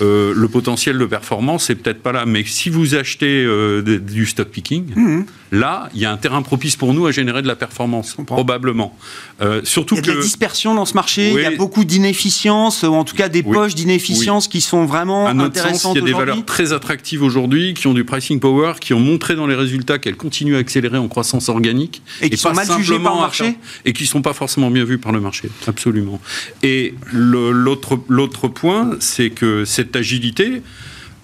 euh, 0.00 0.32
le 0.34 0.48
potentiel 0.48 0.98
de 0.98 1.04
performance 1.04 1.68
n'est 1.68 1.76
peut-être 1.76 2.02
pas 2.02 2.12
là. 2.12 2.24
Mais 2.26 2.44
si 2.44 2.70
vous 2.70 2.94
achetez 2.94 3.44
euh, 3.44 3.82
du 3.82 4.26
stock 4.26 4.48
picking, 4.48 4.86
mhm. 4.94 5.26
là, 5.52 5.90
il 5.94 6.00
y 6.00 6.06
a 6.06 6.12
un 6.12 6.16
terrain 6.16 6.40
propice 6.42 6.76
pour 6.76 6.94
nous 6.94 7.06
à 7.06 7.12
générer 7.12 7.42
de 7.42 7.46
la 7.46 7.56
performance, 7.56 8.16
probablement. 8.26 8.96
Euh, 9.42 9.60
surtout 9.64 9.96
il 9.96 10.06
y 10.06 10.10
a 10.10 10.12
de 10.14 10.18
la 10.18 10.22
dispersion 10.22 10.74
dans 10.74 10.86
ce 10.86 10.94
marché, 10.94 11.30
il 11.30 11.40
y 11.40 11.44
a 11.44 11.50
beaucoup 11.56 11.84
d'inefficience, 11.84 12.82
ou 12.82 12.94
en 12.94 13.04
tout 13.04 13.14
cas 13.14 13.28
des 13.28 13.42
poches 13.42 13.74
d'inefficience 13.74 14.48
qui 14.48 14.60
sont 14.60 14.86
vraiment 14.86 15.26
à 15.26 15.34
notre 15.34 15.52
Sens, 15.62 15.92
il 15.94 16.00
y 16.00 16.02
a 16.02 16.04
des 16.04 16.12
valeurs 16.12 16.44
très 16.44 16.72
attractives 16.72 17.22
aujourd'hui, 17.22 17.74
qui 17.74 17.86
ont 17.86 17.94
du 17.94 18.04
pricing 18.04 18.40
power, 18.40 18.74
qui 18.80 18.94
ont 18.94 19.00
montré 19.00 19.34
dans 19.36 19.46
les 19.46 19.54
résultats 19.54 19.98
qu'elles 19.98 20.16
continuent 20.16 20.56
à 20.56 20.58
accélérer 20.58 20.98
en 20.98 21.08
croissance 21.08 21.48
organique. 21.48 22.02
Et 22.20 22.30
qui 22.30 22.36
sont 22.36 22.52
mal 22.52 22.66
jugées 22.78 22.98
par 22.98 23.14
le 23.14 23.20
marché 23.20 23.56
Et 23.84 23.92
qui 23.92 24.04
ne 24.04 24.08
sont 24.08 24.22
pas 24.22 24.32
forcément 24.32 24.70
bien 24.70 24.84
vues 24.84 24.98
par 24.98 25.12
le 25.12 25.20
marché, 25.20 25.50
absolument. 25.66 26.20
Et 26.62 26.94
l'autre 27.12 28.48
point, 28.48 28.96
c'est 29.00 29.30
que 29.30 29.64
c'est 29.64 29.81
cette 29.82 29.96
agilité, 29.96 30.62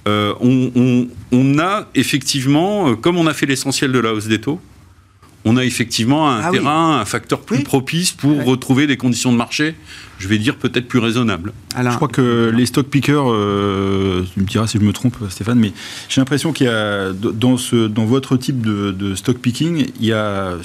euh, 0.08 0.34
on, 0.40 1.58
a 1.58 1.88
effectivement, 1.94 2.90
euh, 2.90 2.96
comme 2.96 3.16
on 3.16 3.26
a 3.26 3.34
fait 3.34 3.46
l'essentiel 3.46 3.92
de 3.92 3.98
la 3.98 4.12
hausse 4.12 4.26
des 4.26 4.40
taux, 4.40 4.60
on 5.44 5.56
a 5.56 5.64
effectivement 5.64 6.28
un 6.28 6.40
ah 6.40 6.50
terrain, 6.50 7.00
un 7.00 7.04
facteur 7.04 7.40
plus 7.40 7.62
propice 7.62 8.10
pour 8.12 8.44
retrouver 8.44 8.86
des 8.86 8.96
conditions 8.96 9.32
de 9.32 9.36
marché 9.36 9.76
je 10.18 10.28
vais 10.28 10.38
dire, 10.38 10.56
peut-être 10.56 10.88
plus 10.88 10.98
raisonnable. 10.98 11.52
je 11.76 11.96
crois 11.96 12.08
que 12.08 12.52
les 12.54 12.66
stock 12.66 12.88
pickers, 12.88 13.30
euh, 13.30 14.24
tu 14.34 14.40
me 14.40 14.46
diras 14.46 14.66
si 14.66 14.78
je 14.78 14.82
me 14.82 14.92
trompe, 14.92 15.16
Stéphane, 15.28 15.58
mais 15.58 15.72
j'ai 16.08 16.20
l'impression 16.20 16.52
qu'il 16.52 16.66
y 16.66 16.70
a 16.70 17.12
dans, 17.12 17.56
ce, 17.56 17.86
dans 17.86 18.04
votre 18.04 18.36
type 18.36 18.60
de, 18.60 18.90
de 18.90 19.14
stock 19.14 19.38
picking, 19.38 19.86
il 20.00 20.06
y 20.06 20.12
a 20.12 20.56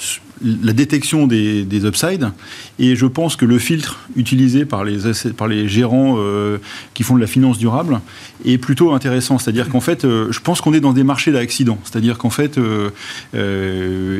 la 0.42 0.72
détection 0.72 1.26
des, 1.26 1.64
des, 1.64 1.84
upsides. 1.84 2.30
Et 2.78 2.96
je 2.96 3.06
pense 3.06 3.36
que 3.36 3.44
le 3.44 3.58
filtre 3.58 4.00
utilisé 4.16 4.64
par 4.64 4.84
les, 4.84 4.98
par 5.36 5.48
les 5.48 5.68
gérants 5.68 6.16
euh, 6.18 6.58
qui 6.92 7.02
font 7.02 7.14
de 7.14 7.20
la 7.20 7.26
finance 7.26 7.58
durable 7.58 8.00
est 8.44 8.58
plutôt 8.58 8.92
intéressant. 8.92 9.38
C'est-à-dire 9.38 9.68
qu'en 9.68 9.80
fait, 9.80 10.04
euh, 10.04 10.30
je 10.30 10.40
pense 10.40 10.60
qu'on 10.60 10.74
est 10.74 10.80
dans 10.80 10.92
des 10.92 11.04
marchés 11.04 11.32
d'accidents. 11.32 11.78
C'est-à-dire 11.84 12.18
qu'en 12.18 12.30
fait, 12.30 12.58
euh, 12.58 12.90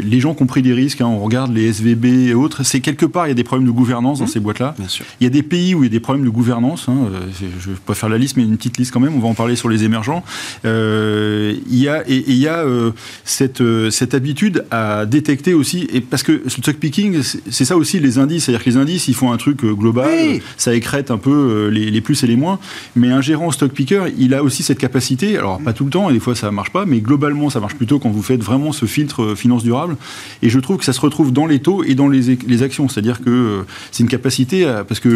les 0.03 0.21
gens 0.21 0.35
qui 0.35 0.43
ont 0.43 0.47
pris 0.47 0.63
des 0.63 0.73
risques, 0.73 1.01
hein, 1.01 1.07
on 1.07 1.19
regarde 1.19 1.53
les 1.53 1.67
SVB 1.67 2.05
et 2.29 2.35
autres, 2.35 2.63
c'est 2.63 2.81
quelque 2.81 3.07
part, 3.07 3.27
il 3.27 3.31
y 3.31 3.33
a 3.33 3.35
des 3.35 3.45
problèmes 3.45 3.67
de 3.67 3.73
gouvernance 3.73 4.21
dans 4.21 4.27
mmh. 4.27 4.29
ces 4.29 4.41
boîtes-là. 4.41 4.75
Il 5.25 5.29
y 5.29 5.31
a 5.39 5.43
des 5.43 5.43
pays 5.43 5.75
où 5.75 5.83
il 5.83 5.87
y 5.87 5.89
a 5.89 5.91
des 5.91 6.01
problèmes 6.01 6.27
de 6.27 6.31
gouvernance. 6.31 6.87
Hein, 6.89 7.09
je 7.41 7.47
ne 7.47 7.75
vais 7.75 7.81
pas 7.87 7.95
faire 7.95 8.11
la 8.11 8.19
liste, 8.19 8.37
mais 8.37 8.43
une 8.43 8.59
petite 8.59 8.77
liste 8.77 8.93
quand 8.93 9.01
même. 9.01 9.15
On 9.15 9.21
va 9.21 9.29
en 9.29 9.35
parler 9.35 9.57
sur 9.57 9.71
les 9.71 9.85
émergents. 9.85 10.23
il 10.65 11.59
y 11.71 11.89
a, 11.89 12.03
et, 12.07 12.25
il 12.27 12.37
y 12.37 12.47
a 12.47 12.65
cette, 13.25 13.63
cette 13.91 14.13
habitude 14.13 14.65
à 14.71 15.07
détecter 15.07 15.55
aussi, 15.55 15.89
et 15.93 16.01
parce 16.01 16.23
que 16.23 16.33
le 16.33 16.51
stock 16.51 16.77
picking, 16.77 17.23
c'est 17.23 17.65
ça 17.65 17.77
aussi 17.77 18.01
les 18.01 18.19
indices. 18.19 18.45
C'est-à-dire 18.45 18.65
que 18.65 18.71
les 18.71 18.77
indices, 18.77 19.09
ils 19.09 19.15
font 19.15 19.33
un 19.33 19.37
truc 19.37 19.65
euh, 19.65 19.73
global, 19.73 20.41
ça 20.57 20.75
écrète 20.75 21.11
un 21.11 21.19
peu 21.19 21.31
euh, 21.31 21.69
les, 21.69 22.01
plus 22.01 22.23
et 22.23 22.27
les 22.27 22.37
moins. 22.37 22.59
Mais 22.97 23.11
un 23.11 23.21
gérant 23.21 23.51
stock 23.51 23.73
picker, 23.73 24.05
il 24.19 24.35
a 24.35 24.43
aussi 24.43 24.63
cette 24.63 24.79
capacité. 24.79 25.39
Alors 25.39 25.61
pas 25.61 25.73
tout 25.73 25.85
le 25.85 25.91
temps, 25.91 26.11
et 26.11 26.13
des 26.13 26.21
fois 26.21 26.35
ça 26.35 26.51
marche 26.51 26.71
pas, 26.71 26.85
mais 26.87 27.01
globalement 27.01 27.51
ça 27.51 27.61
marche 27.61 27.75
plutôt 27.75 27.99
quand 27.99 28.11
vous 28.11 28.23
faites 28.23 28.43
vraiment 28.43 28.73
ce 28.73 28.87
filtre 28.87 29.23
euh, 29.23 29.35
finance 29.35 29.63
durable. 29.63 29.97
Et 30.43 30.49
je 30.49 30.59
trouve 30.59 30.79
que 30.79 30.85
ça 30.85 30.93
se 30.93 31.01
retrouve 31.01 31.33
dans 31.33 31.47
les 31.47 31.61
taux 31.61 31.85
et 31.85 31.95
dans 31.95 32.09
les, 32.09 32.37
les 32.47 32.63
actions. 32.63 32.89
C'est-à-dire 32.89 33.23
que 33.23 33.65
c'est 33.91 34.03
une 34.03 34.09
capacité 34.09 34.65
parce 34.87 35.01
que 35.01 35.09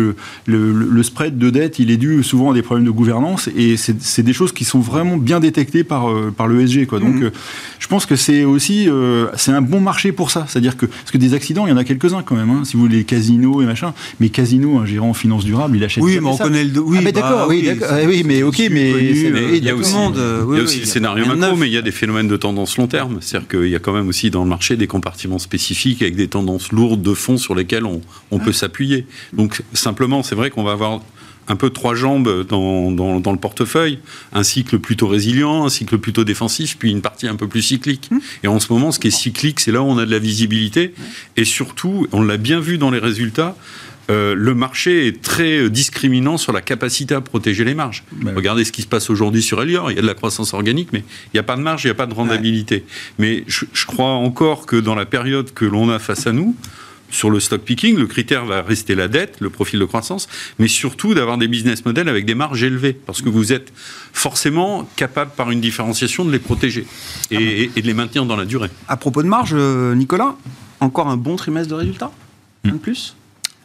le, 0.46 1.02
spread 1.02 1.38
de 1.38 1.50
dette, 1.50 1.78
il 1.78 1.90
est 1.90 1.96
dû 1.96 2.22
souvent 2.22 2.50
à 2.50 2.54
des 2.54 2.62
problèmes 2.62 2.86
de 2.86 2.90
gouvernance 2.90 3.48
et 3.56 3.76
c'est 3.76 4.22
des 4.22 4.32
choses 4.32 4.52
qui 4.52 4.64
sont 4.64 4.80
vraiment 4.80 5.16
bien 5.16 5.40
détectées 5.40 5.84
par 5.84 6.08
par 6.36 6.48
l'ESG. 6.48 6.86
Quoi. 6.86 7.00
Donc 7.00 7.14
mmh. 7.14 7.30
je 7.78 7.86
pense 7.86 8.06
que 8.06 8.16
c'est 8.16 8.44
aussi 8.44 8.88
c'est 9.36 9.52
un 9.52 9.62
bon 9.62 9.80
marché 9.80 10.12
pour 10.12 10.30
ça. 10.30 10.46
C'est-à-dire 10.48 10.76
que 10.76 10.86
parce 10.86 11.10
que 11.10 11.18
des 11.18 11.34
accidents, 11.34 11.66
il 11.66 11.70
y 11.70 11.72
en 11.72 11.76
a 11.76 11.84
quelques-uns 11.84 12.22
quand 12.22 12.36
même. 12.36 12.50
Hein, 12.50 12.62
si 12.64 12.76
vous 12.76 12.82
voulez, 12.82 12.98
les 12.98 13.04
casinos 13.04 13.62
et 13.62 13.66
machin. 13.66 13.94
Mais 14.20 14.28
casino, 14.28 14.78
un 14.78 14.86
gérant 14.86 15.10
en 15.10 15.14
finance 15.14 15.44
durable, 15.44 15.76
il 15.76 15.84
achète. 15.84 16.02
Oui, 16.02 16.18
mais 16.20 16.28
on 16.28 16.36
connaît 16.36 16.64
le. 16.64 16.80
Oui, 16.80 16.98
ah, 16.98 17.02
mais 17.04 17.12
d'accord, 17.12 17.38
bah 17.38 17.46
oui, 17.48 17.68
ah 17.88 17.96
oui, 18.06 18.22
mais 18.24 18.42
ok, 18.42 18.62
mais 18.70 18.90
il 18.90 19.64
y 19.64 19.70
a 19.70 19.74
aussi, 19.74 19.94
il 19.94 20.56
y 20.56 20.60
a 20.60 20.62
aussi 20.62 20.80
le 20.80 20.86
scénario 20.86 21.26
macro, 21.26 21.56
mais 21.56 21.66
il 21.66 21.72
y 21.72 21.78
a 21.78 21.82
des 21.82 21.92
phénomènes 21.92 22.28
de 22.28 22.36
tendance 22.36 22.76
long 22.76 22.86
terme. 22.86 23.18
C'est-à-dire 23.20 23.48
qu'il 23.48 23.68
y 23.68 23.76
a 23.76 23.78
quand 23.78 23.92
même 23.92 24.08
aussi 24.08 24.30
dans 24.30 24.42
le 24.42 24.48
marché 24.48 24.76
des 24.76 24.86
compartiments 24.86 25.38
spécifiques 25.38 26.02
avec 26.02 26.16
des 26.16 26.28
tendances 26.28 26.72
lourdes 26.72 27.02
de 27.02 27.14
fonds 27.14 27.38
sur 27.38 27.54
lesquelles 27.54 27.84
on, 27.84 28.00
on 28.30 28.38
peut 28.38 28.52
s'appuyer. 28.52 29.06
Donc 29.32 29.62
simplement, 29.88 30.22
c'est 30.22 30.34
vrai 30.34 30.50
qu'on 30.50 30.64
va 30.64 30.72
avoir 30.72 31.00
un 31.50 31.56
peu 31.56 31.70
trois 31.70 31.94
jambes 31.94 32.46
dans, 32.46 32.90
dans, 32.90 33.32
le 33.32 33.38
portefeuille, 33.38 34.00
un 34.34 34.42
cycle 34.42 34.78
plutôt 34.78 35.08
résilient, 35.08 35.64
un 35.64 35.70
cycle 35.70 35.96
plutôt 35.96 36.24
défensif, 36.24 36.76
puis 36.78 36.90
une 36.90 37.00
partie 37.00 37.26
un 37.26 37.36
peu 37.36 37.48
plus 37.48 37.62
cyclique. 37.62 38.10
Mmh. 38.10 38.18
Et 38.44 38.48
en 38.48 38.60
ce 38.60 38.70
moment, 38.70 38.92
ce 38.92 38.98
qui 38.98 39.08
est 39.08 39.18
cyclique, 39.24 39.60
c'est 39.60 39.72
là 39.72 39.80
où 39.80 39.86
on 39.86 39.96
a 39.96 40.04
de 40.04 40.10
la 40.10 40.18
visibilité. 40.18 40.92
Et 41.38 41.46
surtout, 41.46 42.06
on 42.12 42.22
l'a 42.22 42.36
bien 42.36 42.60
vu 42.60 42.76
dans 42.76 42.90
les 42.90 42.98
résultats, 42.98 43.56
euh, 44.10 44.34
le 44.34 44.54
marché 44.54 45.06
est 45.06 45.22
très 45.22 45.70
discriminant 45.70 46.36
sur 46.36 46.52
la 46.52 46.60
capacité 46.60 47.14
à 47.14 47.22
protéger 47.22 47.64
les 47.64 47.74
marges. 47.74 48.04
Regardez 48.36 48.64
ce 48.64 48.72
qui 48.72 48.82
se 48.82 48.86
passe 48.86 49.08
aujourd'hui 49.08 49.42
sur 49.42 49.62
Elior. 49.62 49.90
Il 49.90 49.96
y 49.96 49.98
a 49.98 50.02
de 50.02 50.06
la 50.06 50.14
croissance 50.14 50.52
organique, 50.52 50.90
mais 50.92 51.00
il 51.26 51.36
n'y 51.36 51.40
a 51.40 51.42
pas 51.42 51.56
de 51.56 51.62
marge, 51.62 51.84
il 51.84 51.88
n'y 51.88 51.92
a 51.92 51.94
pas 51.94 52.06
de 52.06 52.14
rentabilité. 52.14 52.84
Mais 53.18 53.44
je, 53.46 53.64
je, 53.72 53.86
crois 53.86 54.12
encore 54.12 54.66
que 54.66 54.76
dans 54.76 54.94
la 54.94 55.06
période 55.06 55.52
que 55.52 55.64
l'on 55.64 55.90
a 55.90 55.98
face 55.98 56.26
à 56.26 56.32
nous, 56.32 56.56
sur 57.10 57.30
le 57.30 57.40
stock 57.40 57.62
picking, 57.62 57.96
le 57.96 58.06
critère 58.06 58.44
va 58.44 58.62
rester 58.62 58.94
la 58.94 59.08
dette, 59.08 59.36
le 59.40 59.50
profil 59.50 59.78
de 59.80 59.84
croissance, 59.84 60.28
mais 60.58 60.68
surtout 60.68 61.14
d'avoir 61.14 61.38
des 61.38 61.48
business 61.48 61.84
models 61.84 62.08
avec 62.08 62.26
des 62.26 62.34
marges 62.34 62.62
élevées, 62.62 62.92
parce 62.92 63.22
que 63.22 63.28
vous 63.28 63.52
êtes 63.52 63.72
forcément 64.12 64.88
capable 64.96 65.30
par 65.32 65.50
une 65.50 65.60
différenciation 65.60 66.24
de 66.24 66.32
les 66.32 66.38
protéger 66.38 66.86
et, 67.30 67.70
de 67.74 67.86
les 67.86 67.94
maintenir 67.94 68.24
dans 68.26 68.36
la 68.36 68.44
durée. 68.44 68.70
À 68.88 68.96
propos 68.96 69.22
de 69.22 69.28
marge, 69.28 69.52
euh, 69.54 69.94
Nicolas, 69.94 70.36
encore 70.80 71.08
un 71.08 71.16
bon 71.16 71.36
trimestre 71.36 71.70
de 71.70 71.74
résultats 71.74 72.12
Un 72.64 72.72
de 72.72 72.76
plus? 72.76 73.14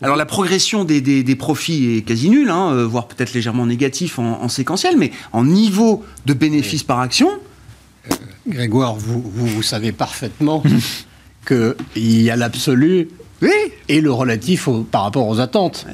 Alors 0.01 0.17
la 0.17 0.25
progression 0.25 0.84
des, 0.84 1.36
profits 1.38 1.97
est 1.97 2.01
quasi 2.01 2.29
nulle, 2.29 2.49
hein, 2.49 2.71
euh, 2.73 2.86
voire 2.86 3.08
peut-être 3.08 3.34
légèrement 3.34 3.65
négatif 3.65 4.19
en, 4.19 4.49
séquentiel, 4.49 4.97
mais 4.97 5.12
en 5.32 5.45
niveau 5.45 6.03
de 6.25 6.34
bénéfice 6.34 6.84
par 6.84 6.99
action... 6.99 7.29
Euh, 8.12 8.15
Grégoire, 8.45 8.95
vous, 8.95 9.21
vous, 9.21 9.63
savez 9.63 9.93
parfaitement 9.93 10.62
qu'il 11.47 11.75
y 12.21 12.29
a 12.29 12.36
l'absolu 12.36 13.08
et 13.89 14.01
le 14.01 14.12
relatif 14.12 14.69
par 14.91 15.03
rapport 15.03 15.27
aux 15.27 15.39
attentes. 15.39 15.86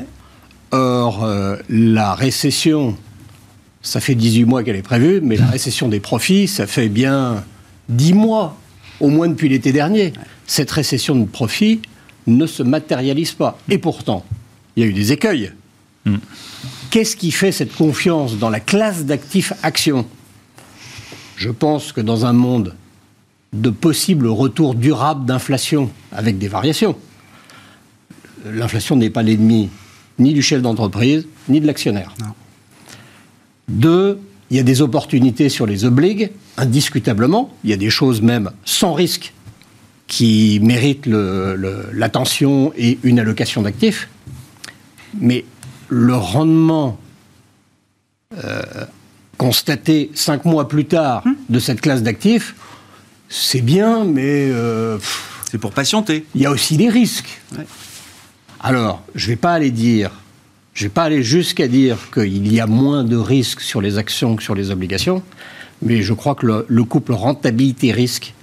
Or, 0.72 1.24
euh, 1.24 1.56
la 1.70 2.14
récession, 2.14 2.96
ça 3.82 4.00
fait 4.00 4.16
18 4.16 4.46
mois 4.46 4.64
qu'elle 4.64 4.76
est 4.76 4.82
prévue, 4.82 5.20
mais 5.22 5.36
la 5.36 5.48
récession 5.48 5.88
des 5.88 6.00
profits, 6.00 6.48
ça 6.48 6.68
fait 6.68 6.90
bien 6.90 7.44
10 7.90 8.14
mois, 8.14 8.58
au 9.00 9.10
moins 9.10 9.28
depuis 9.28 9.50
l'été 9.50 9.72
dernier. 9.72 10.14
Cette 10.46 10.70
récession 10.70 11.16
de 11.16 11.26
profits 11.26 11.82
ne 12.28 12.46
se 12.46 12.62
matérialise 12.62 13.32
pas. 13.32 13.58
Et 13.70 13.78
pourtant, 13.78 14.26
il 14.76 14.84
y 14.84 14.86
a 14.86 14.90
eu 14.90 14.94
des 14.94 15.12
écueils. 15.12 15.52
Hmm. 16.06 16.18
Qu'est-ce 16.92 17.16
qui 17.16 17.32
fait 17.32 17.52
cette 17.52 17.74
confiance 17.74 18.38
dans 18.38 18.50
la 18.50 18.60
classe 18.60 19.06
d'actifs 19.06 19.54
actions? 19.64 20.06
Je 21.36 21.50
pense 21.50 21.92
que 21.92 22.02
dans 22.02 22.26
un 22.26 22.34
monde 22.34 22.76
de 23.54 23.70
possibles 23.70 24.28
retours 24.28 24.76
durables 24.76 25.26
d'inflation, 25.26 25.90
avec 26.12 26.38
des 26.38 26.48
variations, 26.48 26.96
l'inflation 28.45 28.95
n'est 28.95 29.10
pas 29.10 29.23
l'ennemi 29.23 29.69
ni 30.17 30.34
du 30.34 30.41
chef 30.41 30.62
d'entreprise, 30.62 31.28
ni 31.47 31.62
de 31.62 31.67
l'actionnaire. 31.67 32.13
Deux, 33.67 34.19
il 34.49 34.58
y 34.58 34.60
a 34.60 34.63
des 34.63 34.82
opportunités 34.82 35.49
sur 35.49 35.65
les 35.65 35.86
obligues, 35.86 36.32
indiscutablement. 36.58 37.54
Il 37.63 37.69
y 37.69 37.73
a 37.73 37.78
des 37.78 37.89
choses 37.89 38.21
même 38.21 38.52
sans 38.65 38.93
risque 38.93 39.34
qui 40.08 40.60
méritent 40.62 41.06
l'attention 41.06 42.73
et 42.75 42.97
une 43.04 43.19
allocation 43.19 43.62
d'actifs. 43.62 44.10
Mais 45.19 45.45
le 45.88 46.15
rendement 46.15 46.99
euh, 48.43 48.62
constaté 49.38 50.12
cinq 50.15 50.45
mois 50.45 50.67
plus 50.67 50.86
tard 50.86 51.23
hum. 51.25 51.36
de 51.47 51.60
cette 51.60 51.82
classe 51.82 52.04
d'actifs, 52.04 52.56
c'est 53.30 53.62
bien, 53.62 54.04
mais... 54.04 54.49
Euh, 54.52 54.97
c'est 55.49 55.58
pour 55.58 55.71
patienter. 55.71 56.25
Il 56.36 56.41
y 56.41 56.45
a 56.45 56.52
aussi 56.52 56.78
des 56.78 56.89
risques. 56.89 57.41
Alors, 58.62 59.02
je 59.15 59.26
ne 59.26 59.30
vais 59.32 59.36
pas 59.38 59.54
aller 59.54 59.72
dire, 59.72 60.12
je 60.74 60.86
vais 60.86 60.89
pas 60.89 61.04
aller 61.04 61.24
jusqu'à 61.24 61.67
dire 61.67 61.98
qu'il 62.13 62.52
y 62.52 62.60
a 62.60 62.67
moins 62.67 63.04
de 63.04 63.15
risques 63.15 63.62
sur 63.62 63.82
les 63.82 63.98
actions 63.98 64.36
que 64.36 64.43
sur 64.43 64.54
les 64.54 64.69
obligations, 64.69 65.24
mais 65.82 66.02
je 66.02 66.13
crois 66.13 66.36
que 66.36 66.65
le, 66.67 66.84
couple 66.84 67.13
rentabilité-risque 67.13 68.34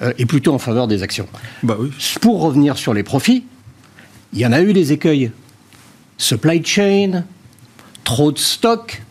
euh, 0.00 0.12
est 0.16 0.24
plutôt 0.24 0.54
en 0.54 0.58
faveur 0.58 0.88
des 0.88 1.02
actions. 1.02 1.28
Bah 1.62 1.76
oui. 1.78 1.90
Pour 2.22 2.40
revenir 2.40 2.78
sur 2.78 2.94
les 2.94 3.02
profits, 3.02 3.44
il 4.32 4.38
y 4.38 4.46
en 4.46 4.52
a 4.52 4.62
eu 4.62 4.72
des 4.72 4.92
écueils. 4.92 5.30
Supply 6.16 6.64
chain, 6.64 7.24
trop 8.04 8.32
de 8.32 8.38
stock, 8.38 9.02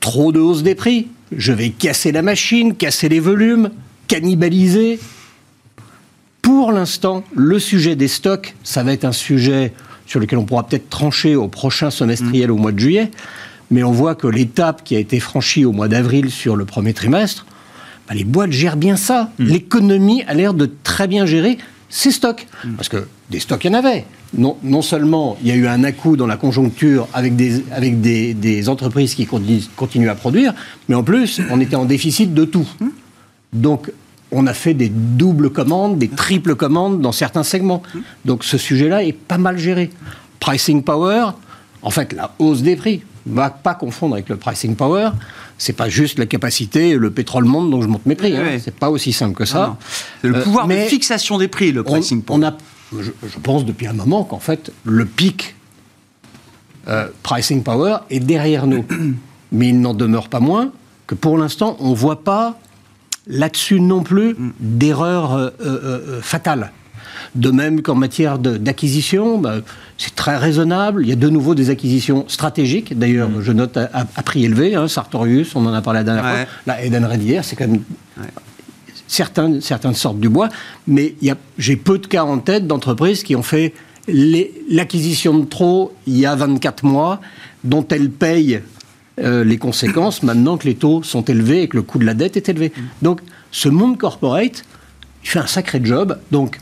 trop 0.00 0.32
de 0.32 0.40
hausse 0.40 0.64
des 0.64 0.74
prix. 0.74 1.08
Je 1.30 1.52
vais 1.52 1.70
casser 1.70 2.10
la 2.10 2.22
machine, 2.22 2.74
casser 2.74 3.08
les 3.08 3.20
volumes, 3.20 3.70
cannibaliser. 4.08 4.98
Pour 6.46 6.70
l'instant, 6.70 7.24
le 7.34 7.58
sujet 7.58 7.96
des 7.96 8.06
stocks, 8.06 8.54
ça 8.62 8.84
va 8.84 8.92
être 8.92 9.04
un 9.04 9.10
sujet 9.10 9.72
sur 10.06 10.20
lequel 10.20 10.38
on 10.38 10.44
pourra 10.44 10.64
peut-être 10.64 10.88
trancher 10.88 11.34
au 11.34 11.48
prochain 11.48 11.90
semestriel 11.90 12.52
au 12.52 12.56
mois 12.56 12.70
de 12.70 12.78
juillet. 12.78 13.10
Mais 13.72 13.82
on 13.82 13.90
voit 13.90 14.14
que 14.14 14.28
l'étape 14.28 14.84
qui 14.84 14.94
a 14.94 15.00
été 15.00 15.18
franchie 15.18 15.64
au 15.64 15.72
mois 15.72 15.88
d'avril 15.88 16.30
sur 16.30 16.54
le 16.54 16.64
premier 16.64 16.94
trimestre, 16.94 17.46
bah, 18.06 18.14
les 18.14 18.22
boîtes 18.22 18.52
gèrent 18.52 18.76
bien 18.76 18.94
ça. 18.94 19.32
Mm. 19.40 19.44
L'économie 19.44 20.22
a 20.28 20.34
l'air 20.34 20.54
de 20.54 20.70
très 20.84 21.08
bien 21.08 21.26
gérer 21.26 21.58
ces 21.88 22.12
stocks. 22.12 22.46
Mm. 22.64 22.74
Parce 22.74 22.90
que 22.90 23.08
des 23.28 23.40
stocks, 23.40 23.64
il 23.64 23.72
y 23.72 23.74
en 23.74 23.78
avait. 23.78 24.04
Non, 24.38 24.56
non 24.62 24.82
seulement 24.82 25.36
il 25.42 25.48
y 25.48 25.50
a 25.50 25.56
eu 25.56 25.66
un 25.66 25.82
à-coup 25.82 26.16
dans 26.16 26.28
la 26.28 26.36
conjoncture 26.36 27.08
avec 27.12 27.34
des, 27.34 27.64
avec 27.72 28.00
des, 28.00 28.68
entreprises 28.68 29.16
qui 29.16 29.26
continuent, 29.26 30.08
à 30.08 30.14
produire, 30.14 30.54
mais 30.88 30.94
en 30.94 31.02
plus, 31.02 31.40
on 31.50 31.60
était 31.60 31.74
en 31.74 31.86
déficit 31.86 32.34
de 32.34 32.44
tout. 32.44 32.68
Mm. 32.78 32.86
Donc, 33.52 33.90
on 34.32 34.46
a 34.46 34.54
fait 34.54 34.74
des 34.74 34.88
doubles 34.88 35.50
commandes, 35.50 35.98
des 35.98 36.08
triples 36.08 36.56
commandes 36.56 37.00
dans 37.00 37.12
certains 37.12 37.42
segments. 37.42 37.82
Donc 38.24 38.44
ce 38.44 38.58
sujet-là 38.58 39.04
est 39.04 39.12
pas 39.12 39.38
mal 39.38 39.58
géré. 39.58 39.90
Pricing 40.40 40.82
power, 40.82 41.30
en 41.82 41.90
fait, 41.90 42.12
la 42.12 42.34
hausse 42.38 42.62
des 42.62 42.76
prix, 42.76 43.02
ne 43.26 43.34
va 43.34 43.50
pas 43.50 43.74
confondre 43.74 44.14
avec 44.14 44.28
le 44.28 44.36
pricing 44.36 44.76
power. 44.76 45.10
C'est 45.58 45.72
pas 45.72 45.88
juste 45.88 46.18
la 46.18 46.26
capacité, 46.26 46.96
le 46.96 47.10
pétrole 47.10 47.44
monte, 47.44 47.70
donc 47.70 47.82
je 47.82 47.88
monte 47.88 48.06
mes 48.06 48.14
prix. 48.14 48.36
Hein. 48.36 48.58
C'est 48.62 48.74
pas 48.74 48.90
aussi 48.90 49.12
simple 49.12 49.34
que 49.34 49.44
ça. 49.44 49.76
C'est 50.22 50.28
le 50.28 50.42
pouvoir 50.42 50.66
de 50.68 50.74
fixation 50.74 51.38
des 51.38 51.48
prix, 51.48 51.72
le 51.72 51.82
pricing 51.82 52.22
power. 52.22 52.38
On 52.38 52.42
a, 52.46 52.56
je, 53.00 53.10
pense 53.42 53.64
depuis 53.64 53.86
un 53.86 53.92
moment 53.92 54.24
qu'en 54.24 54.38
fait, 54.38 54.72
le 54.84 55.06
pic 55.06 55.54
euh, 56.88 57.08
pricing 57.22 57.62
power 57.62 57.98
est 58.10 58.20
derrière 58.20 58.66
nous. 58.66 58.84
Mais 59.52 59.68
il 59.68 59.80
n'en 59.80 59.94
demeure 59.94 60.28
pas 60.28 60.40
moins 60.40 60.72
que 61.06 61.14
pour 61.14 61.38
l'instant, 61.38 61.76
on 61.80 61.90
ne 61.90 61.96
voit 61.96 62.24
pas 62.24 62.58
là-dessus 63.26 63.80
non 63.80 64.02
plus 64.02 64.34
mm. 64.34 64.52
d'erreur 64.60 65.34
euh, 65.34 65.50
euh, 65.60 65.78
euh, 66.08 66.20
fatale. 66.22 66.72
De 67.34 67.50
même 67.50 67.82
qu'en 67.82 67.94
matière 67.94 68.38
d'acquisition, 68.38 69.38
bah, 69.38 69.56
c'est 69.98 70.14
très 70.14 70.36
raisonnable. 70.36 71.02
Il 71.02 71.08
y 71.08 71.12
a 71.12 71.16
de 71.16 71.28
nouveau 71.28 71.54
des 71.54 71.70
acquisitions 71.70 72.24
stratégiques. 72.28 72.98
D'ailleurs, 72.98 73.28
mm. 73.28 73.42
je 73.42 73.52
note 73.52 73.76
à, 73.76 74.22
prix 74.22 74.44
élevé, 74.44 74.74
hein, 74.74 74.88
Sartorius, 74.88 75.54
on 75.54 75.66
en 75.66 75.74
a 75.74 75.82
parlé 75.82 76.00
la 76.00 76.04
dernière 76.04 76.24
fois. 76.24 76.44
La 76.66 76.82
Eden 76.82 77.04
Redier, 77.04 77.40
c'est 77.42 77.56
quand 77.56 77.68
même 77.68 77.82
certaines, 79.06 79.60
certaines 79.60 79.94
sortes 79.94 80.20
du 80.20 80.28
bois. 80.28 80.48
Mais 80.86 81.14
j'ai 81.58 81.76
peu 81.76 81.98
de 81.98 82.06
cas 82.06 82.24
en 82.24 82.38
tête 82.38 82.66
d'entreprises 82.66 83.22
qui 83.22 83.36
ont 83.36 83.42
fait 83.42 83.74
l'acquisition 84.08 85.38
de 85.38 85.44
trop 85.44 85.92
il 86.06 86.16
y 86.16 86.26
a 86.26 86.34
24 86.36 86.84
mois, 86.84 87.20
dont 87.64 87.86
elles 87.88 88.10
payent 88.10 88.60
euh, 89.18 89.44
les 89.44 89.56
conséquences 89.56 90.22
maintenant 90.22 90.58
que 90.58 90.66
les 90.66 90.74
taux 90.74 91.02
sont 91.02 91.22
élevés 91.22 91.62
et 91.62 91.68
que 91.68 91.76
le 91.76 91.82
coût 91.82 91.98
de 91.98 92.04
la 92.04 92.14
dette 92.14 92.36
est 92.36 92.48
élevé. 92.48 92.72
Mm. 92.76 92.82
Donc, 93.02 93.20
ce 93.50 93.68
monde 93.68 93.98
corporate, 93.98 94.64
il 95.24 95.28
fait 95.28 95.38
un 95.38 95.46
sacré 95.46 95.80
job. 95.82 96.18
Donc, 96.30 96.60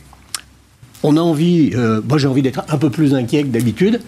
on 1.02 1.16
a 1.16 1.20
envie, 1.20 1.72
euh, 1.74 2.00
moi 2.08 2.18
j'ai 2.18 2.28
envie 2.28 2.42
d'être 2.42 2.62
un 2.68 2.78
peu 2.78 2.90
plus 2.90 3.14
inquiet 3.14 3.42
que 3.42 3.48
d'habitude, 3.48 4.00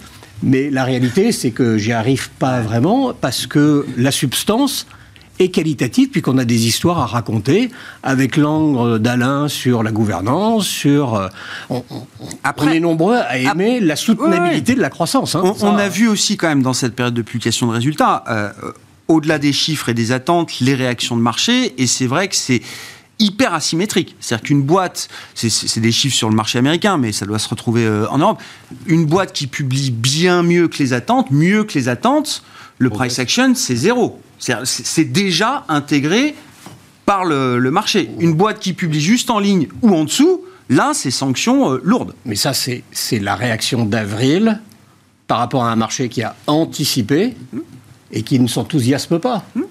mais 0.42 0.70
la 0.70 0.84
réalité, 0.84 1.32
c'est 1.32 1.50
que 1.50 1.76
j'y 1.78 1.92
arrive 1.92 2.30
pas 2.38 2.60
vraiment 2.60 3.12
parce 3.12 3.46
que 3.46 3.86
la 3.96 4.10
substance, 4.10 4.86
et 5.38 5.50
qualitative, 5.50 6.08
puisqu'on 6.08 6.38
a 6.38 6.44
des 6.44 6.66
histoires 6.66 6.98
à 6.98 7.06
raconter 7.06 7.70
avec 8.02 8.36
l'angle 8.36 8.98
d'Alain 8.98 9.48
sur 9.48 9.82
la 9.82 9.92
gouvernance, 9.92 10.66
sur... 10.66 11.14
Euh, 11.14 11.28
on, 11.70 11.82
est 12.68 12.80
nombreux 12.80 13.16
à 13.16 13.38
aimer 13.38 13.80
la 13.80 13.96
soutenabilité 13.96 14.74
de 14.74 14.80
la 14.80 14.90
croissance. 14.90 15.34
Hein. 15.34 15.54
on, 15.60 15.76
a 15.76 15.88
vu 15.88 16.08
aussi 16.08 16.36
quand 16.36 16.48
même 16.48 16.62
dans 16.62 16.72
cette 16.72 16.94
période 16.94 17.14
de 17.14 17.22
publication 17.22 17.66
de 17.66 17.72
résultats, 17.72 18.24
euh, 18.28 18.50
au-delà 19.08 19.38
des 19.38 19.52
chiffres 19.52 19.88
et 19.88 19.94
des 19.94 20.12
attentes, 20.12 20.60
les 20.60 20.74
réactions 20.74 21.16
de 21.16 21.22
marché, 21.22 21.74
et 21.78 21.86
c'est 21.86 22.06
vrai 22.06 22.28
que 22.28 22.36
c'est 22.36 22.62
hyper 23.18 23.54
asymétrique. 23.54 24.16
C'est-à-dire 24.20 24.46
qu'une 24.46 24.62
boîte, 24.62 25.08
c'est 25.34 25.80
des 25.80 25.92
chiffres 25.92 26.16
sur 26.16 26.28
le 26.28 26.34
marché 26.34 26.58
américain, 26.58 26.98
mais 26.98 27.12
ça 27.12 27.26
doit 27.26 27.38
se 27.38 27.48
retrouver 27.48 27.84
euh, 27.84 28.08
en 28.10 28.18
Europe, 28.18 28.40
une 28.86 29.06
boîte 29.06 29.32
qui 29.32 29.46
publie 29.46 29.90
bien 29.90 30.42
mieux 30.42 30.68
que 30.68 30.78
les 30.78 30.92
attentes, 30.92 31.30
mieux 31.30 31.64
que 31.64 31.74
les 31.74 31.88
attentes, 31.88 32.42
le 32.78 32.90
price 32.90 33.18
action, 33.18 33.54
c'est 33.54 33.76
zéro. 33.76 34.20
C'est 34.38 35.04
déjà 35.04 35.64
intégré 35.68 36.34
par 37.04 37.24
le, 37.24 37.70
marché. 37.70 38.10
Une 38.18 38.34
boîte 38.34 38.58
qui 38.58 38.72
publie 38.72 39.00
juste 39.00 39.30
en 39.30 39.38
ligne 39.38 39.68
ou 39.82 39.94
en 39.94 40.04
dessous, 40.04 40.42
là, 40.68 40.92
c'est 40.94 41.10
sanctions 41.10 41.72
euh, 41.72 41.80
lourdes. 41.84 42.14
Mais 42.24 42.36
ça, 42.36 42.52
c'est 42.52 42.82
la 43.20 43.36
réaction 43.36 43.84
d'avril 43.84 44.60
par 45.26 45.38
rapport 45.38 45.64
à 45.64 45.70
un 45.70 45.76
marché 45.76 46.08
qui 46.08 46.22
a 46.22 46.36
anticipé 46.46 47.34
et 48.12 48.22
qui 48.22 48.38
ne 48.38 48.46
s'enthousiasme 48.46 49.18
pas. 49.18 49.44
Hmm. 49.54 49.62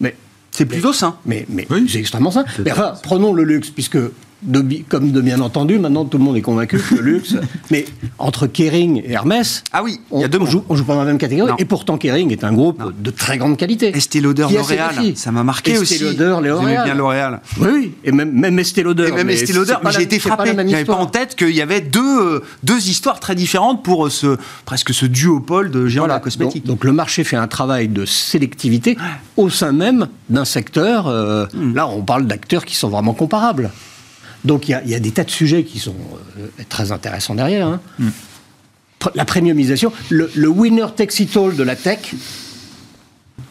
Mais 0.00 0.16
c'est 0.50 0.66
plutôt 0.66 0.92
sain. 0.92 1.16
Mais, 1.26 1.46
mais 1.48 1.66
c'est 1.88 1.98
extrêmement 1.98 2.30
sain. 2.30 2.44
Mais 2.64 2.72
enfin, 2.72 2.94
prenons 3.02 3.32
le 3.32 3.44
luxe, 3.44 3.70
puisque 3.70 3.98
comme 4.88 5.12
de 5.12 5.20
bien 5.20 5.40
entendu, 5.40 5.78
maintenant 5.78 6.04
tout 6.04 6.18
le 6.18 6.24
monde 6.24 6.36
est 6.36 6.42
convaincu 6.42 6.78
que 6.78 6.94
le 6.96 7.02
luxe. 7.02 7.36
mais 7.70 7.84
entre 8.18 8.46
Kering 8.46 9.02
et 9.04 9.12
Hermès, 9.12 9.64
ah 9.72 9.82
oui, 9.82 10.00
on, 10.10 10.20
y 10.20 10.24
a 10.24 10.28
deux 10.28 10.38
on 10.38 10.46
joue, 10.46 10.64
joue, 10.70 10.84
pas 10.84 10.94
dans 10.94 11.00
la 11.00 11.06
même 11.06 11.18
catégorie. 11.18 11.52
Et 11.58 11.64
pourtant, 11.64 11.96
Kering 11.98 12.30
est 12.30 12.44
un 12.44 12.52
groupe 12.52 12.82
de 13.00 13.10
très 13.10 13.38
grande 13.38 13.56
qualité. 13.56 13.96
Estée 13.96 14.20
Lauder, 14.20 14.46
L'Oréal, 14.50 15.16
ça 15.16 15.32
m'a 15.32 15.44
marqué 15.44 15.78
aussi. 15.78 15.94
Estée 15.94 16.04
Lauder, 16.04 16.36
L'Oréal. 16.42 16.84
bien 16.84 16.94
L'Oréal. 16.94 17.40
Oui, 17.58 17.68
oui, 17.72 17.94
et 18.04 18.12
même, 18.12 18.32
même 18.32 18.58
Estée 18.58 18.82
Lauder. 18.82 19.08
Et 19.08 19.12
même 19.12 19.30
Estée 19.30 19.52
Lauder, 19.52 19.74
j'ai 19.90 20.02
été 20.02 20.18
frappé. 20.18 20.52
J'avais 20.54 20.84
pas 20.84 20.94
en 20.94 21.06
tête 21.06 21.34
qu'il 21.36 21.54
y 21.54 21.62
avait 21.62 21.80
deux, 21.80 22.42
deux 22.62 22.88
histoires 22.88 23.20
très 23.20 23.34
différentes 23.34 23.82
pour 23.82 24.10
ce, 24.10 24.36
presque 24.64 24.92
ce 24.92 25.06
duopole 25.06 25.70
de 25.70 25.86
géants 25.86 26.04
de 26.04 26.08
la 26.08 26.20
cosmétique. 26.20 26.66
Donc, 26.66 26.84
le 26.84 26.92
marché 26.92 27.24
fait 27.24 27.36
un 27.36 27.48
travail 27.48 27.88
de 27.88 28.04
sélectivité 28.04 28.96
au 29.36 29.50
sein 29.50 29.72
même 29.72 30.08
d'un 30.28 30.44
secteur. 30.44 31.08
Euh, 31.08 31.46
hmm. 31.54 31.74
Là, 31.74 31.88
on 31.88 32.02
parle 32.02 32.26
d'acteurs 32.26 32.64
qui 32.64 32.76
sont 32.76 32.88
vraiment 32.88 33.14
comparables. 33.14 33.70
Donc 34.44 34.68
il 34.68 34.78
y, 34.86 34.94
a 34.94 35.00
des 35.00 35.10
tas 35.10 35.24
de 35.24 35.30
sujets 35.30 35.64
qui 35.64 35.78
sont 35.78 35.94
euh, 36.38 36.46
très 36.68 36.92
intéressants 36.92 37.34
derrière. 37.34 37.66
Hein. 37.66 37.80
Mm. 37.98 38.08
La 39.14 39.24
premiumisation, 39.24 39.92
le, 40.10 40.48
winner 40.48 40.86
takes 40.96 41.20
it 41.20 41.36
all 41.36 41.54
de 41.54 41.62
la 41.62 41.76
tech, 41.76 42.14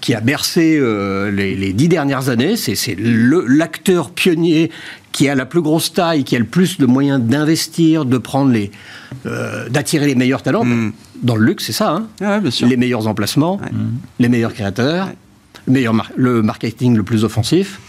qui 0.02 0.16
a 0.16 0.20
bercé 0.20 0.78
euh, 0.80 1.30
les, 1.32 1.74
dix 1.74 1.88
dernières 1.88 2.30
années, 2.30 2.58
c'est 2.58 2.96
l'acteur 2.98 4.10
pionnier 4.10 4.72
qui 5.12 5.30
a 5.30 5.36
la 5.36 5.46
plus 5.46 5.62
grosse 5.62 5.94
taille, 5.94 6.24
qui 6.24 6.36
a 6.36 6.40
le 6.40 6.46
plus 6.46 6.80
de 6.80 6.88
moyens 6.88 7.22
d'investir, 7.22 8.06
de 8.06 8.18
prendre 8.18 8.52
les, 8.52 8.72
euh, 9.28 9.70
d'attirer 9.70 10.08
les 10.08 10.16
meilleurs 10.16 10.42
talents. 10.42 10.66
Mm. 10.66 10.94
Dans 11.22 11.36
le 11.36 11.46
luxe, 11.46 11.66
c'est 11.66 11.72
ça. 11.72 11.92
Hein. 11.92 12.08
Ah 12.22 12.40
les 12.62 12.78
meilleurs 12.78 13.08
emplacements, 13.08 13.60
les 14.20 14.30
meilleurs 14.30 14.54
créateurs, 14.54 15.10
le, 15.68 15.74
meilleur 15.74 15.94
le 16.16 16.42
marketing 16.42 16.96
le 16.98 17.04
plus 17.04 17.24
offensif 17.24 17.80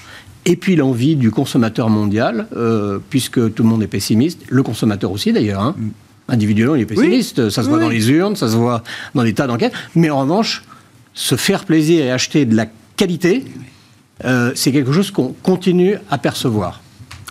et 0.47 0.57
puis 0.57 0.77
l'envie 0.77 1.17
du 1.17 1.31
consommateur 1.31 1.89
mondial, 1.89 2.47
euh, 2.57 2.99
puisque 3.11 3.55
tout 3.55 3.63
le 3.63 3.69
monde 3.69 3.83
est 3.83 3.89
pessimiste, 3.89 4.41
le 4.49 4.63
consommateur 4.63 5.11
aussi 5.11 5.33
d'ailleurs. 5.33 5.63
Hein. 5.63 5.75
Mm. 5.77 5.89
Individuellement, 6.27 6.75
il 6.75 6.83
est 6.83 6.87
pessimiste, 6.87 7.51
ça 7.51 7.63
se 7.63 7.69
voit 7.69 7.79
dans 7.79 7.91
les 7.91 8.11
urnes, 8.11 8.35
ça 8.35 8.49
se 8.49 8.57
voit 8.57 8.83
dans 9.15 9.23
les 9.23 9.35
tas 9.35 9.47
d'enquêtes. 9.47 9.75
Mais 9.95 10.09
en 10.09 10.21
revanche, 10.21 10.65
se 11.13 11.37
faire 11.37 11.67
plaisir 11.67 12.03
et 12.03 12.11
acheter 12.11 12.47
de 12.47 12.57
la 12.57 12.67
qualité, 12.97 13.45
euh, 14.25 14.53
c'est 14.55 14.73
quelque 14.73 14.93
chose 14.93 15.11
qu'on 15.11 15.35
continue 15.43 15.97
à 16.11 16.17
percevoir. 16.17 16.81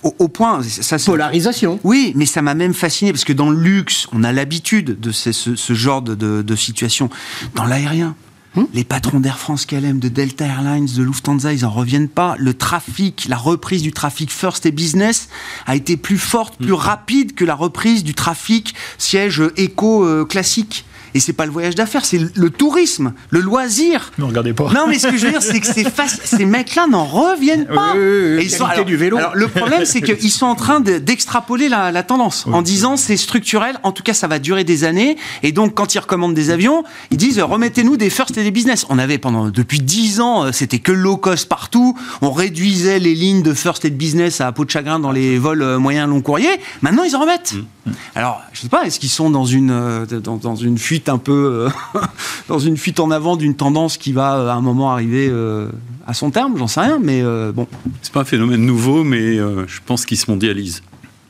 Au, 0.04 0.28
point. 0.28 0.62
Ça, 0.62 0.97
Polarisation. 0.97 1.80
Oui, 1.84 2.12
mais 2.15 2.26
ça 2.26 2.41
m'a 2.41 2.54
même 2.54 2.73
fasciné 2.73 3.13
parce 3.13 3.23
que 3.23 3.32
dans 3.32 3.49
le 3.49 3.58
luxe, 3.58 4.06
on 4.12 4.23
a 4.26 4.34
l'habitude 4.34 4.99
de 4.99 5.12
ce, 5.12 5.73
genre 5.73 6.02
de, 6.02 6.13
de 6.13 6.56
situation. 6.56 7.10
Dans 7.56 7.63
l'aérien, 7.63 8.13
Hmm 8.56 8.66
les 8.74 8.84
patrons 8.84 9.20
d'Air 9.20 9.39
France 9.39 9.66
KLM, 9.66 10.00
de 10.00 10.10
Delta 10.10 10.46
Airlines, 10.46 10.86
de 10.86 11.04
Lufthansa, 11.04 11.54
ils 11.54 11.62
n'en 11.62 11.70
reviennent 11.70 12.10
pas. 12.10 12.36
Le 12.38 12.54
trafic, 12.54 13.26
la 13.28 13.38
reprise 13.38 13.82
du 13.82 13.92
trafic 13.92 14.32
first 14.32 14.66
et 14.66 14.72
business 14.72 15.30
a 15.66 15.76
été 15.76 15.98
plus 15.98 16.18
forte, 16.18 16.58
plus 16.58 16.72
hmm. 16.72 16.76
rapide 16.76 17.36
que 17.36 17.46
la 17.46 17.56
reprise 17.56 18.04
du 18.04 18.13
trafic 18.13 18.74
siège 18.98 19.44
éco 19.58 20.06
euh, 20.06 20.26
classique. 20.26 20.86
Et 21.13 21.19
c'est 21.19 21.34
pas 21.34 21.45
le 21.45 21.52
voyage 21.52 21.76
d'affaires, 21.76 22.06
c'est 22.06 22.19
le 22.36 22.49
tourisme, 22.49 23.13
le 23.30 23.39
loisir. 23.39 24.12
Ne 24.17 24.26
regardez 24.26 24.54
pas. 24.54 24.71
Non, 24.73 24.88
mais 24.88 24.99
ce 24.99 25.08
que 25.08 25.17
je 25.17 25.26
veux 25.26 25.32
dire, 25.32 25.41
c'est 25.41 25.60
que 25.60 25.67
ces 25.67 26.45
mecs-là 26.45 26.88
n'en 26.88 27.06
reviennent 27.06 27.67
pas. 27.67 27.93
ils 27.95 28.49
sont, 28.49 28.67
du 28.86 28.97
vélo. 28.97 29.17
Alors, 29.17 29.36
le 29.36 29.47
problème, 29.47 29.86
c'est 29.86 30.02
qu'ils 30.02 30.32
sont 30.32 30.45
en 30.45 30.56
train 30.56 30.80
d'extrapoler 30.80 31.69
la, 31.69 32.04
tendance 32.04 32.45
en 32.52 32.62
disant 32.62 32.97
c'est 32.97 33.17
structurel, 33.17 33.78
en 33.84 33.91
tout 33.91 34.04
cas, 34.04 34.13
ça 34.13 34.28
va 34.28 34.39
durer 34.39 34.63
des 34.63 34.84
années. 34.84 35.17
Et 35.41 35.52
donc, 35.52 35.73
quand 35.73 35.95
ils 35.95 35.99
recommandent 35.99 36.34
des 36.34 36.49
avions, 36.49 36.84
ils 37.12 37.17
disent 37.17 37.39
remettez-nous 37.39 37.97
des 37.97 38.10
first 38.10 38.38
et 38.38 38.43
des 38.43 38.52
business. 38.52 38.86
On 38.89 38.99
avait 38.99 39.17
pendant 39.17 39.49
depuis 39.49 39.80
10 39.80 40.19
ans, 40.19 40.45
euh, 40.45 40.52
c'était 40.52 40.80
que 40.80 40.91
low 40.91 41.17
cost 41.17 41.47
partout. 41.47 41.97
On 42.21 42.32
réduisait 42.32 42.99
les 42.99 43.15
lignes 43.15 43.43
de 43.43 43.54
first 43.54 43.86
et 43.86 43.89
de 43.89 43.95
business 43.95 44.41
à 44.41 44.52
peau 44.52 44.65
de 44.65 44.69
chagrin 44.69 44.99
dans 44.99 45.12
les 45.12 45.38
vols 45.38 45.62
euh, 45.62 45.80
moyens 45.80 46.10
long 46.10 46.21
courrier. 46.21 46.49
Maintenant, 46.82 47.04
ils 47.04 47.15
en 47.15 47.21
remettent. 47.21 47.54
Mm. 47.86 47.91
Alors, 48.15 48.41
je 48.54 48.62
sais 48.62 48.69
pas, 48.69 48.84
est-ce 48.86 48.99
qu'ils 48.99 49.10
sont 49.10 49.30
dans 49.30 49.45
une, 49.45 49.71
euh, 49.71 50.06
dans, 50.06 50.38
dans 50.38 50.56
une 50.56 50.78
fuite 50.78 51.03
un 51.10 51.18
peu 51.18 51.70
euh, 51.96 52.00
dans 52.48 52.60
une 52.60 52.78
fuite 52.78 53.00
en 53.00 53.12
avant 53.12 53.36
d'une 53.36 53.56
tendance 53.56 53.98
qui 53.98 54.12
va 54.12 54.38
euh, 54.38 54.50
à 54.50 54.54
un 54.54 54.62
moment 54.62 54.92
arriver 54.92 55.28
euh, 55.30 55.70
à 56.06 56.13
son 56.13 56.32
terme, 56.32 56.58
j'en 56.58 56.68
sais 56.68 56.82
rien, 56.82 57.00
mais 57.02 57.24
bon. 57.54 57.68
C'est 58.02 58.12
pas 58.12 58.22
un 58.22 58.26
phénomène 58.26 58.66
nouveau, 58.66 59.04
mais 59.04 59.38
je 59.38 59.80
pense 59.86 60.06
qu'il 60.06 60.18
se 60.18 60.30
mondialise. 60.30 60.84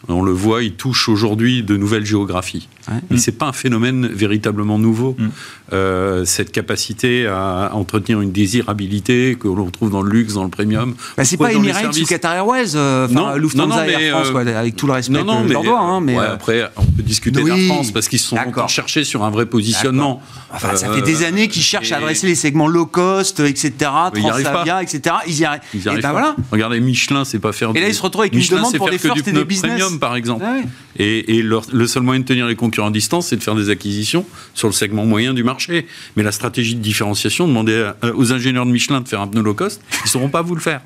On 0.09 0.21
le 0.21 0.31
voit, 0.31 0.63
il 0.63 0.73
touche 0.73 1.07
aujourd'hui 1.07 1.63
de 1.63 1.77
nouvelles 1.77 2.05
géographies. 2.05 2.67
Mais 3.09 3.17
ce 3.17 3.31
n'est 3.31 3.37
pas 3.37 3.47
un 3.47 3.53
phénomène 3.53 4.07
véritablement 4.07 4.77
nouveau. 4.77 5.15
Mm. 5.17 5.27
Euh, 5.71 6.25
cette 6.25 6.51
capacité 6.51 7.25
à 7.25 7.71
entretenir 7.73 8.21
une 8.21 8.31
désirabilité 8.31 9.37
que 9.39 9.47
l'on 9.47 9.65
retrouve 9.65 9.89
dans 9.89 10.01
le 10.01 10.11
luxe, 10.11 10.33
dans 10.33 10.43
le 10.43 10.49
premium. 10.49 10.93
Bah, 11.17 11.23
c'est 11.23 11.37
pas 11.37 11.53
Emirates 11.53 11.97
ou 11.97 12.05
Qatar 12.05 12.35
Airways, 12.35 12.75
euh, 12.75 13.07
non, 13.07 13.35
Lufthansa 13.35 13.87
et 13.87 13.91
Air 13.91 14.25
France, 14.25 14.35
euh, 14.35 14.59
avec 14.59 14.75
tout 14.75 14.85
le 14.85 14.93
respect 14.93 15.13
non, 15.13 15.23
non, 15.23 15.43
que 15.43 15.53
mais, 15.53 15.55
hein, 15.55 15.99
mais 16.01 16.17
après, 16.17 16.69
on 16.75 16.83
peut 16.83 17.01
discuter 17.01 17.41
d'Air 17.41 17.57
France 17.67 17.91
parce 17.91 18.07
qu'ils 18.09 18.19
sont 18.19 18.37
encore 18.37 18.69
cherchés 18.69 19.03
sur 19.03 19.23
un 19.23 19.31
vrai 19.31 19.45
positionnement. 19.45 20.21
Enfin, 20.53 20.75
ça 20.75 20.93
fait 20.93 21.01
des 21.01 21.23
années 21.23 21.47
qu'ils 21.47 21.63
cherchent 21.63 21.91
à 21.91 21.97
adresser 21.97 22.27
les 22.27 22.35
segments 22.35 22.67
low 22.67 22.85
cost, 22.85 23.39
etc., 23.39 23.71
Transavia, 24.13 24.83
etc. 24.83 25.15
Ils 25.27 25.39
y 25.39 25.45
arrivent. 25.45 25.61
Ils 25.73 25.83
y 25.83 25.87
arrivent 25.87 26.03
ben 26.03 26.13
pas. 26.13 26.35
Regardez, 26.51 26.79
Michelin, 26.79 27.25
c'est 27.25 27.39
pas 27.39 27.53
faire. 27.53 27.71
Et 27.73 27.79
là, 27.79 27.87
ils 27.87 27.95
se 27.95 28.01
retrouvent 28.01 28.23
avec 28.23 28.35
une 28.35 28.45
demande 28.45 28.77
pour 28.77 28.89
des 28.89 28.97
first 28.97 29.27
et 29.27 29.31
des 29.31 29.45
business. 29.45 29.81
Par 29.99 30.15
exemple. 30.15 30.43
Ah 30.45 30.61
et 30.97 31.41
le 31.41 31.87
seul 31.87 32.03
moyen 32.03 32.21
de 32.21 32.25
tenir 32.25 32.47
les 32.47 32.55
concurrents 32.55 32.87
à 32.87 32.91
distance, 32.91 33.27
c'est 33.27 33.35
de 33.35 33.43
faire 33.43 33.55
des 33.55 33.69
acquisitions 33.69 34.25
sur 34.53 34.67
le 34.67 34.73
segment 34.73 35.05
moyen 35.05 35.33
du 35.33 35.43
marché. 35.43 35.87
Mais 36.15 36.23
la 36.23 36.31
stratégie 36.31 36.75
de 36.75 36.81
différenciation, 36.81 37.47
demander 37.47 37.91
aux 38.15 38.33
ingénieurs 38.33 38.65
de 38.65 38.71
Michelin 38.71 39.01
de 39.01 39.07
faire 39.07 39.21
un 39.21 39.27
pneu 39.27 39.41
low 39.41 39.53
cost, 39.53 39.81
ils 39.91 40.05
ne 40.05 40.09
sauront 40.09 40.29
pas 40.29 40.41
vous 40.41 40.55
le 40.55 40.61
faire. 40.61 40.81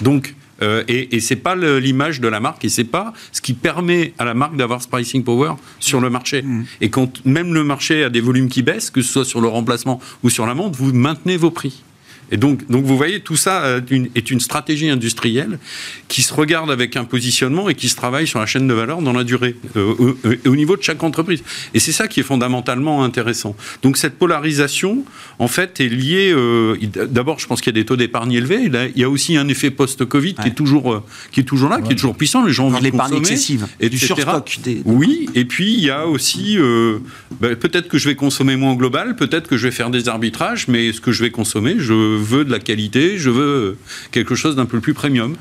Donc, 0.00 0.34
euh, 0.62 0.84
et, 0.86 1.16
et 1.16 1.20
c'est 1.20 1.36
pas 1.36 1.56
l'image 1.56 2.20
de 2.20 2.28
la 2.28 2.40
marque 2.40 2.64
et 2.64 2.68
c'est 2.68 2.84
pas 2.84 3.12
ce 3.32 3.40
qui 3.40 3.52
permet 3.52 4.12
à 4.18 4.24
la 4.24 4.34
marque 4.34 4.56
d'avoir 4.56 4.80
ce 4.80 4.88
pricing 4.88 5.24
power 5.24 5.54
sur 5.80 6.00
le 6.00 6.08
marché. 6.08 6.42
Mm. 6.42 6.64
Et 6.80 6.90
quand 6.90 7.24
même 7.24 7.52
le 7.52 7.64
marché 7.64 8.04
a 8.04 8.10
des 8.10 8.20
volumes 8.20 8.48
qui 8.48 8.62
baissent, 8.62 8.90
que 8.90 9.02
ce 9.02 9.12
soit 9.12 9.24
sur 9.24 9.40
le 9.40 9.48
remplacement 9.48 10.00
ou 10.22 10.30
sur 10.30 10.46
la 10.46 10.54
montre, 10.54 10.78
vous 10.78 10.92
maintenez 10.92 11.36
vos 11.36 11.50
prix. 11.50 11.82
Et 12.32 12.38
donc, 12.38 12.66
donc 12.68 12.84
vous 12.84 12.96
voyez, 12.96 13.20
tout 13.20 13.36
ça 13.36 13.62
euh, 13.64 13.80
est 14.14 14.30
une 14.30 14.40
stratégie 14.40 14.88
industrielle 14.88 15.58
qui 16.08 16.22
se 16.22 16.32
regarde 16.32 16.70
avec 16.70 16.96
un 16.96 17.04
positionnement 17.04 17.68
et 17.68 17.74
qui 17.74 17.90
se 17.90 17.94
travaille 17.94 18.26
sur 18.26 18.40
la 18.40 18.46
chaîne 18.46 18.66
de 18.66 18.72
valeur 18.72 19.02
dans 19.02 19.12
la 19.12 19.22
durée, 19.22 19.54
euh, 19.76 20.14
au, 20.46 20.56
niveau 20.56 20.76
de 20.78 20.82
chaque 20.82 21.02
entreprise. 21.02 21.44
Et 21.74 21.78
c'est 21.78 21.92
ça 21.92 22.08
qui 22.08 22.20
est 22.20 22.22
fondamentalement 22.22 23.04
intéressant. 23.04 23.54
Donc 23.82 23.98
cette 23.98 24.18
polarisation, 24.18 25.04
en 25.38 25.46
fait, 25.46 25.78
est 25.80 25.88
liée. 25.88 26.32
Euh, 26.34 26.76
d'abord, 27.10 27.38
je 27.38 27.46
pense 27.46 27.60
qu'il 27.60 27.76
y 27.76 27.78
a 27.78 27.80
des 27.80 27.84
taux 27.84 27.96
d'épargne 27.96 28.32
élevés. 28.32 28.70
Il 28.96 29.00
y 29.00 29.04
a 29.04 29.10
aussi 29.10 29.36
un 29.36 29.48
effet 29.48 29.70
post-Covid 29.70 30.34
qui 30.34 30.48
est 30.48 30.54
toujours 30.54 31.04
qui 31.32 31.40
est 31.40 31.44
toujours 31.44 31.68
là, 31.68 31.82
qui 31.82 31.92
est 31.92 31.96
toujours 31.96 32.16
puissant. 32.16 32.44
Les 32.44 32.52
gens 32.52 32.68
ont 32.68 32.80
l'épargne 32.80 33.18
excessive, 33.18 33.66
et 33.78 33.90
du 33.90 33.98
surstock. 33.98 34.58
Oui, 34.86 35.28
et 35.34 35.44
puis 35.44 35.74
il 35.74 35.84
y 35.84 35.90
a 35.90 36.06
aussi 36.06 36.56
ben, 37.40 37.56
peut-être 37.56 37.88
que 37.88 37.98
je 37.98 38.08
vais 38.08 38.14
consommer 38.14 38.56
moins 38.56 38.74
global, 38.74 39.16
peut-être 39.16 39.48
que 39.48 39.58
je 39.58 39.66
vais 39.66 39.72
faire 39.72 39.90
des 39.90 40.08
arbitrages, 40.08 40.66
mais 40.68 40.92
ce 40.92 41.00
que 41.02 41.12
je 41.12 41.22
vais 41.22 41.30
consommer, 41.30 41.76
je 41.78 42.21
veux 42.22 42.44
de 42.44 42.50
la 42.50 42.58
qualité, 42.58 43.18
je 43.18 43.30
veux 43.30 43.76
quelque 44.10 44.34
chose 44.34 44.56
d'un 44.56 44.66
peu 44.66 44.80
plus 44.80 44.94
premium 44.94 45.36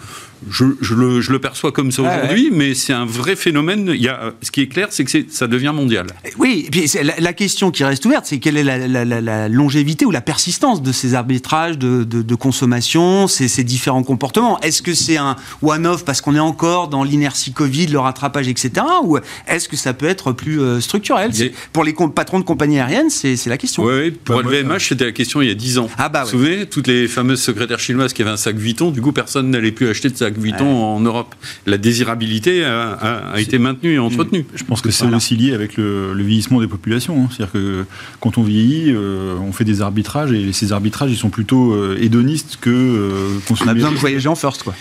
je, 0.50 0.66
le, 0.94 1.40
perçois 1.40 1.72
comme 1.72 1.92
ça 1.92 2.02
aujourd'hui, 2.02 2.50
mais 2.52 2.74
c'est 2.74 2.94
un 2.94 3.06
vrai 3.06 3.36
phénomène. 3.36 3.92
Il 3.94 4.02
y 4.02 4.08
a, 4.08 4.34
ce 4.42 4.52
qui 4.52 4.62
est 4.62 4.68
clair, 4.68 4.88
c'est 4.90 5.04
que 5.04 5.26
ça 5.30 5.48
devient 5.48 5.72
mondial. 5.74 6.08
Oui, 6.38 6.66
et 6.68 6.70
puis 6.70 6.90
la, 7.20 7.34
question 7.34 7.72
qui 7.72 7.84
reste 7.84 8.06
ouverte, 8.06 8.26
c'est 8.26 8.40
quelle 8.40 8.58
est 8.58 8.64
la, 8.64 9.50
longévité 9.50 10.06
ou 10.06 10.12
la 10.12 10.22
persistance 10.22 10.82
de 10.82 10.92
ces 10.92 11.14
arbitrages 11.16 11.78
de, 11.78 12.36
consommation, 12.36 13.28
ces, 13.28 13.64
différents 13.64 14.04
comportements. 14.04 14.60
Est-ce 14.62 14.82
que 14.82 14.94
c'est 14.94 15.18
un 15.18 15.36
one-off 15.62 16.04
parce 16.06 16.22
qu'on 16.22 16.36
est 16.36 16.40
encore 16.40 16.88
dans 16.88 17.04
l'inertie 17.04 17.52
Covid, 17.52 17.88
le 17.88 18.00
rattrapage, 18.00 18.48
etc. 18.48 18.86
Ou 19.04 19.18
est-ce 19.48 19.70
que 19.70 19.76
ça 19.76 19.94
peut 19.94 20.08
être 20.08 20.32
plus 20.32 20.60
euh, 20.60 20.80
structurel? 20.80 21.32
Pour 21.74 21.84
les 21.84 21.94
patrons 22.16 22.40
de 22.40 22.44
compagnies 22.46 22.80
aériennes, 22.80 23.10
c'est 23.10 23.46
la 23.48 23.58
question. 23.58 23.84
Oui, 23.84 24.12
pour 24.12 24.42
le 24.42 24.50
VMH, 24.50 24.90
c'était 24.90 25.06
la 25.06 25.12
question 25.12 25.42
il 25.42 25.48
y 25.48 25.52
a 25.52 25.56
10 25.56 25.78
ans. 25.78 25.90
Ah 25.98 26.10
bah, 26.10 26.24
vous 26.24 26.38
vous 26.38 26.46
souvenez, 26.46 26.66
toutes 26.66 26.88
les 26.88 27.08
fameuses 27.08 27.42
secrétaires 27.42 27.80
chinoises 27.80 28.14
qui 28.14 28.22
avaient 28.22 28.32
un 28.32 28.38
sac 28.38 28.56
Vuitton, 28.56 28.92
du 28.92 29.02
coup, 29.02 29.12
personne 29.12 29.50
n'allait 29.50 29.72
plus 29.72 29.88
acheter 29.88 30.10
de 30.10 30.18
sac 30.18 30.31
Vuitton 30.38 30.66
en 30.68 31.00
Europe. 31.00 31.36
La 31.66 31.78
désirabilité 31.78 32.64
a, 32.66 33.34
été 33.38 33.60
maintenue 33.60 33.94
et 33.94 34.00
entretenue. 34.00 34.46
Je 34.56 34.64
pense 34.64 34.82
que 34.82 34.92
c'est 34.92 35.06
aussi 35.14 35.36
lié 35.36 35.54
avec 35.54 35.78
le, 35.78 36.14
vieillissement 36.22 36.62
des 36.62 36.68
populations. 36.68 37.24
Hein. 37.24 37.28
C'est-à-dire 37.30 37.54
que 37.54 37.86
quand 38.20 38.38
on 38.38 38.44
vieillit, 38.44 38.92
euh, 38.92 39.36
on 39.42 39.52
fait 39.52 39.64
des 39.64 39.82
arbitrages 39.82 40.32
et 40.32 40.54
ces 40.54 40.72
arbitrages, 40.72 41.12
ils 41.12 41.18
sont 41.18 41.30
plutôt 41.30 41.74
euh, 41.74 41.98
hédonistes 42.00 42.58
que 42.62 42.70
euh, 42.70 43.40
On 43.50 43.68
a 43.68 43.74
besoin 43.74 43.92
de 43.92 43.98
voyager 43.98 44.30
en 44.30 44.36
first, 44.36 44.64
quoi. 44.64 44.74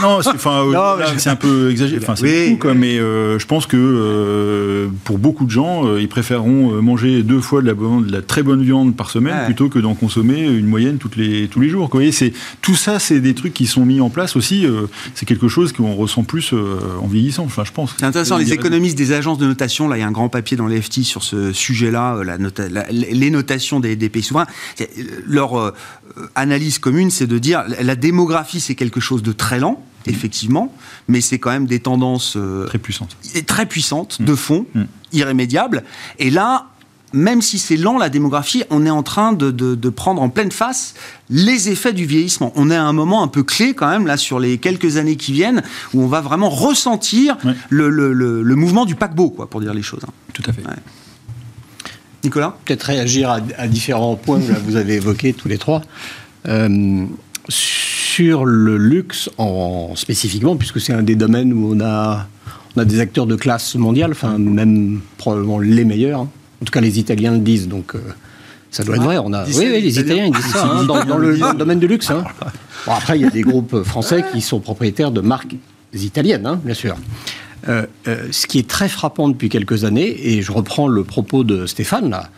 non, 0.00 0.20
c'est 1.18 1.30
un 1.30 1.36
peu 1.36 1.70
exagéré. 1.70 2.00
Enfin, 2.02 2.16
c'est 2.16 2.50
beaucoup, 2.50 2.68
mais 2.74 2.96
je 2.96 3.46
pense 3.46 3.66
que 3.66 4.88
pour 5.04 5.18
beaucoup 5.18 5.44
de 5.44 5.50
gens, 5.50 5.96
ils 5.96 6.08
préféreront 6.08 6.80
manger 6.82 7.22
deux 7.22 7.40
fois 7.40 7.62
de 7.62 7.66
la, 7.66 7.74
de 7.74 8.12
la 8.12 8.22
très 8.22 8.42
bonne 8.42 8.62
viande 8.62 8.96
par 8.96 9.10
semaine 9.10 9.44
plutôt 9.46 9.68
que 9.68 9.78
d'en 9.78 9.94
consommer 9.94 10.42
une 10.42 10.66
moyenne 10.66 10.98
toutes 10.98 11.16
les, 11.16 11.48
tous 11.48 11.60
les 11.60 11.68
jours. 11.68 11.84
Vous 11.84 11.98
voyez, 11.98 12.12
tout 12.62 12.74
ça, 12.74 12.98
c'est 12.98 13.20
des 13.20 13.34
trucs 13.34 13.54
qui 13.54 13.66
sont 13.66 13.84
mis 13.84 14.00
en 14.00 14.10
place 14.10 14.36
aussi 14.36 14.66
c'est 15.14 15.26
quelque 15.26 15.48
chose 15.48 15.72
qu'on 15.72 15.94
ressent 15.94 16.24
plus 16.24 16.52
euh, 16.52 16.78
en 17.00 17.06
vieillissant, 17.06 17.44
enfin, 17.44 17.64
je 17.64 17.72
pense. 17.72 17.94
C'est 17.98 18.04
intéressant, 18.04 18.36
les 18.36 18.52
économistes 18.52 18.96
des 18.96 19.12
agences 19.12 19.38
de 19.38 19.46
notation, 19.46 19.88
là, 19.88 19.96
il 19.96 20.00
y 20.00 20.02
a 20.02 20.06
un 20.06 20.12
grand 20.12 20.28
papier 20.28 20.56
dans 20.56 20.66
l'EFT 20.66 21.02
sur 21.02 21.22
ce 21.22 21.52
sujet-là, 21.52 22.16
euh, 22.16 22.86
les 22.90 23.30
notations 23.30 23.80
des, 23.80 23.96
pays 24.08 24.22
souverains. 24.22 24.46
Leur 25.26 25.58
euh, 25.58 25.74
analyse 26.34 26.78
commune, 26.78 27.10
c'est 27.10 27.26
de 27.26 27.38
dire 27.38 27.64
la 27.80 27.96
démographie, 27.96 28.60
c'est 28.60 28.74
quelque 28.74 29.00
chose 29.00 29.22
de 29.22 29.32
très 29.32 29.58
lent, 29.58 29.82
effectivement, 30.06 30.72
mais 31.08 31.20
c'est 31.20 31.38
quand 31.38 31.50
même 31.50 31.66
des 31.66 31.80
tendances 31.80 32.38
très 32.66 32.78
puissantes, 32.78 33.16
très 33.46 33.66
puissantes 33.66 34.22
de 34.22 34.34
fond, 34.34 34.66
mm. 34.74 34.84
irrémédiables. 35.12 35.82
Et 36.18 36.30
là, 36.30 36.68
même 37.12 37.40
si 37.42 37.58
c'est 37.58 37.76
lent 37.76 37.98
la 37.98 38.08
démographie, 38.08 38.64
on 38.70 38.84
est 38.84 38.90
en 38.90 39.02
train 39.02 39.32
de, 39.32 39.88
prendre 39.90 40.20
en 40.20 40.28
pleine 40.28 40.52
face 40.52 40.94
les 41.30 41.70
effets 41.70 41.92
du 41.92 42.04
vieillissement. 42.04 42.52
On 42.56 42.70
est 42.70 42.76
à 42.76 42.84
un 42.84 42.92
moment 42.92 43.22
un 43.22 43.28
peu 43.28 43.42
clé 43.42 43.74
quand 43.74 43.88
même 43.88 44.06
là 44.06 44.16
sur 44.16 44.38
les 44.38 44.58
quelques 44.58 44.96
années 44.96 45.16
qui 45.16 45.32
viennent 45.32 45.62
où 45.94 46.02
on 46.02 46.06
va 46.06 46.20
vraiment 46.20 46.50
ressentir 46.50 47.36
le, 47.70 48.54
mouvement 48.54 48.84
du 48.84 48.94
paquebot, 48.94 49.30
quoi, 49.30 49.48
pour 49.48 49.60
dire 49.60 49.74
les 49.74 49.82
choses. 49.82 50.02
Hein. 50.06 50.12
Tout 50.32 50.42
à 50.46 50.52
fait. 50.52 50.62
Nicolas? 52.24 52.56
Peut-être 52.64 52.84
réagir 52.84 53.30
à, 53.30 53.68
différents 53.68 54.16
points 54.16 54.40
que 54.40 54.52
vous 54.64 54.76
avez 54.76 54.94
évoqués 54.94 55.32
tous 55.32 55.48
les 55.48 55.58
trois. 55.58 55.82
Euh, 56.48 57.06
sur 57.48 58.44
le 58.44 58.76
luxe 58.76 59.30
en, 59.38 59.94
spécifiquement, 59.94 60.56
puisque 60.56 60.80
c'est 60.80 60.92
un 60.92 61.02
des 61.02 61.16
domaines 61.16 61.52
où 61.52 61.72
on 61.74 61.80
a, 61.80 62.26
on 62.74 62.80
a 62.80 62.84
des 62.84 63.00
acteurs 63.00 63.26
de 63.26 63.36
classe 63.36 63.74
mondiale, 63.76 64.10
enfin 64.10 64.38
même 64.38 65.00
probablement 65.18 65.58
les 65.58 65.84
meilleurs. 65.84 66.22
Hein. 66.22 66.28
En 66.60 66.64
tout 66.64 66.72
cas, 66.72 66.80
les 66.80 66.98
Italiens 66.98 67.32
le 67.32 67.38
disent, 67.38 67.68
donc 67.68 67.94
euh, 67.94 68.00
ça 68.70 68.84
doit 68.84 68.96
être 68.96 69.02
vrai. 69.02 69.18
On 69.18 69.32
a... 69.32 69.44
Oui, 69.46 69.54
oui, 69.58 69.80
les 69.80 69.98
Italiens, 69.98 70.26
ils 70.26 70.32
disent 70.32 70.52
ça, 70.52 70.66
hein, 70.66 70.84
dans, 70.84 71.18
le, 71.18 71.54
domaine 71.54 71.78
du 71.78 71.86
luxe. 71.86 72.10
Hein. 72.10 72.24
Bon, 72.86 72.92
après, 72.92 73.18
il 73.18 73.22
y 73.22 73.26
a 73.26 73.30
des 73.30 73.42
groupes 73.42 73.82
français 73.82 74.24
qui 74.32 74.40
sont 74.40 74.60
propriétaires 74.60 75.10
de 75.10 75.20
marques 75.20 75.56
italiennes, 75.92 76.46
hein, 76.46 76.60
bien 76.62 76.74
sûr. 76.74 76.96
Euh, 77.68 77.86
euh, 78.06 78.28
ce 78.30 78.46
qui 78.46 78.58
est 78.58 78.68
très 78.68 78.88
frappant 78.88 79.28
depuis 79.28 79.48
quelques 79.48 79.84
années, 79.84 80.28
et 80.28 80.42
je 80.42 80.52
reprends 80.52 80.88
le 80.88 81.04
propos 81.04 81.42
de 81.42 81.66
Stéphane, 81.66 82.10
là, 82.10 82.30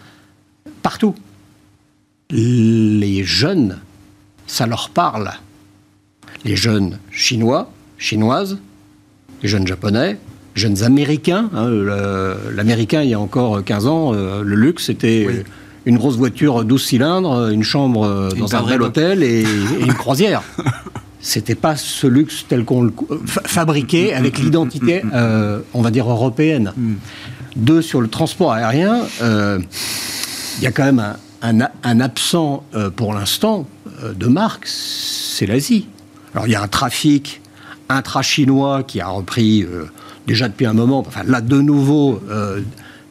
partout, 0.83 1.15
les 2.31 3.25
jeunes, 3.25 3.79
ça 4.47 4.67
leur 4.67 4.91
parle. 4.91 5.31
Les 6.45 6.57
jeunes 6.57 6.99
chinois, 7.11 7.71
chinoises, 7.99 8.59
les 9.43 9.49
jeunes 9.49 9.67
japonais, 9.67 10.19
jeunes 10.59 10.83
Américains. 10.83 11.51
Hein, 11.55 11.71
L'Américain, 12.55 13.03
il 13.03 13.11
y 13.11 13.15
a 13.15 13.21
encore 13.21 13.65
15 13.65 13.87
ans, 13.87 14.13
euh, 14.13 14.43
le 14.43 14.57
luxe, 14.57 14.87
c'était 14.87 15.45
une 15.87 15.97
grosse 15.97 16.17
voiture 16.17 16.65
12 16.65 16.85
cylindres, 16.85 17.49
une 17.49 17.63
chambre 17.63 18.31
dans 18.37 18.57
un 18.57 18.63
bel 18.63 18.83
hôtel 18.83 19.23
et, 19.23 19.45
une 19.81 19.95
croisière. 19.95 20.43
C'était 21.21 21.55
pas 21.55 21.77
ce 21.77 22.07
luxe 22.07 22.45
tel 22.49 22.65
qu'on 22.65 22.83
le 22.83 22.93
fabriquait 23.27 24.13
avec 24.13 24.39
l'identité, 24.39 25.03
euh, 25.13 25.61
on 25.75 25.83
va 25.83 25.91
dire, 25.91 26.09
européenne. 26.09 26.73
Mm. 26.77 26.95
Deux, 27.57 27.83
sur 27.83 28.01
le 28.01 28.09
transport 28.09 28.53
aérien, 28.53 29.01
euh, 29.23 29.59
il 30.59 30.65
y 30.65 30.67
a 30.67 30.71
quand 30.71 30.85
même 30.85 31.15
un, 31.43 32.01
absent 32.01 32.65
pour 32.97 33.15
l'instant 33.15 33.67
de 34.15 34.27
marque, 34.27 34.67
c'est 34.67 35.47
l'Asie. 35.47 35.89
Alors 36.35 36.47
il 36.47 36.53
y 36.53 36.57
a 36.57 36.63
un 36.63 36.69
trafic 36.69 37.41
intra-chinois 37.89 38.83
qui 38.83 39.01
a 39.01 39.09
repris 39.09 39.67
déjà 40.29 40.47
depuis 40.47 40.67
un 40.67 40.75
moment, 40.75 41.01
enfin 41.01 41.23
là 41.27 41.41
de 41.41 41.61
nouveau, 41.61 42.21
euh, 42.31 42.61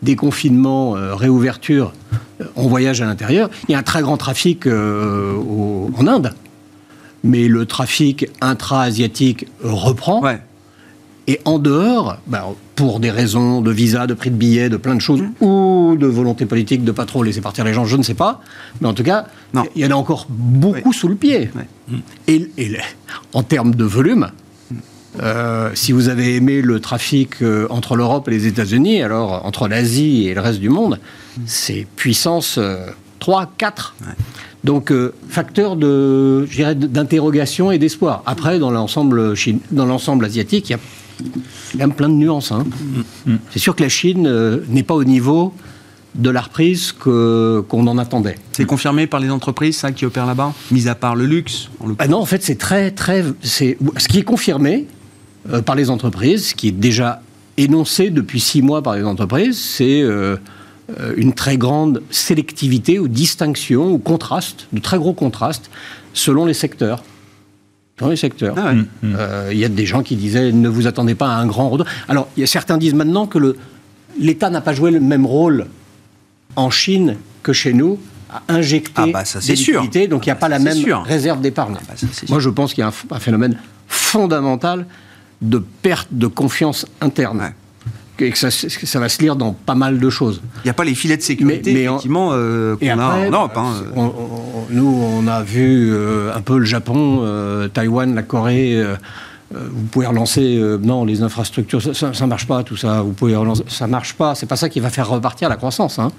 déconfinement, 0.04 0.96
euh, 0.96 1.16
réouverture, 1.16 1.92
euh, 2.40 2.46
on 2.56 2.68
voyage 2.68 3.02
à 3.02 3.06
l'intérieur. 3.06 3.50
Il 3.68 3.74
y 3.74 3.76
a 3.76 3.80
un 3.80 3.84
très 3.84 4.02
grand 4.02 4.16
trafic 4.16 4.68
en 4.68 6.08
Inde, 6.08 6.34
mais 7.24 7.50
le 7.50 7.66
trafic 7.66 8.30
intra-asiatique 8.40 9.48
reprend. 9.62 10.22
Et 11.30 11.42
en 11.44 11.60
dehors, 11.60 12.20
ben, 12.28 12.44
pour 12.76 13.02
des 13.02 13.12
raisons 13.12 13.60
de 13.60 13.70
visa, 13.70 14.08
de 14.08 14.14
prix 14.14 14.30
de 14.30 14.38
billets, 14.38 14.70
de 14.70 14.78
plein 14.78 14.96
de 14.96 15.02
choses, 15.02 15.22
mmh. 15.22 15.46
ou 15.46 15.98
de 16.00 16.08
volonté 16.08 16.46
politique 16.46 16.86
de 16.86 16.94
pas 16.94 17.04
trop 17.04 17.22
laisser 17.22 17.42
partir 17.42 17.66
les 17.66 17.74
gens, 17.74 17.84
je 17.84 17.98
ne 17.98 18.04
sais 18.04 18.14
pas. 18.14 18.40
Mais 18.80 18.88
en 18.88 18.94
tout 18.94 19.04
cas, 19.04 19.26
il 19.76 19.82
y 19.82 19.86
en 19.86 19.92
a 19.92 19.96
encore 19.96 20.28
beaucoup 20.30 20.94
sous 20.94 21.10
le 21.10 21.16
pied. 21.16 21.50
Et, 22.28 22.50
et, 22.58 22.78
en 23.34 23.44
termes 23.44 23.76
de 23.76 23.84
volume, 23.84 24.30
euh, 25.22 25.72
si 25.74 25.92
vous 25.92 26.10
avez 26.10 26.36
aimé 26.36 26.62
le 26.62 26.80
trafic 26.80 27.42
euh, 27.42 27.68
entre 27.70 27.96
l'Europe 27.96 28.28
et 28.28 28.32
les 28.32 28.48
États-Unis, 28.48 29.02
alors 29.02 29.46
entre 29.46 29.68
l'Asie 29.68 30.28
et 30.28 30.34
le 30.34 30.42
reste 30.42 30.60
du 30.60 30.70
monde, 30.70 31.00
c'est 31.46 31.88
puissance 31.96 32.60
3, 33.20 33.42
euh, 33.42 33.46
4. 33.58 33.96
Donc, 34.64 34.92
facteur 35.30 35.76
de, 35.76 36.46
d'interrogation 36.74 37.72
et 37.72 37.78
d'espoir. 37.78 38.22
Après, 38.26 38.60
dans 38.60 38.72
l'ensemble, 38.72 39.34
dans 39.72 39.86
l'ensemble 39.86 40.26
asiatique, 40.26 40.70
il 40.70 40.74
y 40.74 40.76
a 40.76 40.80
quand 41.74 41.78
même 41.78 41.94
plein 41.94 42.10
de 42.10 42.16
nuances. 42.16 42.52
Hein. 42.52 42.66
Mm. 43.26 43.36
C'est 43.52 43.60
sûr 43.60 43.76
que 43.76 43.84
la 43.84 43.90
Chine 43.90 44.30
n'est 44.68 44.84
pas 44.84 44.96
au 44.96 45.06
niveau 45.06 45.54
de 46.16 46.30
la 46.30 46.42
reprise 46.42 46.92
que, 46.92 47.64
qu'on 47.70 47.88
en 47.88 47.98
attendait. 47.98 48.36
C'est 48.52 48.66
confirmé 48.66 49.08
par 49.08 49.20
les 49.20 49.30
entreprises, 49.30 49.78
ça, 49.78 49.92
qui 49.92 50.06
opèrent 50.06 50.26
là-bas 50.26 50.54
Mis 50.72 50.88
à 50.88 50.96
part 50.96 51.16
le 51.16 51.26
luxe 51.26 51.70
ah 52.00 52.08
Non, 52.08 52.18
en 52.18 52.26
fait, 52.26 52.44
c'est 52.44 52.58
très, 52.58 52.92
très... 52.92 53.24
C'est, 53.42 53.78
ce 53.98 54.08
qui 54.08 54.18
est 54.18 54.24
confirmé, 54.24 54.88
euh, 55.52 55.62
par 55.62 55.76
les 55.76 55.90
entreprises, 55.90 56.54
qui 56.54 56.70
est 56.70 56.72
déjà 56.72 57.22
énoncé 57.58 58.10
depuis 58.10 58.40
six 58.40 58.62
mois 58.62 58.82
par 58.82 58.96
les 58.96 59.04
entreprises, 59.04 59.60
c'est 59.60 60.02
euh, 60.02 60.36
euh, 61.00 61.14
une 61.16 61.34
très 61.34 61.58
grande 61.58 62.02
sélectivité 62.12 63.00
ou 63.00 63.08
distinction 63.08 63.92
ou 63.92 63.98
contraste, 63.98 64.68
de 64.74 64.80
très 64.80 64.98
gros 64.98 65.14
contrastes 65.14 65.70
selon 66.14 66.46
les 66.46 66.54
secteurs. 66.54 67.04
Dans 67.98 68.10
les 68.10 68.16
secteurs. 68.16 68.56
Ah 68.58 68.74
mmh, 68.74 68.86
mmh. 69.02 69.18
Il 69.52 69.58
y 69.58 69.66
a 69.66 69.70
des 69.70 69.86
gens 69.88 70.04
qui 70.04 70.16
disaient 70.16 70.52
ne 70.52 70.70
vous 70.70 70.86
attendez 70.86 71.16
pas 71.16 71.30
à 71.30 71.38
un 71.38 71.48
grand 71.48 71.70
retour. 71.70 71.88
Alors, 72.08 72.28
y 72.38 72.44
a 72.44 72.48
certains 72.48 72.78
disent 72.78 72.94
maintenant 72.94 73.26
que 73.26 73.56
l'État 74.20 74.52
n'a 74.52 74.62
pas 74.62 74.74
joué 74.74 74.92
le 74.92 75.00
même 75.00 75.26
rôle 75.26 75.66
en 76.56 76.70
Chine 76.70 77.18
que 77.42 77.54
chez 77.54 77.74
nous 77.74 77.98
à 78.30 78.44
injecter 78.50 79.02
ah 79.04 79.08
bah 79.08 79.24
des 79.24 79.56
liquidités, 79.56 80.08
donc 80.08 80.26
il 80.26 80.30
n'y 80.30 80.34
a 80.34 80.36
pas 80.36 80.50
la 80.50 80.60
même 80.60 80.78
réserve 81.06 81.42
d'épargne. 81.42 81.76
Ah 81.80 81.84
bah 81.88 82.08
Moi, 82.30 82.40
je 82.40 82.50
pense 82.50 82.74
qu'il 82.74 82.82
y 82.82 82.86
a 82.86 82.90
un, 82.90 83.16
un 83.16 83.20
phénomène 83.20 83.58
fondamental 83.88 84.86
de 85.42 85.64
perte 85.82 86.10
de 86.12 86.28
confiance 86.28 86.86
interne. 87.02 87.54
et 88.20 88.32
que 88.32 88.38
ça, 88.38 89.00
va 89.00 89.10
se 89.10 89.22
lire 89.22 89.36
dans 89.36 89.54
pas 89.54 89.76
mal 89.76 90.00
de 90.00 90.10
choses. 90.10 90.42
Il 90.58 90.62
n'y 90.66 90.72
a 90.72 90.74
pas 90.74 90.84
les 90.84 90.96
filets 90.96 91.18
de 91.18 91.22
sécurité, 91.22 91.84
effectivement, 91.84 92.30
euh, 92.34 92.76
qu'on 92.76 93.00
a 93.00 93.28
en 93.28 93.30
Europe. 93.30 93.58
Hein. 93.58 93.74
nous, 94.72 94.88
on 94.88 95.28
a 95.28 95.44
vu 95.44 95.92
euh, 95.92 96.36
un 96.36 96.42
peu 96.42 96.58
le 96.58 96.66
Japon, 96.66 97.20
euh, 97.22 97.68
Taïwan, 97.68 98.16
la 98.16 98.24
Corée. 98.24 98.84
vous 99.52 99.84
pouvez 99.92 100.08
relancer. 100.08 100.60
non, 100.82 101.06
les 101.06 101.22
infrastructures, 101.22 101.82
ça 101.96 102.10
ne 102.10 102.26
marche 102.26 102.48
pas, 102.48 102.64
tout 102.64 102.78
ça. 102.78 103.02
Vous 103.02 103.14
pouvez 103.14 103.36
relancer, 103.36 103.64
ça 103.68 103.86
marche 103.86 104.14
pas. 104.14 104.34
C'est 104.34 104.48
pas 104.48 104.58
ça 104.58 104.70
qui 104.70 104.80
va 104.80 104.90
faire 104.90 105.08
repartir 105.08 105.50
la 105.50 105.58
croissance. 105.58 106.00
Hein. 106.00 106.12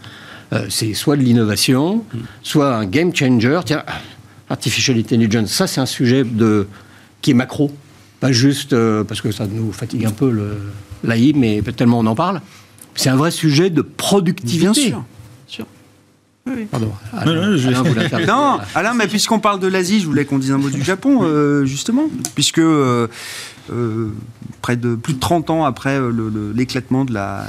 c'est 0.68 0.94
soit 0.94 1.16
de 1.16 1.22
l'innovation, 1.22 2.04
soit 2.42 2.76
un 2.76 2.86
game 2.86 3.12
changer. 3.12 3.58
Tiens, 3.64 3.82
artificial 4.48 4.96
intelligence, 4.96 5.50
ça, 5.50 5.66
c'est 5.66 5.80
un 5.80 5.86
sujet 5.86 6.22
de, 6.22 6.68
qui 7.20 7.32
est 7.32 7.34
macro. 7.34 7.72
Pas 8.20 8.32
juste 8.32 8.74
parce 9.04 9.20
que 9.20 9.30
ça 9.30 9.46
nous 9.46 9.72
fatigue 9.72 10.04
un 10.04 10.10
peu 10.10 10.32
l'AI, 11.04 11.32
mais 11.34 11.62
tellement 11.62 12.00
on 12.00 12.06
en 12.06 12.14
parle. 12.14 12.40
C'est 12.94 13.10
un 13.10 13.16
vrai 13.16 13.30
sujet 13.30 13.70
de 13.70 13.80
productivité. 13.80 14.64
Bien 14.64 14.74
sûr. 14.74 15.04
sûr. 15.46 15.66
Oui. 16.48 16.66
Pardon. 16.70 16.92
non, 18.26 18.58
Alain, 18.74 18.94
mais 18.94 19.06
puisqu'on 19.06 19.38
parle 19.38 19.60
de 19.60 19.66
l'Asie, 19.66 20.00
je 20.00 20.06
voulais 20.06 20.24
qu'on 20.24 20.38
dise 20.38 20.52
un 20.52 20.58
mot 20.58 20.70
du 20.70 20.82
Japon, 20.84 21.20
euh, 21.22 21.64
justement, 21.64 22.08
puisque 22.34 22.58
euh, 22.58 23.06
euh, 23.70 24.08
près 24.62 24.76
de 24.76 24.94
plus 24.94 25.14
de 25.14 25.20
30 25.20 25.50
ans 25.50 25.64
après 25.64 26.00
l'éclatement 26.54 27.04
de 27.04 27.12
la 27.12 27.46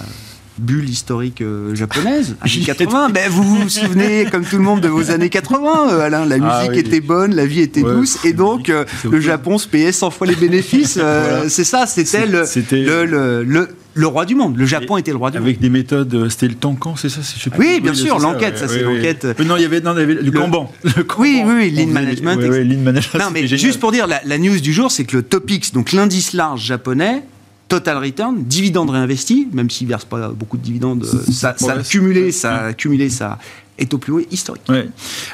bulle 0.60 0.90
historique 0.90 1.44
japonaise, 1.74 2.36
années 2.42 2.66
80. 2.66 3.10
Ben, 3.10 3.30
vous 3.30 3.44
vous 3.44 3.70
souvenez, 3.70 4.26
comme 4.32 4.44
tout 4.44 4.58
le 4.58 4.64
monde, 4.64 4.82
de 4.82 4.88
vos 4.88 5.12
années 5.12 5.30
80, 5.30 6.00
Alain. 6.00 6.26
La 6.26 6.38
ah 6.42 6.68
musique 6.68 6.86
était 6.86 7.02
bonne, 7.02 7.36
la 7.36 7.46
vie 7.46 7.62
était 7.62 7.82
douce, 7.82 8.24
et 8.26 8.34
donc 8.34 8.72
le 9.04 9.20
Japon 9.20 9.58
se 9.58 9.68
payait 9.68 9.92
100 9.92 10.12
fois 10.12 10.28
les 10.28 10.36
bénéfices. 10.36 11.00
C'est 11.48 11.64
ça, 11.64 11.86
c'était 11.86 12.26
le, 12.26 12.44
le, 12.72 13.44
le, 13.44 13.68
le, 13.94 14.08
roi 14.08 14.26
du 14.26 14.36
monde. 14.36 14.58
Le 14.58 14.66
Japon 14.66 14.98
était 14.98 15.12
le 15.12 15.18
roi 15.18 15.32
du 15.32 15.38
monde. 15.38 15.48
Avec 15.48 15.60
des 15.60 15.70
méthodes, 15.70 16.30
c'était 16.30 16.48
le 16.48 16.56
Tankan, 16.56 16.96
c'est 16.96 17.10
ça 17.10 17.22
Oui, 17.58 17.80
bien 17.82 17.94
sûr, 17.94 18.20
l'enquête, 18.20 18.58
ça, 18.58 18.68
c'est 18.68 18.84
l'enquête. 18.84 19.26
Non, 19.46 19.58
il 19.58 19.62
y 19.62 19.66
avait, 19.66 19.82
non, 19.82 19.94
il 19.96 20.00
y 20.00 20.04
avait 20.04 20.14
le, 20.16 20.32
Kanban. 20.40 20.72
Oui, 21.18 21.42
oui, 21.46 21.72
lean 21.72 21.88
management. 21.88 22.36
lean 22.36 22.80
management. 22.80 23.20
Non, 23.20 23.30
mais 23.32 23.48
juste 23.48 23.80
pour 23.80 23.92
dire, 23.92 24.08
la, 24.08 24.22
la 24.26 24.38
news 24.38 24.60
du 24.60 24.74
jour, 24.74 24.92
c'est 24.92 25.06
que 25.06 25.18
le 25.18 25.24
Topix, 25.24 25.72
donc 25.74 25.92
l'indice 25.92 26.34
large 26.34 26.64
japonais, 26.64 27.24
total 27.70 27.98
return, 28.04 28.44
dividende 28.44 28.90
réinvesti, 28.90 29.48
même 29.54 29.70
s'il 29.70 29.88
ne 29.88 29.90
verse 29.90 30.06
pas 30.06 30.30
beaucoup 30.30 30.58
de 30.58 30.64
dividendes, 30.64 31.06
ça, 31.06 31.56
ça, 31.58 31.74
a 31.74 31.84
cumulé, 31.84 32.32
ça 32.32 32.66
a 32.66 32.74
cumulé 32.74 33.10
ça 33.10 33.38
est 33.80 33.94
au 33.94 33.98
plus 33.98 34.14
haut 34.14 34.22
historique. 34.32 34.64
Ouais. 34.70 34.88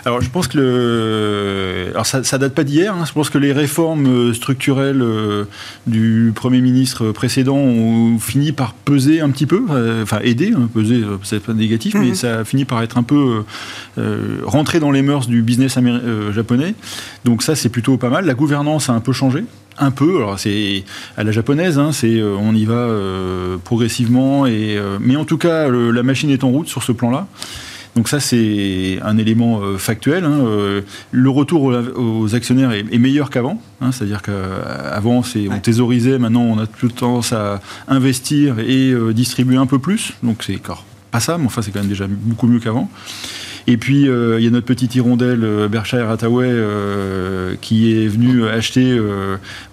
Alors 0.05 0.21
je 0.21 0.29
pense 0.29 0.47
que 0.47 0.57
le... 0.57 1.89
Alors 1.91 2.05
ça, 2.05 2.23
ça 2.23 2.37
date 2.37 2.53
pas 2.53 2.63
d'hier. 2.63 2.95
Hein. 2.95 3.03
Je 3.05 3.11
pense 3.11 3.29
que 3.29 3.37
les 3.37 3.51
réformes 3.51 4.07
euh, 4.07 4.33
structurelles 4.33 5.01
euh, 5.01 5.45
du 5.87 6.31
Premier 6.35 6.61
ministre 6.61 7.11
précédent 7.11 7.57
ont 7.57 8.19
fini 8.19 8.51
par 8.51 8.73
peser 8.73 9.21
un 9.21 9.29
petit 9.29 9.45
peu, 9.45 9.63
euh, 9.71 10.03
enfin 10.03 10.19
aider, 10.23 10.53
hein, 10.55 10.69
peser, 10.73 11.03
c'est 11.23 11.41
pas 11.41 11.53
négatif, 11.53 11.95
mais 11.95 12.09
mhm. 12.09 12.15
ça 12.15 12.39
a 12.39 12.45
fini 12.45 12.65
par 12.65 12.81
être 12.83 12.97
un 12.97 13.03
peu 13.03 13.43
euh, 13.97 14.37
rentré 14.43 14.79
dans 14.79 14.91
les 14.91 15.01
mœurs 15.01 15.27
du 15.27 15.41
business 15.41 15.77
japonais. 16.33 16.75
Donc 17.25 17.43
ça 17.43 17.55
c'est 17.55 17.69
plutôt 17.69 17.97
pas 17.97 18.09
mal. 18.09 18.25
La 18.25 18.33
gouvernance 18.33 18.89
a 18.89 18.93
un 18.93 18.99
peu 18.99 19.13
changé 19.13 19.43
un 19.77 19.91
peu. 19.91 20.17
Alors 20.17 20.39
c'est 20.39 20.83
à 21.17 21.23
la 21.23 21.31
japonaise, 21.31 21.79
hein, 21.79 21.91
c'est 21.91 22.21
on 22.21 22.53
y 22.53 22.65
va 22.65 22.89
progressivement 23.63 24.45
et 24.45 24.79
mais 24.99 25.15
en 25.15 25.25
tout 25.25 25.37
cas 25.37 25.69
la 25.69 26.03
machine 26.03 26.29
est 26.29 26.43
en 26.43 26.49
route 26.49 26.67
sur 26.67 26.83
ce 26.83 26.91
plan-là. 26.91 27.27
Donc 27.95 28.09
ça, 28.09 28.19
c'est 28.19 28.99
un 29.03 29.17
élément 29.17 29.61
euh, 29.61 29.77
factuel. 29.77 30.25
Hein, 30.25 30.39
euh, 30.41 30.81
le 31.11 31.29
retour 31.29 31.73
aux, 31.95 32.35
actionnaires 32.35 32.71
est, 32.71 32.97
meilleur 32.97 33.29
qu'avant. 33.29 33.61
Hein, 33.79 33.93
c'est-à-dire 33.93 34.21
qu'avant, 34.21 35.23
on 35.49 35.59
thésaurisait, 35.59 36.19
maintenant 36.19 36.43
on 36.43 36.59
a 36.59 36.67
toute 36.67 36.95
tendance 36.95 37.31
à 37.31 37.61
investir 37.87 38.59
et 38.59 38.91
euh, 38.91 39.13
distribuer 39.13 39.55
un 39.55 39.65
peu 39.65 39.79
plus. 39.79 40.13
Donc 40.23 40.43
c'est 40.45 40.59
pas 41.09 41.19
ça, 41.21 41.37
mais 41.37 41.45
enfin 41.45 41.61
c'est 41.61 41.71
quand 41.71 41.79
même 41.79 41.87
déjà 41.89 42.05
beaucoup 42.09 42.47
mieux 42.47 42.59
qu'avant. 42.59 42.89
Et 43.67 43.77
puis, 43.77 44.07
euh, 44.07 44.39
il 44.39 44.45
y 44.45 44.47
a 44.47 44.51
notre 44.51 44.65
petite 44.65 44.93
hirondelle 44.95 45.43
euh, 45.43 45.67
Berkshire 45.67 46.09
Hathaway 46.09 46.47
euh, 46.47 47.55
qui 47.61 47.93
est 47.93 48.07
venu 48.07 48.47
acheter 48.47 48.99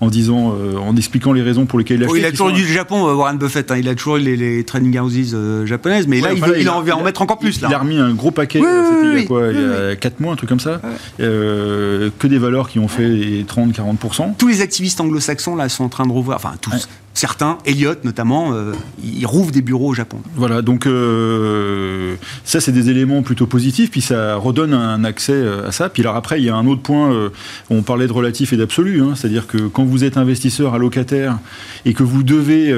en 0.00 0.08
disant, 0.08 0.56
en 0.80 0.96
expliquant 0.96 1.32
les 1.32 1.42
raisons 1.42 1.66
pour 1.66 1.78
lesquelles 1.78 1.98
il 1.98 2.04
a 2.04 2.06
acheté. 2.06 2.18
il 2.20 2.24
a 2.24 2.30
toujours 2.30 2.50
eu 2.50 2.54
du 2.54 2.66
Japon, 2.66 3.04
Warren 3.14 3.38
Buffett. 3.38 3.70
Hein. 3.70 3.76
il 3.78 3.88
a 3.88 3.94
toujours 3.94 4.16
eu 4.16 4.20
les, 4.20 4.36
les 4.36 4.64
training 4.64 4.98
houses 4.98 5.36
japonaises, 5.64 6.06
mais 6.06 6.20
là, 6.20 6.32
il, 6.32 6.68
a 6.68 6.74
envie 6.74 6.90
d'en 6.90 7.02
mettre 7.02 7.22
encore 7.22 7.38
plus. 7.38 7.60
Là. 7.60 7.68
Il 7.70 7.74
a 7.74 7.78
remis 7.78 7.98
un 7.98 8.12
gros 8.12 8.30
paquet, 8.30 8.60
il 8.60 9.18
y 9.18 9.22
a 9.22 9.26
quoi 9.26 9.48
Il 9.52 9.60
y 9.60 9.64
a 9.92 9.96
4 9.96 10.20
mois, 10.20 10.32
un 10.32 10.36
truc 10.36 10.48
comme 10.48 10.60
ça. 10.60 10.80
que 11.18 12.26
des 12.26 12.38
valeurs 12.38 12.68
qui 12.68 12.78
ont 12.78 12.88
fait 12.88 13.44
30-40%. 13.46 14.36
Tous 14.38 14.48
les 14.48 14.60
activistes 14.60 15.00
anglo-saxons, 15.00 15.56
là, 15.56 15.68
sont 15.68 15.84
en 15.84 15.88
train 15.88 16.06
de 16.06 16.12
revoir, 16.12 16.36
enfin, 16.36 16.54
tous 16.60 16.88
certains, 17.14 17.58
Elliott 17.66 18.04
notamment, 18.04 18.54
euh, 18.54 18.72
ils 19.02 19.26
rouvrent 19.26 19.52
des 19.52 19.62
bureaux 19.62 19.88
au 19.88 19.94
Japon. 19.94 20.18
Voilà, 20.34 20.62
donc 20.62 20.86
euh, 20.86 22.14
ça 22.44 22.60
c'est 22.60 22.72
des 22.72 22.90
éléments 22.90 23.22
plutôt 23.22 23.46
positifs, 23.46 23.90
puis 23.90 24.00
ça 24.00 24.36
redonne 24.36 24.72
un 24.72 25.04
accès 25.04 25.32
euh, 25.32 25.68
à 25.68 25.72
ça. 25.72 25.88
Puis 25.88 26.02
alors 26.02 26.16
après, 26.16 26.40
il 26.40 26.44
y 26.44 26.48
a 26.48 26.56
un 26.56 26.66
autre 26.66 26.82
point, 26.82 27.30
on 27.70 27.82
parlait 27.82 28.06
de 28.06 28.12
relatif 28.12 28.52
et 28.52 28.56
d'absolu, 28.56 29.02
hein, 29.02 29.12
c'est-à-dire 29.14 29.46
que 29.46 29.58
quand 29.58 29.84
vous 29.84 30.04
êtes 30.04 30.16
investisseur 30.16 30.74
allocataire 30.74 31.38
et 31.84 31.94
que 31.94 32.02
vous 32.02 32.22
devez 32.22 32.74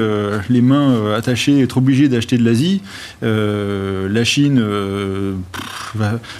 les 0.49 0.61
mains 0.61 1.13
attachées 1.15 1.61
être 1.61 1.77
obligé 1.77 2.07
d'acheter 2.09 2.37
de 2.37 2.43
l'Asie, 2.43 2.81
la 3.21 4.23
Chine, 4.23 4.63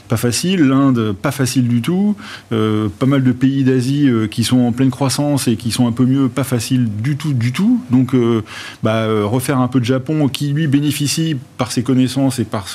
pas 0.07 0.17
facile, 0.17 0.61
l'Inde, 0.61 1.13
pas 1.13 1.31
facile 1.31 1.67
du 1.67 1.81
tout, 1.81 2.15
pas 2.49 3.05
mal 3.05 3.23
de 3.23 3.31
pays 3.31 3.63
d'Asie 3.63 4.09
qui 4.29 4.43
sont 4.43 4.59
en 4.59 4.71
pleine 4.71 4.91
croissance 4.91 5.47
et 5.47 5.55
qui 5.55 5.71
sont 5.71 5.87
un 5.87 5.91
peu 5.91 6.05
mieux, 6.05 6.27
pas 6.27 6.43
facile 6.43 6.89
du 7.01 7.15
tout, 7.17 7.33
du 7.33 7.51
tout. 7.51 7.81
Donc, 7.91 8.13
euh, 8.13 8.41
bah, 8.83 9.03
euh, 9.03 9.25
refaire 9.25 9.59
un 9.59 9.67
peu 9.67 9.79
de 9.79 9.85
Japon, 9.85 10.27
qui 10.27 10.49
lui 10.49 10.67
bénéficie 10.67 11.35
par 11.57 11.71
ses 11.71 11.83
connaissances 11.83 12.39
et 12.39 12.45
par 12.45 12.67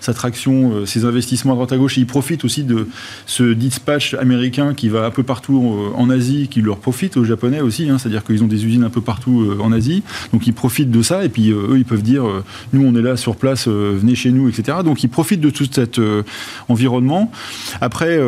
sa 0.00 0.14
traction, 0.14 0.72
euh, 0.72 0.86
ses 0.86 1.04
investissements 1.04 1.52
à 1.52 1.54
droite 1.54 1.72
à 1.72 1.76
gauche. 1.76 1.98
Et 1.98 2.00
il 2.00 2.06
profite 2.06 2.44
aussi 2.44 2.64
de 2.64 2.88
ce 3.26 3.52
dispatch 3.52 4.14
américain 4.14 4.74
qui 4.74 4.88
va 4.88 5.06
un 5.06 5.10
peu 5.10 5.22
partout 5.22 5.92
en 5.94 6.10
Asie, 6.10 6.48
qui 6.50 6.60
leur 6.60 6.78
profite 6.78 7.16
aux 7.16 7.24
Japonais 7.24 7.60
aussi. 7.60 7.88
Hein. 7.88 7.98
C'est-à-dire 7.98 8.24
qu'ils 8.24 8.42
ont 8.42 8.48
des 8.48 8.66
usines 8.66 8.84
un 8.84 8.90
peu 8.90 9.00
partout 9.00 9.48
en 9.60 9.72
Asie. 9.72 10.02
Donc, 10.32 10.46
ils 10.46 10.54
profitent 10.54 10.90
de 10.90 11.02
ça. 11.02 11.24
Et 11.24 11.28
puis, 11.28 11.50
eux, 11.50 11.74
ils 11.76 11.84
peuvent 11.84 12.02
dire 12.02 12.24
nous, 12.72 12.84
on 12.84 12.94
est 12.94 13.02
là 13.02 13.16
sur 13.16 13.36
place, 13.36 13.68
venez 13.68 14.14
chez 14.14 14.30
nous, 14.30 14.48
etc. 14.48 14.78
Donc, 14.84 15.02
ils 15.02 15.08
profitent 15.08 15.40
de 15.40 15.50
tout 15.50 15.66
cet 15.70 16.00
environnement. 16.68 17.30
Après, 17.80 18.18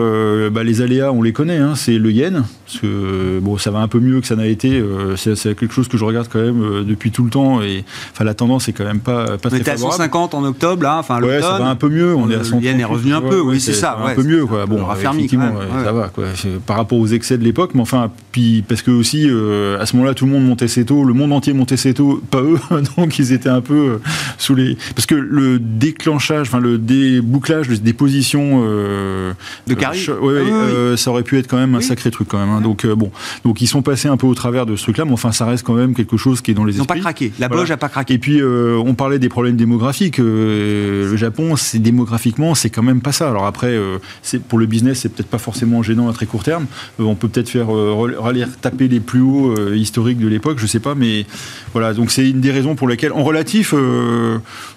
bah, 0.51 0.63
les 0.63 0.81
aléas, 0.81 1.13
on 1.13 1.23
les 1.23 1.33
connaît. 1.33 1.59
Hein. 1.59 1.75
C'est 1.75 1.99
le 1.99 2.13
yen. 2.13 2.45
Parce 2.67 2.79
que 2.79 3.41
bon, 3.41 3.59
ça 3.59 3.71
va 3.71 3.81
un 3.81 3.89
peu 3.89 4.01
mieux 4.01 4.21
que 4.21 4.27
ça 4.27 4.37
n'a 4.37 4.47
été. 4.47 4.83
c'est 5.17 5.55
quelque 5.57 5.73
chose 5.73 5.89
que 5.89 5.97
je 5.97 6.05
regarde 6.05 6.20
quand 6.29 6.41
même 6.41 6.63
euh, 6.63 6.85
depuis 6.85 7.11
tout 7.11 7.25
le 7.25 7.31
temps 7.31 7.63
et 7.63 7.85
enfin 8.13 8.25
la 8.25 8.35
tendance 8.35 8.69
est 8.69 8.73
quand 8.73 8.85
même 8.85 9.01
pas 9.01 9.39
pas 9.39 9.47
on 9.47 9.49
très 9.51 9.61
était 9.61 9.71
à 9.71 9.77
150 9.77 10.35
en 10.35 10.45
octobre 10.45 10.83
là, 10.83 10.99
enfin 10.99 11.21
ouais, 11.23 11.41
ça 11.41 11.59
va 11.59 11.67
un 11.67 11.77
peu 11.77 11.89
mieux. 11.89 12.15
On 12.15 12.31
est 12.31 12.35
à 12.35 12.45
130. 12.45 12.61
Le 12.61 12.67
yen 12.67 12.81
est 12.81 12.85
revenu 12.85 13.15
un 13.15 13.21
peu, 13.21 13.41
oui 13.41 13.61
c'est 13.61 13.73
ça. 13.73 13.99
Un 14.03 14.15
peu 14.15 14.23
mieux 14.23 14.47
quoi. 14.47 14.67
Bon, 14.67 14.87
effectivement, 14.93 15.53
ça 15.85 15.93
va 15.93 16.09
quoi. 16.09 16.25
Par 16.67 16.77
rapport 16.77 16.99
aux 16.99 17.07
excès 17.07 17.39
de 17.39 17.45
l'époque, 17.45 17.73
mais 17.75 17.81
enfin 17.81 18.11
puis 18.33 18.63
parce 18.67 18.83
que 18.83 18.91
aussi 18.91 19.27
euh, 19.29 19.81
à 19.81 19.87
ce 19.87 19.97
moment-là 19.97 20.15
tout 20.15 20.27
le 20.27 20.33
monde 20.33 20.47
montait 20.47 20.69
ses 20.69 20.85
taux, 20.85 21.05
le 21.05 21.15
monde 21.15 21.33
entier 21.33 21.53
montait 21.53 21.77
ses 21.77 21.95
taux, 21.95 22.23
pas 22.31 22.43
eux, 22.43 22.59
donc 22.97 23.19
ils 23.19 23.33
étaient 23.33 23.49
un 23.49 23.61
peu 23.61 23.75
euh, 23.75 23.99
sous 24.39 24.55
les 24.55 24.77
parce 24.95 25.07
que 25.07 25.15
le 25.15 25.59
déclenchage, 25.59 26.49
enfin 26.49 26.61
le 26.61 26.79
débouclage 26.79 27.69
des 27.69 27.93
positions 27.93 28.61
de 28.61 29.75
Carrie, 29.75 30.07
ah 30.09 30.97
ça 30.97 31.11
aurait 31.11 31.23
pu 31.23 31.39
être 31.39 31.49
quand 31.49 31.59
même 31.59 31.75
un 31.75 31.81
sacré 31.81 32.11
truc 32.11 32.29
quand 32.29 32.39
même. 32.39 32.51
Hein. 32.51 32.61
Donc 32.61 32.87
bon, 32.87 33.11
donc 33.45 33.61
ils 33.61 33.67
sont 33.67 33.83
passés 33.83 34.09
un 34.09 34.17
peu 34.17 34.27
au 34.27 34.35
travers 34.35 34.67
de 34.67 34.77
ce 34.77 34.83
truc-là, 34.85 35.05
mais 35.05 35.13
enfin 35.13 35.33
ça 35.33 35.47
reste 35.47 35.65
quand 35.65 35.75
même 35.75 35.95
quelque 35.95 36.10
chose 36.17 36.41
qui 36.41 36.51
est 36.51 36.55
dans 36.55 36.65
les 36.65 36.75
Ils 36.75 36.79
n'ont 36.79 36.85
pas 36.85 36.99
craqué. 36.99 37.33
La 37.39 37.49
Boge 37.49 37.69
n'a 37.69 37.77
pas 37.77 37.89
craqué. 37.89 38.15
Et 38.15 38.19
puis, 38.19 38.41
euh, 38.41 38.83
on 38.85 38.95
parlait 38.95 39.19
des 39.19 39.29
problèmes 39.29 39.57
démographiques. 39.57 40.19
Euh, 40.19 41.11
le 41.11 41.17
Japon, 41.17 41.57
c'est 41.57 41.79
démographiquement, 41.79 42.55
c'est 42.55 42.71
quand 42.71 42.83
même 42.83 43.01
pas 43.01 43.13
ça. 43.13 43.29
Alors 43.29 43.47
après, 43.47 43.69
euh, 43.69 43.99
c'est 44.23 44.43
pour 44.43 44.59
le 44.59 44.67
business, 44.67 45.01
c'est 45.01 45.09
peut-être 45.09 45.29
pas 45.29 45.39
forcément 45.39 45.83
gênant 45.83 46.09
à 46.09 46.13
très 46.13 46.27
court 46.27 46.43
terme. 46.43 46.67
on 46.99 47.15
peut 47.15 47.29
peut-être 47.29 47.49
faire 47.49 47.69
rallier, 47.69 48.47
taper 48.61 48.89
les 48.89 49.01
plus 49.01 49.21
hauts 49.21 49.73
historiques 49.73 50.19
de 50.19 50.29
l'époque, 50.29 50.59
je 50.59 50.67
sais 50.67 50.81
pas, 50.81 50.95
mais 50.95 51.27
voilà. 51.73 51.95
Donc 51.95 52.11
c'est 52.11 52.29
une 52.29 52.41
des 52.41 52.51
raisons 52.51 52.75
pour 52.75 52.89
lesquelles, 52.89 53.13
en 53.13 53.23
relatif, 53.23 53.75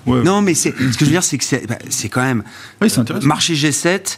non, 0.06 0.42
mais 0.42 0.54
ce 0.54 0.70
que 0.70 1.00
je 1.00 1.06
veux 1.06 1.12
dire, 1.12 1.24
c'est 1.24 1.38
que 1.38 1.44
c'est 1.44 1.68
bah, 1.68 1.78
quand 2.12 2.22
même 2.22 2.44
oui, 2.82 2.90
marché 3.24 3.54
G7. 3.54 4.18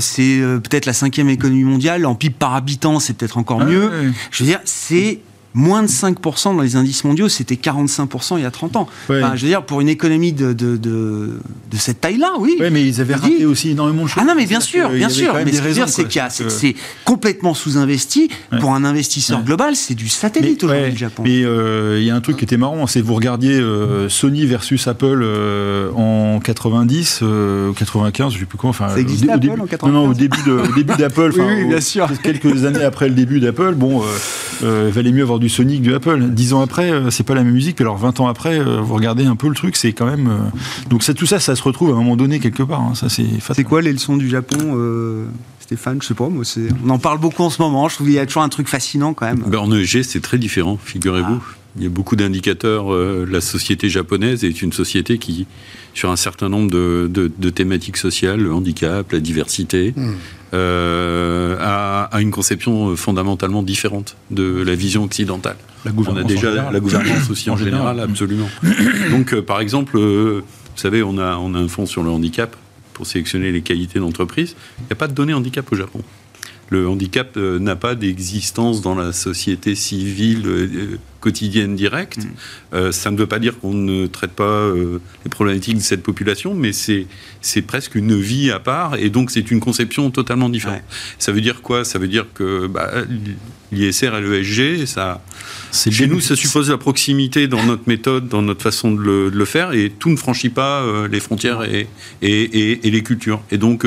c'est 0.00 0.40
peut-être 0.62 0.86
la 0.86 0.92
cinquième 0.92 1.28
économie 1.28 1.64
mondiale. 1.64 2.06
En 2.06 2.14
PIB 2.14 2.34
par 2.38 2.54
habitant, 2.54 3.00
c'est 3.00 3.14
peut-être 3.14 3.38
encore 3.38 3.64
mieux. 3.64 3.90
Je 4.30 4.42
veux 4.42 4.48
dire, 4.48 4.60
c'est 4.64 5.20
moins 5.56 5.82
de 5.82 5.88
5% 5.88 6.54
dans 6.54 6.62
les 6.62 6.76
indices 6.76 7.02
mondiaux, 7.04 7.30
c'était 7.30 7.54
45% 7.54 8.36
il 8.36 8.42
y 8.42 8.44
a 8.44 8.50
30 8.50 8.76
ans. 8.76 8.88
je 9.08 9.14
veux 9.14 9.48
dire, 9.48 9.64
pour 9.64 9.80
une 9.80 9.88
économie 9.88 10.32
de, 10.32 10.52
de, 10.52 10.76
de, 10.76 11.40
de 11.70 11.76
cette 11.76 12.02
taille-là, 12.02 12.34
oui. 12.38 12.56
Oui, 12.60 12.66
mais 12.70 12.86
ils 12.86 13.00
avaient 13.00 13.14
raté 13.14 13.46
aussi 13.46 13.70
énormément 13.70 14.02
de 14.04 14.08
choses. 14.08 14.22
Ah 14.22 14.26
non, 14.26 14.34
mais 14.36 14.44
bien 14.44 14.60
sûr, 14.60 14.90
bien 14.90 15.08
sûr. 15.08 15.34
Mais 15.34 15.52
ce 15.52 15.58
que 15.58 15.62
je 15.64 15.68
veux 15.68 15.74
dire, 15.74 15.88
c'est 15.88 16.04
que 16.04 16.48
c'est 16.50 16.76
complètement 17.04 17.54
sous-investi. 17.54 18.28
Pour 18.60 18.74
un 18.74 18.84
investisseur 18.84 19.42
global, 19.42 19.76
c'est 19.76 19.94
du 19.94 20.08
satellite 20.08 20.62
aujourd'hui, 20.62 20.92
le 20.92 20.96
Japon. 20.96 21.22
Mais 21.24 21.42
euh, 21.44 21.98
il 21.98 22.04
y 22.04 22.10
a 22.10 22.14
un 22.14 22.20
truc 22.20 22.36
qui 22.36 22.44
était 22.44 22.56
marrant, 22.56 22.86
c'est 22.86 23.00
vous 23.00 23.14
regardiez 23.14 23.54
euh, 23.54 24.08
Sony 24.08 24.44
versus 24.46 24.86
Apple 24.88 25.20
euh, 25.22 25.90
en 25.92 26.38
90, 26.40 27.22
95, 27.76 28.32
je 28.32 28.36
ne 28.36 28.40
sais 28.40 28.46
plus 28.46 28.58
quoi. 28.58 28.70
Enfin, 28.70 28.88
ça 28.88 29.00
existe 29.00 29.28
Apple 29.28 29.40
début, 29.40 29.60
en 29.60 29.66
95 29.66 29.92
Non, 29.92 30.04
non, 30.04 30.10
au 30.10 30.14
début 30.14 30.96
d'Apple, 30.96 31.32
oui, 31.38 31.64
bien 31.64 31.80
sûr. 31.80 32.08
quelques 32.22 32.64
années 32.64 32.84
après 32.84 33.08
le 33.08 33.14
début 33.14 33.40
d'Apple, 33.40 33.74
bon, 33.74 34.02
il 34.62 34.92
valait 34.92 35.12
mieux 35.12 35.22
avoir 35.22 35.38
du 35.38 35.45
du 35.46 35.52
Sonic, 35.54 35.82
du 35.82 35.94
Apple. 35.94 36.30
Dix 36.30 36.52
ans 36.52 36.60
après, 36.60 36.92
c'est 37.10 37.24
pas 37.24 37.34
la 37.34 37.44
même 37.44 37.54
musique. 37.54 37.80
alors 37.80 37.96
20 37.96 38.20
ans 38.20 38.26
après, 38.26 38.62
vous 38.62 38.94
regardez 38.94 39.24
un 39.24 39.36
peu 39.36 39.48
le 39.48 39.54
truc, 39.54 39.76
c'est 39.76 39.92
quand 39.92 40.06
même. 40.06 40.50
donc 40.90 41.04
tout 41.14 41.26
ça, 41.26 41.38
ça 41.38 41.54
se 41.54 41.62
retrouve 41.62 41.90
à 41.90 41.92
un 41.92 41.96
moment 41.96 42.16
donné 42.16 42.40
quelque 42.40 42.62
part. 42.62 42.80
Hein. 42.80 42.94
Ça 42.94 43.08
c'est. 43.08 43.26
C'est 43.54 43.64
quoi 43.64 43.80
les 43.82 43.92
leçons 43.92 44.16
du 44.16 44.28
Japon 44.28 44.76
Stéphane, 45.66 45.98
je 46.00 46.06
sais 46.06 46.14
pas, 46.14 46.28
moi, 46.28 46.44
on 46.84 46.90
en 46.90 46.98
parle 47.00 47.18
beaucoup 47.18 47.42
en 47.42 47.50
ce 47.50 47.60
moment. 47.60 47.88
Je 47.88 47.96
trouve 47.96 48.06
qu'il 48.06 48.14
y 48.14 48.20
a 48.20 48.26
toujours 48.26 48.44
un 48.44 48.48
truc 48.48 48.68
fascinant 48.68 49.14
quand 49.14 49.26
même. 49.26 49.42
Ben, 49.48 49.58
en 49.58 49.72
EG, 49.72 50.04
c'est 50.04 50.20
très 50.20 50.38
différent, 50.38 50.78
figurez-vous. 50.80 51.42
Ah. 51.42 51.65
Il 51.76 51.82
y 51.82 51.86
a 51.86 51.90
beaucoup 51.90 52.16
d'indicateurs. 52.16 52.92
Euh, 52.92 53.26
la 53.30 53.40
société 53.40 53.88
japonaise 53.88 54.44
est 54.44 54.62
une 54.62 54.72
société 54.72 55.18
qui, 55.18 55.46
sur 55.94 56.10
un 56.10 56.16
certain 56.16 56.48
nombre 56.48 56.70
de, 56.70 57.50
thématiques 57.50 57.98
sociales, 57.98 58.40
le 58.40 58.52
handicap, 58.52 59.12
la 59.12 59.20
diversité, 59.20 59.92
hmm. 59.94 60.14
euh, 60.54 61.56
a, 61.60 62.20
une 62.20 62.30
conception 62.30 62.90
euh, 62.90 62.96
fondamentalement 62.96 63.62
différente 63.62 64.16
de 64.30 64.62
la 64.62 64.74
vision 64.74 65.04
occidentale. 65.04 65.56
La 65.84 65.92
gouvernance 65.92 66.22
on 66.22 66.24
a 66.24 66.28
déjà 66.28 66.70
la 66.70 66.80
gouvernance 66.80 67.30
aussi 67.30 67.50
en, 67.50 67.56
général, 67.56 68.00
absolument. 68.00 68.48
Donc, 69.10 69.38
par 69.40 69.60
exemple, 69.60 69.98
vous 69.98 70.42
savez, 70.74 71.02
on 71.02 71.18
a, 71.18 71.36
on 71.36 71.54
a 71.54 71.58
un 71.58 71.68
fonds 71.68 71.86
sur 71.86 72.02
le 72.02 72.10
handicap 72.10 72.56
pour 72.92 73.06
sélectionner 73.06 73.52
les 73.52 73.60
qualités 73.60 73.98
d'entreprise. 73.98 74.56
Il 74.78 74.84
n'y 74.86 74.92
a 74.92 74.96
pas 74.96 75.06
de 75.06 75.12
données 75.12 75.34
handicap 75.34 75.70
au 75.70 75.76
Japon 75.76 76.02
le 76.68 76.88
handicap 76.88 77.36
euh, 77.36 77.58
n'a 77.58 77.76
pas 77.76 77.94
d'existence 77.94 78.80
dans 78.82 78.94
la 78.94 79.12
société 79.12 79.74
civile 79.74 80.42
euh, 80.46 80.98
quotidienne 81.20 81.76
directe. 81.76 82.18
Mm. 82.18 82.30
Euh, 82.74 82.92
ça 82.92 83.10
ne 83.10 83.16
veut 83.16 83.26
pas 83.26 83.38
dire 83.38 83.58
qu'on 83.58 83.72
ne 83.72 84.06
traite 84.06 84.32
pas 84.32 84.70
les 85.24 85.30
problématiques 85.30 85.76
de 85.76 85.82
cette 85.82 86.02
population, 86.02 86.54
mais 86.54 86.72
c'est 86.72 87.62
presque 87.62 87.94
une 87.94 88.20
vie 88.20 88.50
à 88.50 88.58
part, 88.58 88.96
et 88.96 89.10
donc 89.10 89.30
c'est 89.30 89.50
une 89.50 89.60
conception 89.60 90.10
totalement 90.10 90.48
différente. 90.48 90.82
Ça 91.18 91.32
veut 91.32 91.40
dire 91.40 91.62
quoi? 91.62 91.84
Ça 91.84 91.98
veut 91.98 92.08
dire 92.08 92.26
que 92.34 92.66
bah, 92.66 92.90
l'ISR 93.72 94.14
et 94.16 94.20
l'ESG, 94.20 94.86
ça, 94.86 95.22
chez 95.72 96.06
nous, 96.06 96.20
ça 96.20 96.36
suppose 96.36 96.70
la 96.70 96.78
proximité 96.78 97.48
dans 97.48 97.62
notre 97.64 97.84
méthode, 97.86 98.28
dans 98.28 98.42
notre 98.42 98.62
façon 98.62 98.92
de 98.92 99.30
le, 99.32 99.44
faire, 99.44 99.72
et 99.72 99.92
tout 99.96 100.10
ne 100.10 100.16
franchit 100.16 100.50
pas 100.50 100.84
les 101.10 101.20
frontières 101.20 101.62
et, 101.62 101.88
et, 102.22 102.86
et, 102.86 102.90
les 102.90 103.02
cultures. 103.02 103.42
Et 103.50 103.58
donc, 103.58 103.86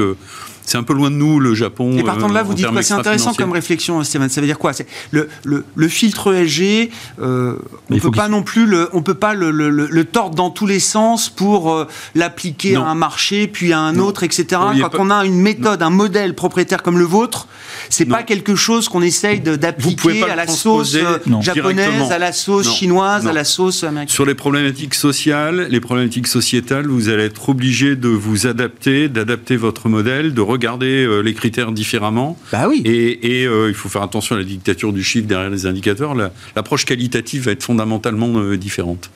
c'est 0.69 0.77
un 0.77 0.83
peu 0.83 0.93
loin 0.93 1.09
de 1.09 1.15
nous, 1.15 1.39
le 1.39 1.55
Japon. 1.55 1.97
Et 1.97 2.03
partant 2.03 2.29
de 2.29 2.33
là, 2.35 2.41
euh, 2.41 2.43
vous 2.43 2.53
dites 2.53 2.67
quoi 2.67 2.83
C'est 2.83 2.93
intéressant 2.93 3.33
comme 3.33 3.51
réflexion, 3.51 4.03
Stéphane. 4.03 4.29
Ça 4.29 4.39
veut 4.39 4.45
dire 4.45 4.59
quoi? 4.59 4.71
Le, 5.09 5.27
le, 5.43 5.65
le, 5.75 5.87
filtre 5.87 6.31
ESG, 6.31 6.91
euh, 7.19 7.55
on 7.89 7.95
ne 7.95 7.99
peut 7.99 8.11
pas 8.11 8.27
non 8.27 8.43
plus 8.43 8.67
le, 8.67 8.87
on 8.93 9.01
peut 9.01 9.15
pas 9.15 9.33
le, 9.33 9.49
le, 9.49 10.05
tordre 10.05 10.35
dans 10.35 10.51
tous 10.51 10.67
les 10.67 10.79
sens 10.79 11.27
pour 11.27 11.73
euh, 11.73 11.87
l'appliquer 12.13 12.75
à 12.75 12.83
un 12.83 12.93
marché, 12.93 13.47
puis 13.47 13.73
à 13.73 13.79
un 13.79 13.97
autre, 13.97 14.21
etc. 14.21 14.61
Quand 14.79 14.99
on 14.99 15.09
a 15.09 15.25
une 15.25 15.41
méthode, 15.41 15.81
un 15.81 15.89
modèle 15.89 16.35
propriétaire 16.35 16.83
comme 16.83 16.99
le 16.99 17.05
vôtre, 17.05 17.47
c'est 17.89 18.05
pas 18.05 18.21
quelque 18.21 18.53
chose 18.53 18.89
qu'on 18.89 19.01
essaye 19.01 19.39
d'appliquer 19.39 20.29
à 20.29 20.35
la 20.35 20.45
sauce 20.45 20.95
japonaise, 21.41 22.11
à 22.11 22.19
la 22.19 22.31
sauce 22.31 22.71
chinoise, 22.71 23.25
à 23.25 23.33
la 23.33 23.43
sauce 23.43 23.83
américaine. 23.83 24.13
Sur 24.13 24.25
les 24.27 24.35
problématiques 24.35 24.93
sociales, 24.93 25.65
les 25.71 25.79
problématiques 25.79 26.27
sociétales, 26.27 26.85
vous 26.85 27.09
allez 27.09 27.23
être 27.23 27.49
obligé 27.49 27.95
de 27.95 28.09
vous 28.09 28.45
adapter, 28.45 29.09
d'adapter 29.09 29.57
votre 29.57 29.89
modèle, 29.89 30.35
de 30.35 30.41
regarder 30.59 31.05
euh, 31.05 31.21
les 31.21 31.33
critères 31.33 31.71
différemment. 31.71 32.37
Bah 32.51 32.67
oui. 32.67 32.81
Et, 32.85 33.45
euh, 33.45 33.69
il 33.69 33.73
faut 33.73 33.87
faire 33.87 34.03
attention 34.03 34.35
à 34.35 34.39
la 34.39 34.43
dictature 34.43 34.91
du 34.91 35.03
chiffre 35.03 35.27
derrière 35.27 35.49
les 35.49 35.65
indicateurs. 35.65 36.13
L'approche 36.55 36.85
qualitative 36.85 37.45
va 37.45 37.51
être 37.51 37.63
fondamentalement 37.63 38.33
euh, 38.35 38.57
différente. 38.57 39.09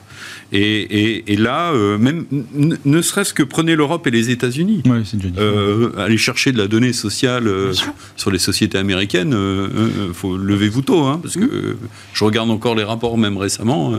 Et, 0.52 1.36
là, 1.36 1.72
euh, 1.72 1.98
même 1.98 2.26
ne 2.52 3.02
serait-ce 3.02 3.34
que 3.34 3.42
prenez 3.42 3.74
l'Europe 3.74 4.06
et 4.06 4.10
les 4.10 4.30
États-Unis. 4.30 4.82
Euh, 5.36 5.90
allez 5.98 6.16
chercher 6.16 6.52
de 6.52 6.58
la 6.58 6.68
donnée 6.68 6.92
sociale 6.92 7.48
euh, 7.48 7.72
sur 8.16 8.30
les 8.30 8.38
sociétés 8.38 8.78
américaines. 8.78 9.36
faut 10.12 10.36
levez-vous 10.36 10.82
tôt, 10.82 11.04
hein, 11.04 11.18
parce 11.22 11.34
que 11.34 11.44
mmh. 11.44 11.76
je 12.12 12.24
regarde 12.24 12.50
encore 12.50 12.74
les 12.74 12.84
rapports 12.84 13.18
même 13.18 13.36
récemment. 13.36 13.92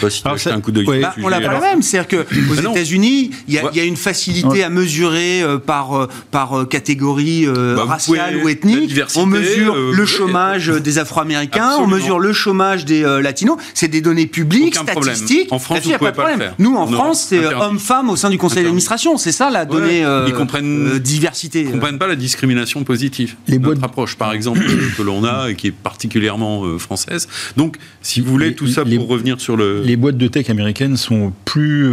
je 0.00 0.08
sais 0.08 0.22
pas 0.22 0.38
si 0.38 0.44
tu 0.44 0.48
as 0.48 0.54
un 0.54 0.60
coup 0.60 0.70
d'œil. 0.70 0.86
Bah, 0.86 1.14
on 1.22 1.28
l'a 1.28 1.40
pas 1.40 1.54
la 1.54 1.60
même, 1.60 1.82
c'est-à-dire 1.82 2.24
qu'aux 2.24 2.54
bah 2.54 2.70
États-Unis, 2.70 3.30
il 3.48 3.54
y, 3.54 3.80
a 3.80 3.84
une 3.84 3.96
facilité 3.96 4.62
à 4.62 4.70
mesurer 4.70 5.42
par 5.66 6.08
par 6.30 6.68
catégorie 6.68 7.46
bah, 7.46 7.84
raciale 7.84 8.36
ou 8.44 8.48
ethnique. 8.48 8.92
On 9.16 9.26
mesure 9.26 9.74
le 9.74 10.06
chômage 10.06 10.68
des 10.68 10.98
Afro-Américains, 10.98 11.76
on 11.80 11.88
mesure 11.88 12.20
le 12.20 12.32
chômage 12.32 12.84
des 12.84 13.02
latinos. 13.20 13.56
C'est 13.74 13.88
des 13.88 14.00
données 14.00 14.26
publiques, 14.26 14.76
statistiques. 14.76 15.52
France, 15.66 15.98
pas 15.98 16.12
problème. 16.12 16.52
Nous, 16.58 16.76
en 16.76 16.86
France, 16.86 17.26
c'est 17.28 17.44
homme-femme 17.44 18.10
au 18.10 18.16
sein 18.16 18.30
du 18.30 18.38
conseil 18.38 18.62
d'administration. 18.62 19.16
C'est 19.18 19.32
ça 19.32 19.50
la 19.50 19.64
donnée 19.64 20.04
euh, 20.04 20.26
ils 20.28 20.34
comprennent, 20.34 20.94
euh, 20.94 20.98
diversité. 20.98 21.62
Ils 21.62 21.72
comprennent 21.72 21.98
pas 21.98 22.06
la 22.06 22.16
discrimination 22.16 22.84
positive. 22.84 23.34
Les 23.48 23.58
Notre 23.58 23.82
approche, 23.84 24.16
par 24.16 24.32
exemple, 24.32 24.60
que 24.96 25.02
l'on 25.02 25.24
a 25.24 25.50
et 25.50 25.56
qui 25.56 25.68
est 25.68 25.72
particulièrement 25.72 26.64
euh, 26.64 26.78
française. 26.78 27.28
Donc, 27.56 27.76
si 28.00 28.20
vous 28.20 28.30
voulez, 28.30 28.54
tout 28.54 28.68
ça 28.68 28.84
pour 28.84 29.08
revenir 29.08 29.40
sur 29.40 29.56
le. 29.56 29.82
Les 29.82 29.96
boîtes 29.96 30.18
de 30.18 30.28
tech 30.28 30.48
américaines 30.50 30.96
sont 30.96 31.32
plus 31.44 31.86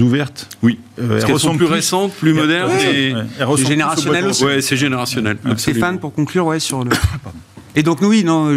ouvertes. 0.00 0.48
Oui. 0.62 0.78
elles 0.98 1.38
sont 1.38 1.56
plus, 1.56 1.66
récentes, 1.66 2.12
plus 2.14 2.34
modernes. 2.34 2.72
et, 2.92 3.14
c'est 3.56 3.66
générationnel 3.66 4.26
aussi. 4.26 4.44
Ouais, 4.44 4.60
c'est 4.60 4.76
générationnel. 4.76 5.38
Stéphane, 5.56 5.98
pour 5.98 6.12
conclure, 6.12 6.46
ouais, 6.46 6.60
sur 6.60 6.84
le. 6.84 6.90
Et 7.76 7.82
donc, 7.82 8.00
oui, 8.02 8.24
non. 8.24 8.48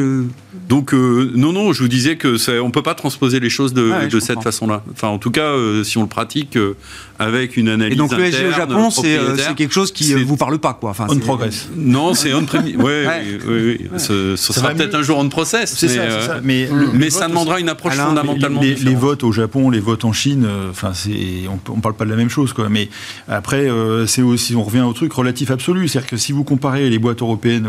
Donc 0.54 0.94
euh, 0.94 1.32
non, 1.36 1.54
non, 1.54 1.72
je 1.72 1.82
vous 1.82 1.88
disais 1.88 2.18
que 2.18 2.38
ça, 2.38 2.62
on 2.62 2.72
peut 2.72 2.82
pas 2.82 2.94
transposer 2.94 3.40
les 3.40 3.50
choses 3.50 3.74
de, 3.74 4.20
cette 4.20 4.44
façon-là. 4.44 4.84
Enfin, 4.92 5.08
en 5.08 5.18
tout 5.18 5.32
cas, 5.32 5.46
euh, 5.46 5.84
si 5.84 5.98
on 5.98 6.02
le 6.02 6.10
pratique 6.10 6.58
euh, 6.58 6.76
avec 7.20 7.56
une 7.56 7.70
analyse. 7.70 7.94
Et 7.94 7.98
donc 7.98 8.12
le 8.12 8.26
SG 8.26 8.48
au 8.48 8.52
Japon, 8.52 8.90
c'est 8.90 9.56
quelque 9.56 9.74
chose 9.74 9.92
qui 9.92 10.14
ne 10.14 10.24
vous 10.24 10.36
parle 10.36 10.60
pas, 10.60 10.74
quoi. 10.74 10.90
Enfin, 10.90 11.08
on 11.10 11.18
progress. 11.20 11.70
Non, 11.76 12.14
c'est 12.14 12.34
on 12.34 12.46
premise. 12.46 12.76
Ouais, 12.76 13.06
oui, 13.48 13.88
oui, 13.92 14.00
Ce, 14.00 14.36
sera 14.36 14.72
peut-être 14.72 14.96
un 14.96 15.02
jour 15.02 15.20
on 15.20 15.30
process. 15.30 15.74
C'est 15.76 15.88
ça, 15.88 16.22
ça, 16.22 16.40
Mais, 16.44 16.68
mais 16.94 17.10
ça 17.10 17.28
demandera 17.28 17.60
une 17.60 17.70
approche 17.70 17.96
fondamentalement 17.96 18.62
les, 18.62 18.76
les, 18.76 18.96
votes 18.96 19.24
au 19.24 19.32
Japon, 19.32 19.70
les 19.70 19.80
votes 19.80 20.04
en 20.04 20.12
Chine, 20.12 20.46
enfin, 20.70 20.92
c'est, 20.94 21.12
on, 21.48 21.76
ne 21.76 21.82
parle 21.82 21.96
pas 21.96 22.06
de 22.06 22.10
la 22.10 22.16
même 22.16 22.30
chose, 22.30 22.52
quoi. 22.54 22.68
Mais 22.70 22.90
après, 23.30 23.70
c'est 24.08 24.22
aussi, 24.22 24.56
on 24.56 24.64
revient 24.64 24.82
au 24.82 24.94
truc 24.94 25.14
relatif 25.14 25.52
absolu, 25.52 25.88
c'est-à-dire 25.88 26.10
que 26.10 26.18
si 26.18 26.34
vous 26.34 26.44
comparez 26.44 26.90
les 26.90 27.00
boîtes 27.00 27.22
européennes, 27.22 27.68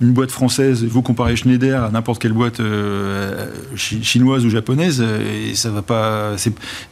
une 0.00 0.12
boîte 0.12 0.30
française, 0.30 0.84
vous 0.84 1.02
comparez 1.02 1.36
Schneider 1.36 1.84
à 1.84 1.90
n'importe 1.90 2.13
quelle 2.18 2.32
boîte 2.32 2.60
euh, 2.60 3.46
chinoise 3.76 4.44
ou 4.44 4.50
japonaise, 4.50 5.00
euh, 5.00 5.50
et 5.50 5.54
ça 5.54 5.70
va 5.70 5.82
pas. 5.82 6.34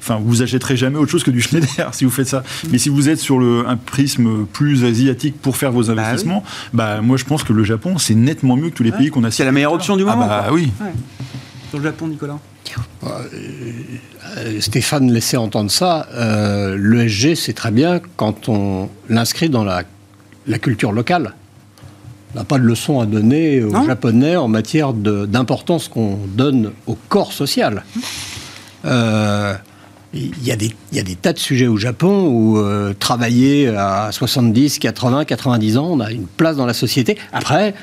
Enfin, 0.01 0.21
vous 0.23 0.43
achèterez 0.43 0.77
jamais 0.77 0.99
autre 0.99 1.11
chose 1.11 1.25
que 1.25 1.31
du 1.31 1.41
Schneider 1.41 1.89
si 1.93 2.05
vous 2.05 2.11
faites 2.11 2.29
ça. 2.29 2.43
Mais 2.71 2.79
si 2.79 2.89
vous 2.89 3.09
êtes 3.09 3.19
sur 3.19 3.39
le, 3.39 3.67
un 3.69 3.77
prisme 3.77 4.47
plus 4.47 4.85
asiatique 4.85 5.41
pour 5.41 5.57
faire 5.57 5.73
vos 5.73 5.85
bah 5.85 5.93
investissements, 5.93 6.45
bah, 6.73 7.01
moi 7.01 7.17
je 7.17 7.25
pense 7.25 7.45
que 7.45 7.53
le 7.53 7.65
Japon 7.65 7.99
c'est 7.99 8.15
nettement 8.15 8.57
mieux 8.57 8.71
que 8.71 8.77
tous 8.77 8.83
les 8.83 8.93
pays 8.93 9.11
qu'on 9.11 9.25
a. 9.25 9.31
C'est 9.31 9.45
la 9.45 9.53
meilleure 9.53 9.73
option 9.73 9.97
du 9.97 10.05
ah 10.07 10.15
moment. 10.15 10.27
bah 10.27 10.49
oui. 10.53 10.71
Sur 11.71 11.79
le 11.79 11.85
Japon, 11.85 12.07
Nicolas. 12.09 12.39
Euh, 13.05 14.61
Stéphane 14.61 15.11
laissait 15.11 15.37
entendre 15.37 15.71
ça. 15.71 16.07
Euh, 16.15 16.77
L'ESG, 16.79 17.35
c'est 17.35 17.53
très 17.53 17.71
bien 17.71 18.01
quand 18.17 18.49
on 18.49 18.89
l'inscrit 19.09 19.51
dans 19.51 19.65
la, 19.65 19.83
la 20.47 20.59
culture 20.59 20.93
locale 20.93 21.35
n'a 22.35 22.45
pas 22.45 22.59
de 22.59 22.65
leçon 22.65 23.01
à 23.01 23.07
donner 23.07 23.63
aux 23.63 23.85
Japonais 23.85 24.37
en 24.37 24.49
matière 24.49 24.93
d'importance 24.93 25.89
qu'on 25.89 26.19
donne 26.35 26.73
au 26.87 26.97
corps 27.09 27.33
social. 27.33 27.85
Euh, 28.85 29.55
il 30.15 30.45
y, 30.45 30.53
a 30.53 30.57
des, 30.57 30.75
y, 30.93 30.99
a 30.99 31.03
des 31.03 31.15
tas 31.15 31.33
de 31.33 31.39
sujets 31.39 31.67
au 31.67 31.79
Japon 31.79 32.27
où 32.27 32.59
euh, 32.59 32.93
travailler 32.99 33.69
à 33.69 34.11
70, 34.13 34.79
80, 34.79 35.25
90 35.25 35.79
ans, 35.79 35.89
on 35.91 36.01
a 36.01 36.11
une 36.11 36.27
place 36.27 36.57
dans 36.57 36.67
la 36.67 36.75
société. 36.75 37.17
Après, 37.33 37.75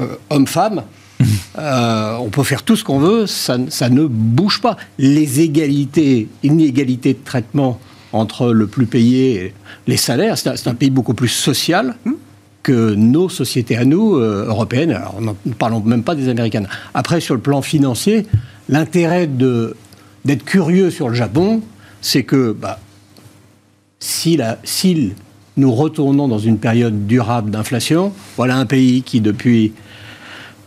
euh, 0.00 0.16
homme-femme, 0.30 0.82
on 1.56 2.28
peut 2.30 2.42
faire 2.42 2.64
tout 2.64 2.74
ce 2.74 2.82
qu'on 2.82 2.98
veut, 2.98 3.26
ça, 3.26 3.58
ça, 3.68 3.90
ne 3.90 4.06
bouge 4.06 4.60
pas. 4.60 4.76
Les 4.98 5.40
égalités, 5.40 6.28
inégalités 6.42 7.14
de 7.14 7.24
traitement 7.24 7.78
entre 8.12 8.52
le 8.52 8.66
plus 8.66 8.86
payé 8.86 9.44
et 9.44 9.54
les 9.86 9.96
salaires, 9.96 10.36
c'est 10.38 10.66
un, 10.66 10.74
pays 10.74 10.90
beaucoup 10.90 11.14
plus 11.14 11.28
social. 11.28 11.94
Que 12.68 12.94
nos 12.94 13.30
sociétés 13.30 13.78
à 13.78 13.86
nous, 13.86 14.16
euh, 14.16 14.44
européennes, 14.46 14.90
alors 14.90 15.22
ne 15.22 15.52
parlons 15.54 15.80
même 15.80 16.02
pas 16.02 16.14
des 16.14 16.28
américaines. 16.28 16.68
Après, 16.92 17.18
sur 17.18 17.34
le 17.34 17.40
plan 17.40 17.62
financier, 17.62 18.26
l'intérêt 18.68 19.26
d'être 19.26 20.44
curieux 20.44 20.90
sur 20.90 21.08
le 21.08 21.14
Japon, 21.14 21.62
c'est 22.02 22.24
que 22.24 22.52
bah, 22.52 22.78
si, 24.00 24.36
la, 24.36 24.58
si 24.64 25.14
nous 25.56 25.72
retournons 25.72 26.28
dans 26.28 26.38
une 26.38 26.58
période 26.58 27.06
durable 27.06 27.50
d'inflation, 27.50 28.12
voilà 28.36 28.58
un 28.58 28.66
pays 28.66 29.00
qui, 29.00 29.22
depuis 29.22 29.72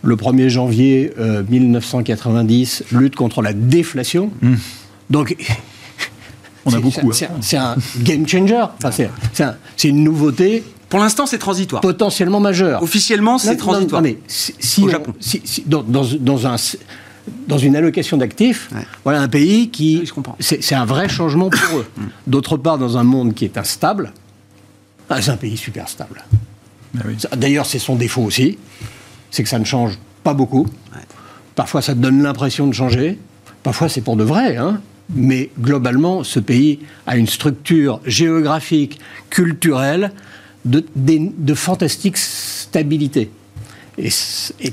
le 0.02 0.16
1er 0.16 0.50
janvier 0.50 1.14
1990, 1.52 2.84
euh, 2.94 2.98
lutte 2.98 3.16
contre 3.16 3.44
la 3.44 3.54
déflation. 3.54 4.32
Mmh. 4.42 4.56
Donc, 5.12 5.36
on 6.66 6.74
a 6.74 6.80
beaucoup. 6.80 7.12
Hein. 7.12 7.28
C'est 7.42 7.58
un, 7.58 7.76
game 8.00 8.28
changer. 8.28 8.66
Enfin, 8.84 9.06
c'est 9.78 9.88
une 9.88 10.04
nouveauté 10.04 10.64
pour 10.92 11.00
l'instant, 11.00 11.26
c'est 11.26 11.38
transitoire. 11.38 11.82
Potentiellement 11.82 12.42
majeur. 12.42 12.84
Officiellement, 12.84 13.38
c'est 13.38 13.56
transitoire. 13.56 14.02
mais 14.02 14.18
si, 14.28 14.84
Au 14.84 14.90
Japon. 14.90 15.14
Si, 15.22 15.42
dans, 15.66 15.84
dans, 15.84 16.48
un, 16.48 16.58
dans 17.48 17.58
une 17.58 17.78
allocation 17.78 18.18
d'actifs, 18.18 18.70
voilà 19.06 19.22
un 19.22 19.30
pays 19.30 19.70
qui. 19.70 20.04
c'est 20.42 20.76
un 20.76 20.84
vrai 20.84 21.08
changement 21.08 21.50
pour 21.50 21.80
eux. 21.80 21.88
Mm. 21.96 22.04
D'autre 22.28 22.58
part, 22.58 22.78
dans 22.78 22.98
un 22.98 23.04
monde 23.04 23.34
qui 23.34 23.46
est 23.46 23.58
instable, 23.58 24.12
ah, 25.10 25.22
c'est 25.22 25.32
un 25.32 25.38
pays 25.38 25.56
super 25.56 25.88
stable. 25.88 26.26
Ah 26.98 27.36
D'ailleurs, 27.38 27.66
c'est 27.66 27.80
son 27.80 27.96
défaut 27.96 28.24
aussi, 28.24 28.58
c'est 29.30 29.44
que 29.44 29.50
ça 29.50 29.60
ne 29.60 29.66
change 29.66 29.98
pas 30.26 30.34
beaucoup. 30.34 30.68
Parfois, 31.56 31.82
ça 31.82 31.94
donne 31.94 32.22
l'impression 32.22 32.68
de 32.68 32.74
changer. 32.74 33.18
Parfois, 33.64 33.88
c'est 33.88 34.02
pour 34.02 34.18
de 34.18 34.26
vrai. 34.26 34.58
Hein. 34.58 34.82
Mais 35.16 35.52
globalement, 35.58 36.26
ce 36.26 36.42
pays 36.42 36.80
a 37.08 37.16
une 37.16 37.28
structure 37.28 38.02
géographique, 38.06 39.00
culturelle, 39.30 40.12
de, 40.66 40.84
de 40.96 41.54
fantastique 41.54 42.18
stabilité. 42.18 43.30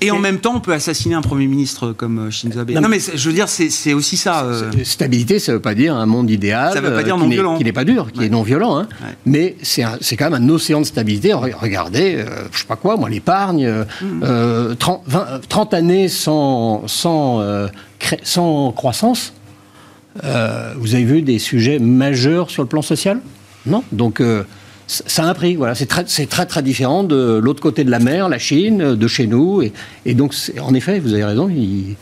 Et, 0.00 0.10
en 0.10 0.18
même 0.18 0.38
temps, 0.38 0.54
on 0.56 0.60
peut 0.60 0.72
assassiner 0.72 1.14
un 1.14 1.22
Premier 1.22 1.46
ministre 1.48 1.92
comme 1.92 2.18
euh, 2.18 2.30
Shinzo 2.30 2.60
Abe. 2.60 2.70
Non, 2.70 2.88
mais, 2.88 2.98
je 2.98 3.28
veux 3.28 3.34
dire, 3.34 3.48
c'est 3.48 3.92
aussi 3.92 4.16
ça. 4.16 4.44
Euh. 4.44 4.70
Stabilité, 4.84 5.38
ça 5.38 5.52
ne 5.52 5.56
veut 5.56 5.62
pas 5.62 5.74
dire 5.74 5.96
un 5.96 6.06
monde 6.06 6.30
idéal 6.30 6.72
ça 6.72 6.80
veut 6.80 6.94
pas 6.94 7.02
dire 7.02 7.16
euh, 7.16 7.18
non 7.18 7.28
violent. 7.28 7.58
qui 7.58 7.64
n'est 7.64 7.72
pas 7.72 7.84
dur, 7.84 8.12
qui 8.12 8.24
est 8.24 8.28
non 8.28 8.42
violent. 8.42 8.78
Hein. 8.78 8.88
Mais 9.26 9.56
c'est 9.62 10.16
quand 10.16 10.30
même 10.30 10.42
un 10.42 10.48
océan 10.48 10.80
de 10.80 10.86
stabilité. 10.86 11.32
Regardez, 11.32 12.18
je 12.18 12.58
je 12.58 12.62
sais 12.62 12.66
pas 12.66 12.76
quoi, 12.76 12.96
moi, 12.96 13.08
l'épargne, 13.08 13.84
30, 14.78 15.02
mm. 15.08 15.74
années 15.74 16.08
sans, 16.08 16.86
sans, 16.86 17.68
sans 18.22 18.72
croissance. 18.72 19.32
vous 20.22 20.94
avez 20.94 21.04
vu 21.04 21.22
des 21.22 21.38
sujets 21.38 21.78
majeurs 21.78 22.50
sur 22.50 22.62
le 22.62 22.68
plan 22.68 22.82
social? 22.82 23.20
Non? 23.66 23.82
Donc 23.92 24.22
ça 24.88 25.24
a 25.24 25.26
un 25.26 25.34
prix. 25.34 25.54
Voilà, 25.54 25.74
c'est 25.74 25.86
très, 25.86 26.04
très, 26.04 26.46
très 26.46 26.62
différent 26.62 27.04
de 27.04 27.38
l'autre 27.42 27.60
côté 27.60 27.84
de 27.84 27.90
la 27.90 27.98
mer, 27.98 28.28
la 28.28 28.38
Chine, 28.38 28.94
de 28.94 29.06
chez 29.06 29.26
nous. 29.26 29.62
Et, 29.62 30.14
donc, 30.14 30.34
en 30.60 30.74
effet, 30.74 30.98
vous 30.98 31.12
avez 31.12 31.24
raison. 31.24 31.48
Il 31.48 31.96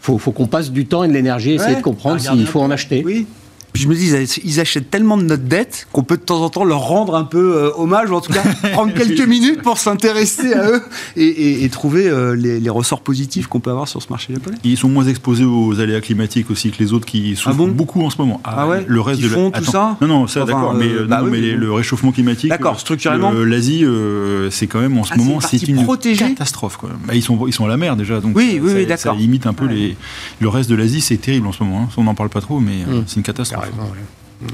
faut, 0.00 0.18
qu'on 0.18 0.46
passe 0.46 0.70
du 0.70 0.86
temps 0.86 1.04
et 1.04 1.08
de 1.08 1.12
l'énergie 1.12 1.52
à 1.52 1.54
essayer 1.54 1.76
de 1.76 1.82
comprendre 1.82 2.20
s'il 2.20 2.46
faut 2.46 2.60
en 2.60 2.70
acheter. 2.70 3.02
Oui. 3.04 3.26
Puis 3.72 3.82
je 3.84 3.88
me 3.88 3.94
dis, 3.94 4.10
ils 4.44 4.60
achètent 4.60 4.90
tellement 4.90 5.16
de 5.16 5.22
notre 5.22 5.44
dette 5.44 5.86
qu'on 5.92 6.02
peut 6.02 6.16
de 6.16 6.22
temps 6.22 6.42
en 6.42 6.48
temps 6.48 6.64
leur 6.64 6.80
rendre 6.80 7.14
un 7.14 7.24
peu 7.24 7.56
euh, 7.56 7.70
hommage, 7.76 8.10
ou 8.10 8.14
en 8.14 8.20
tout 8.20 8.32
cas 8.32 8.42
prendre 8.72 8.92
quelques 8.92 9.26
minutes 9.26 9.62
pour 9.62 9.78
s'intéresser 9.78 10.52
à 10.54 10.70
eux 10.70 10.82
et, 11.16 11.68
trouver 11.70 12.08
euh, 12.08 12.34
les, 12.34 12.70
ressorts 12.70 13.00
positifs 13.00 13.46
qu'on 13.46 13.60
peut 13.60 13.70
avoir 13.70 13.88
sur 13.88 14.02
ce 14.02 14.08
marché 14.10 14.32
japonais. 14.32 14.56
Ils 14.64 14.76
sont 14.76 14.88
moins 14.88 15.06
exposés 15.06 15.44
aux 15.44 15.80
aléas 15.80 16.00
climatiques 16.00 16.50
aussi 16.50 16.70
que 16.70 16.78
les 16.82 16.92
autres 16.92 17.06
qui 17.06 17.36
souffrent 17.36 17.56
ah 17.60 17.72
beaucoup 17.72 18.02
en 18.02 18.10
ce 18.10 18.18
moment. 18.18 18.40
Ah, 18.44 18.68
ouais? 18.68 18.84
Le 18.86 19.00
reste 19.00 19.20
de 19.20 19.28
font 19.28 19.50
tout 19.50 19.64
ça? 19.64 19.96
Non, 20.00 20.08
non, 20.08 20.26
ça 20.26 20.44
d'accord, 20.44 20.74
mais, 20.74 20.88
euh, 20.88 21.06
bah 21.06 21.22
mais 21.28 21.40
le 21.40 21.72
réchauffement 21.72 22.12
climatique. 22.12 22.50
D'accord, 22.50 22.78
structurellement? 22.78 23.32
L'Asie, 23.32 23.84
c'est 24.50 24.66
quand 24.66 24.80
même 24.80 24.98
en 24.98 25.04
ce 25.04 25.12
ah, 25.14 25.16
moment, 25.16 25.40
c'est 25.40 25.62
une 25.68 25.84
catastrophe. 26.16 26.76
Quoi. 26.76 26.90
Bah, 27.06 27.14
ils, 27.14 27.22
sont, 27.22 27.46
ils 27.46 27.52
sont 27.52 27.64
à 27.64 27.68
la 27.68 27.76
mer 27.76 27.96
déjà, 27.96 28.20
donc 28.20 28.36
oui, 28.36 28.60
oui, 28.62 28.86
ça, 28.88 28.96
ça, 28.96 29.14
limite 29.14 29.46
un 29.46 29.52
peu 29.52 29.66
les. 29.66 29.96
Le 30.40 30.48
reste 30.48 30.70
de 30.70 30.74
l'Asie, 30.74 31.00
c'est 31.00 31.16
terrible 31.16 31.46
en 31.46 31.52
ce 31.52 31.62
moment. 31.62 31.82
Hein. 31.82 31.88
On 31.96 32.04
n'en 32.04 32.14
parle 32.14 32.30
pas 32.30 32.40
trop, 32.40 32.60
mais 32.60 32.78
mmh. 32.78 33.04
c'est 33.06 33.16
une 33.16 33.22
catastrophe. 33.22 33.59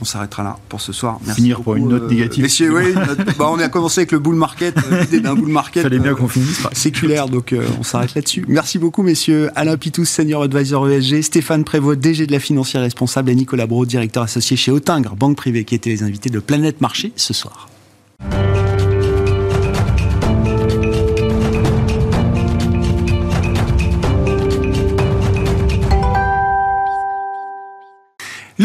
On 0.00 0.04
s'arrêtera 0.04 0.42
là 0.42 0.58
pour 0.68 0.80
ce 0.80 0.92
soir. 0.92 1.18
Merci 1.24 1.42
Finir 1.42 1.60
pour 1.60 1.76
une 1.76 1.88
note 1.88 2.04
euh, 2.04 2.08
négative. 2.08 2.42
Messieurs, 2.42 2.74
oui, 2.74 2.92
bah, 3.38 3.48
on 3.50 3.58
a 3.58 3.68
commencé 3.68 4.00
avec 4.00 4.12
le 4.12 4.18
bull 4.18 4.34
market, 4.34 4.76
euh, 4.76 5.02
l'idée 5.02 5.20
d'un 5.20 5.34
bull 5.34 5.48
market. 5.48 5.84
Fallait 5.84 6.00
bien 6.00 6.12
euh, 6.12 6.16
qu'on 6.16 6.28
finisse. 6.28 6.66
Séculaire, 6.72 7.28
donc 7.28 7.54
on 7.78 7.82
s'arrête 7.82 8.14
là-dessus. 8.14 8.44
Merci 8.48 8.78
beaucoup, 8.78 9.02
messieurs. 9.02 9.50
Alain 9.54 9.76
Pitous, 9.76 10.04
senior 10.04 10.42
advisor 10.42 10.88
ESG, 10.88 11.22
Stéphane 11.22 11.64
Prévost, 11.64 12.00
DG 12.00 12.26
de 12.26 12.32
la 12.32 12.40
financière 12.40 12.82
responsable, 12.82 13.30
et 13.30 13.34
Nicolas 13.34 13.66
Brault, 13.66 13.86
directeur 13.86 14.24
associé 14.24 14.56
chez 14.56 14.72
Autingre, 14.72 15.14
banque 15.14 15.36
privée, 15.36 15.64
qui 15.64 15.76
étaient 15.76 15.90
les 15.90 16.02
invités 16.02 16.30
de 16.30 16.40
Planète 16.40 16.80
Marché 16.80 17.12
ce 17.14 17.32
soir. 17.32 17.68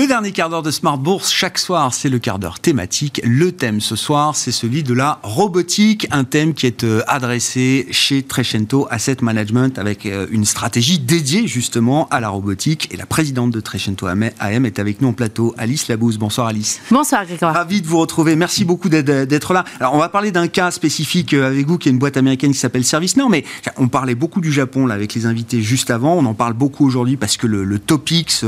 Le 0.02 0.08
dernier 0.08 0.32
quart 0.32 0.50
d'heure 0.50 0.64
de 0.64 0.72
Smart 0.72 0.98
Bourse, 0.98 1.32
chaque 1.32 1.60
soir, 1.60 1.94
c'est 1.94 2.10
le 2.10 2.18
quart 2.18 2.40
d'heure 2.40 2.60
thématique. 2.60 3.22
Le 3.24 3.52
thème 3.52 3.80
ce 3.82 3.96
soir, 3.96 4.36
c'est 4.36 4.52
celui 4.52 4.82
de 4.82 4.96
la 4.96 5.20
robotique, 5.22 6.08
un 6.10 6.24
thème 6.24 6.56
qui 6.56 6.66
est 6.66 6.84
euh, 6.84 7.04
adressé 7.06 7.86
chez 7.92 8.24
Trecento 8.24 8.88
Asset 8.90 9.18
Management 9.22 9.78
avec 9.78 10.08
euh, 10.08 10.26
une 10.32 10.44
stratégie 10.44 10.98
dédiée 10.98 11.46
justement 11.46 12.08
à 12.10 12.20
la 12.20 12.30
robotique. 12.30 12.92
Et 12.92 12.98
la 12.98 13.06
présidente 13.06 13.52
de 13.52 13.60
Trecento 13.60 14.08
AM 14.08 14.66
est 14.66 14.80
avec 14.80 15.02
nous 15.02 15.10
en 15.10 15.14
plateau, 15.14 15.54
Alice 15.60 15.88
Labouze. 15.88 16.18
Bonsoir 16.18 16.48
Alice. 16.48 16.82
Bonsoir 16.90 17.24
Grégoire. 17.24 17.54
Ravi 17.54 17.84
de 17.84 17.88
vous 17.88 18.00
retrouver. 18.00 18.36
Merci 18.36 18.66
beaucoup 18.66 18.90
d'être 18.90 19.54
là. 19.54 19.66
Alors 19.80 19.94
on 19.94 20.00
va 20.00 20.10
parler 20.10 20.32
d'un 20.32 20.48
cas 20.48 20.72
spécifique 20.72 21.36
euh, 21.36 21.46
avec 21.46 21.68
vous 21.68 21.78
qui 21.78 21.90
est 21.90 21.92
une 21.92 22.00
boîte 22.00 22.18
américaine 22.18 22.54
qui 22.54 22.58
s'appelle 22.58 22.86
ServiceNow, 22.86 23.30
mais 23.30 23.46
on 23.78 23.88
parlait 23.88 24.16
beaucoup 24.16 24.42
du 24.42 24.52
Japon 24.52 24.88
là 24.88 24.96
avec 24.96 25.14
les 25.14 25.28
invités 25.28 25.62
juste 25.62 25.92
avant. 25.92 26.16
On 26.16 26.26
en 26.26 26.34
parle 26.34 26.54
beaucoup 26.54 26.88
aujourd'hui 26.88 27.18
parce 27.18 27.38
que 27.38 27.46
le, 27.46 27.64
le 27.64 27.78
Topix, 27.78 28.44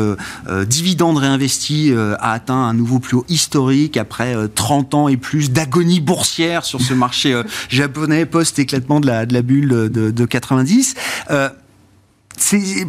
dividende 0.66 1.20
investi 1.44 1.92
euh, 1.92 2.16
a 2.20 2.32
atteint 2.32 2.56
un 2.56 2.74
nouveau 2.74 3.00
plus 3.00 3.18
haut 3.18 3.26
historique 3.28 3.98
après 3.98 4.34
30 4.56 4.94
euh, 4.94 4.98
ans 4.98 5.08
et 5.10 5.18
plus 5.18 5.52
d'agonie 5.52 6.00
boursière 6.00 6.64
sur 6.64 6.80
ce 6.80 6.94
marché 6.94 7.34
euh, 7.34 7.44
japonais 7.70 8.26
post-éclatement 8.26 9.02
de 9.02 9.08
la, 9.08 9.26
bulle 9.42 9.68
de, 9.68 10.12
de 10.12 10.26
90 10.26 10.96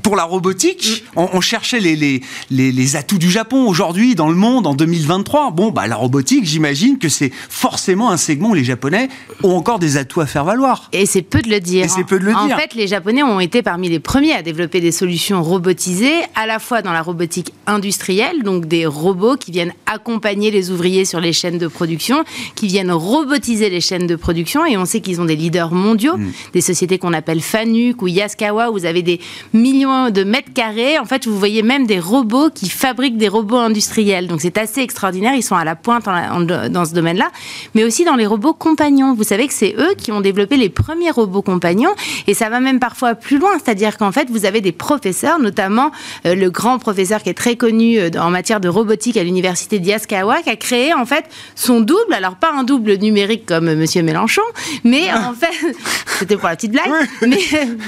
pour 0.02 0.16
la 0.16 0.24
robotique, 0.24 1.04
on, 1.16 1.40
cherchait 1.40 1.80
les, 1.80 1.96
les, 1.96 2.20
les, 2.50 2.96
atouts 2.96 3.18
du 3.18 3.30
Japon 3.30 3.66
aujourd'hui 3.66 4.14
dans 4.14 4.28
le 4.28 4.34
monde 4.34 4.66
en 4.66 4.74
2023. 4.74 5.50
Bon, 5.50 5.70
bah 5.70 5.86
la 5.86 5.96
robotique, 5.96 6.44
j'imagine 6.44 6.98
que 6.98 7.08
c'est 7.08 7.30
forcément 7.48 8.10
un 8.10 8.16
segment 8.16 8.50
où 8.50 8.54
les 8.54 8.64
Japonais 8.64 9.08
ont 9.42 9.56
encore 9.56 9.78
des 9.78 9.96
atouts 9.96 10.20
à 10.20 10.26
faire 10.26 10.44
valoir. 10.44 10.88
Et 10.92 11.06
c'est 11.06 11.22
peu 11.22 11.42
de 11.42 11.50
le 11.50 11.60
dire. 11.60 11.84
Et 11.84 11.88
c'est 11.88 12.04
peu 12.04 12.18
de 12.18 12.24
le 12.24 12.34
en 12.34 12.46
dire. 12.46 12.56
En 12.56 12.58
fait, 12.58 12.74
les 12.74 12.86
Japonais 12.86 13.22
ont 13.22 13.40
été 13.40 13.62
parmi 13.62 13.88
les 13.88 14.00
premiers 14.00 14.32
à 14.32 14.42
développer 14.42 14.80
des 14.80 14.92
solutions 14.92 15.42
robotisées, 15.42 16.22
à 16.34 16.46
la 16.46 16.58
fois 16.58 16.82
dans 16.82 16.92
la 16.92 17.02
robotique 17.02 17.52
industrielle, 17.66 18.42
donc 18.42 18.66
des 18.66 18.86
robots 18.86 19.36
qui 19.36 19.50
viennent 19.50 19.74
accompagner 19.86 20.50
les 20.50 20.70
ouvriers 20.70 21.04
sur 21.04 21.20
les 21.20 21.32
chaînes 21.32 21.58
de 21.58 21.66
production, 21.66 22.24
qui 22.54 22.66
viennent 22.66 22.92
robotiser 22.92 23.70
les 23.70 23.80
chaînes 23.80 24.06
de 24.06 24.16
production. 24.16 24.64
Et 24.64 24.76
on 24.76 24.84
sait 24.84 25.00
qu'ils 25.00 25.20
ont 25.20 25.24
des 25.24 25.36
leaders 25.36 25.72
mondiaux, 25.72 26.16
mm. 26.16 26.32
des 26.52 26.60
sociétés 26.60 26.98
qu'on 26.98 27.12
appelle 27.12 27.40
Fanuc 27.40 28.02
ou 28.02 28.08
Yaskawa, 28.08 28.70
où 28.70 28.74
vous 28.74 28.86
avez 28.86 29.02
des 29.02 29.20
millions 29.52 30.10
de 30.10 30.24
mètres 30.24 30.52
carrés. 30.52 30.98
En 30.98 31.04
fait, 31.04 31.26
vous 31.26 31.38
voyez 31.38 31.62
même 31.62 31.86
des 31.86 31.98
robots 31.98 32.50
qui 32.50 32.68
fabriquent 32.68 33.16
des 33.16 33.28
robots 33.28 33.56
industriels. 33.56 34.26
Donc 34.26 34.40
c'est 34.40 34.58
assez 34.58 34.80
extraordinaire. 34.80 35.34
Ils 35.34 35.42
sont 35.42 35.56
à 35.56 35.64
la 35.64 35.76
pointe 35.76 36.04
dans 36.04 36.84
ce 36.84 36.94
domaine-là. 36.94 37.30
Mais 37.74 37.84
aussi 37.84 38.04
dans 38.04 38.16
les 38.16 38.26
robots 38.26 38.54
compagnons. 38.54 39.14
Vous 39.14 39.24
savez 39.24 39.46
que 39.46 39.54
c'est 39.54 39.74
eux 39.78 39.94
qui 39.96 40.12
ont 40.12 40.20
développé 40.20 40.56
les 40.56 40.68
premiers 40.68 41.10
robots 41.10 41.42
compagnons. 41.42 41.94
Et 42.26 42.34
ça 42.34 42.48
va 42.48 42.60
même 42.60 42.80
parfois 42.80 43.14
plus 43.14 43.38
loin. 43.38 43.52
C'est-à-dire 43.62 43.96
qu'en 43.96 44.12
fait, 44.12 44.28
vous 44.30 44.44
avez 44.44 44.60
des 44.60 44.72
professeurs, 44.72 45.38
notamment 45.38 45.90
euh, 46.26 46.34
le 46.34 46.50
grand 46.50 46.78
professeur 46.78 47.22
qui 47.22 47.30
est 47.30 47.34
très 47.34 47.56
connu 47.56 47.98
euh, 47.98 48.10
en 48.18 48.30
matière 48.30 48.60
de 48.60 48.68
robotique 48.68 49.16
à 49.16 49.24
l'université 49.24 49.78
d'Yaskawa, 49.78 50.42
qui 50.42 50.50
a 50.50 50.56
créé 50.56 50.94
en 50.94 51.06
fait 51.06 51.24
son 51.54 51.80
double. 51.80 52.12
Alors 52.12 52.36
pas 52.36 52.52
un 52.52 52.64
double 52.64 52.94
numérique 52.96 53.46
comme 53.46 53.68
euh, 53.68 53.76
Monsieur 53.76 54.02
Mélenchon, 54.02 54.42
mais 54.84 55.12
en 55.12 55.32
fait, 55.40 55.74
c'était 56.18 56.36
pour 56.36 56.48
la 56.48 56.56
petite 56.56 56.72
blague. 56.72 56.90
Mais, 57.22 57.38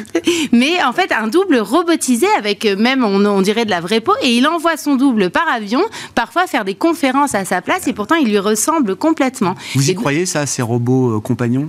mais 0.53 0.82
en 0.82 0.92
fait, 0.92 1.12
un 1.12 1.28
double 1.28 1.36
robotisé 1.61 2.26
avec 2.39 2.64
euh, 2.64 2.76
même, 2.76 3.05
on, 3.05 3.41
dirait, 3.41 3.64
de 3.64 3.70
la 3.70 3.80
vraie 3.80 4.01
peau. 4.01 4.12
Et 4.22 4.37
il 4.37 4.47
envoie 4.47 4.76
son 4.76 4.97
double 4.97 5.30
par 5.30 5.49
avion, 5.49 5.82
parfois 6.14 6.47
faire 6.47 6.64
des 6.64 6.74
conférences 6.74 7.34
à 7.34 7.45
sa 7.45 7.62
place. 7.62 7.87
Et 7.87 7.93
pourtant, 7.93 8.14
il 8.16 8.28
lui 8.28 8.39
ressemble 8.39 8.97
complètement. 8.97 9.55
Vous 9.74 9.91
y 9.91 9.95
croyez, 9.95 10.26
ça, 10.26 10.47
ces 10.47 10.62
robots 10.62 11.16
euh, 11.16 11.20
compagnons? 11.20 11.68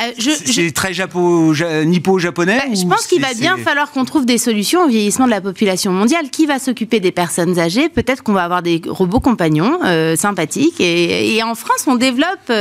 Euh, 0.00 0.32
C'est 0.44 0.72
très 0.72 0.94
japo, 0.94 1.52
nippo-japonais 1.84 2.58
bah, 2.58 2.74
Je 2.74 2.86
pense 2.86 3.06
qu'il 3.06 3.20
va 3.20 3.34
bien 3.34 3.56
falloir 3.58 3.90
qu'on 3.90 4.04
trouve 4.04 4.26
des 4.26 4.38
solutions 4.38 4.84
au 4.84 4.88
vieillissement 4.88 5.26
de 5.26 5.30
la 5.30 5.40
population 5.40 5.92
mondiale. 5.92 6.30
Qui 6.30 6.46
va 6.46 6.58
s'occuper 6.58 7.00
des 7.00 7.12
personnes 7.12 7.58
âgées? 7.58 7.88
Peut-être 7.88 8.22
qu'on 8.22 8.32
va 8.32 8.44
avoir 8.44 8.62
des 8.62 8.80
robots 8.86 9.20
compagnons 9.20 9.78
sympathiques. 10.16 10.80
Et, 10.80 11.42
en 11.42 11.54
France, 11.54 11.84
on 11.86 11.96
développe, 11.96 12.52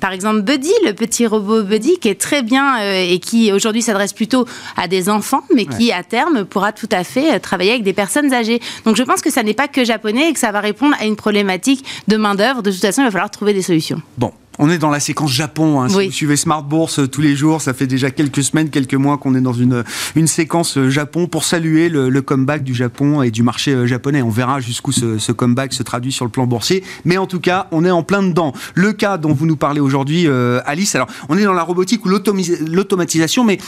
par 0.00 0.12
exemple, 0.12 0.42
Buddy, 0.42 0.72
le 0.84 0.92
petit 0.92 1.26
robot 1.26 1.62
Buddy, 1.62 1.98
qui 1.98 2.08
est 2.08 2.20
très 2.20 2.42
bien 2.42 2.78
et 2.80 3.18
qui 3.18 3.52
aujourd'hui 3.52 3.82
s'adresse 3.82 4.12
plutôt 4.12 4.46
à 4.76 4.88
des 4.88 5.08
enfants, 5.08 5.42
mais 5.54 5.66
qui 5.66 5.85
à 5.92 6.02
terme 6.02 6.44
pourra 6.44 6.72
tout 6.72 6.88
à 6.92 7.04
fait 7.04 7.34
euh, 7.34 7.38
travailler 7.38 7.72
avec 7.72 7.82
des 7.82 7.92
personnes 7.92 8.32
âgées. 8.32 8.60
Donc 8.84 8.96
je 8.96 9.02
pense 9.02 9.20
que 9.20 9.30
ça 9.30 9.42
n'est 9.42 9.54
pas 9.54 9.68
que 9.68 9.84
japonais 9.84 10.30
et 10.30 10.32
que 10.32 10.38
ça 10.38 10.52
va 10.52 10.60
répondre 10.60 10.94
à 11.00 11.04
une 11.04 11.16
problématique 11.16 11.84
de 12.08 12.16
main-d'œuvre. 12.16 12.62
De 12.62 12.70
toute 12.70 12.80
façon, 12.80 13.02
il 13.02 13.04
va 13.06 13.10
falloir 13.10 13.30
trouver 13.30 13.52
des 13.52 13.62
solutions. 13.62 14.00
Bon, 14.18 14.32
on 14.58 14.70
est 14.70 14.78
dans 14.78 14.90
la 14.90 15.00
séquence 15.00 15.32
Japon. 15.32 15.80
Hein. 15.80 15.88
Si 15.88 16.06
vous 16.06 16.12
suivez 16.12 16.36
Smart 16.36 16.62
Bourse 16.62 16.98
euh, 16.98 17.08
tous 17.08 17.20
les 17.20 17.36
jours, 17.36 17.60
ça 17.60 17.74
fait 17.74 17.86
déjà 17.86 18.10
quelques 18.10 18.42
semaines, 18.42 18.70
quelques 18.70 18.94
mois 18.94 19.18
qu'on 19.18 19.34
est 19.34 19.40
dans 19.40 19.52
une, 19.52 19.84
une 20.14 20.26
séquence 20.26 20.78
euh, 20.78 20.90
Japon 20.90 21.26
pour 21.26 21.44
saluer 21.44 21.88
le, 21.88 22.22
comeback 22.22 22.64
du 22.64 22.74
Japon 22.74 23.22
et 23.22 23.30
du 23.30 23.42
marché 23.42 23.72
euh, 23.72 23.86
japonais. 23.86 24.22
On 24.22 24.30
verra 24.30 24.60
jusqu'où 24.60 24.92
ce, 24.92 25.32
comeback 25.32 25.72
se 25.72 25.82
traduit 25.82 26.12
sur 26.12 26.24
le 26.24 26.30
plan 26.30 26.46
boursier. 26.46 26.82
Mais 27.04 27.18
en 27.18 27.26
tout 27.26 27.40
cas, 27.40 27.68
on 27.70 27.84
est 27.84 27.90
en 27.90 28.02
plein 28.02 28.22
dedans. 28.22 28.52
Le 28.74 28.92
cas 28.92 29.18
dont 29.18 29.32
vous 29.32 29.46
nous 29.46 29.56
parlez 29.56 29.80
aujourd'hui, 29.80 30.26
Alice, 30.64 30.94
alors 30.94 31.08
on 31.28 31.36
est 31.36 31.44
dans 31.44 31.52
la 31.52 31.62
robotique 31.62 32.04
ou 32.04 32.08
l'automatisation, 32.08 33.44
mais 33.44 33.58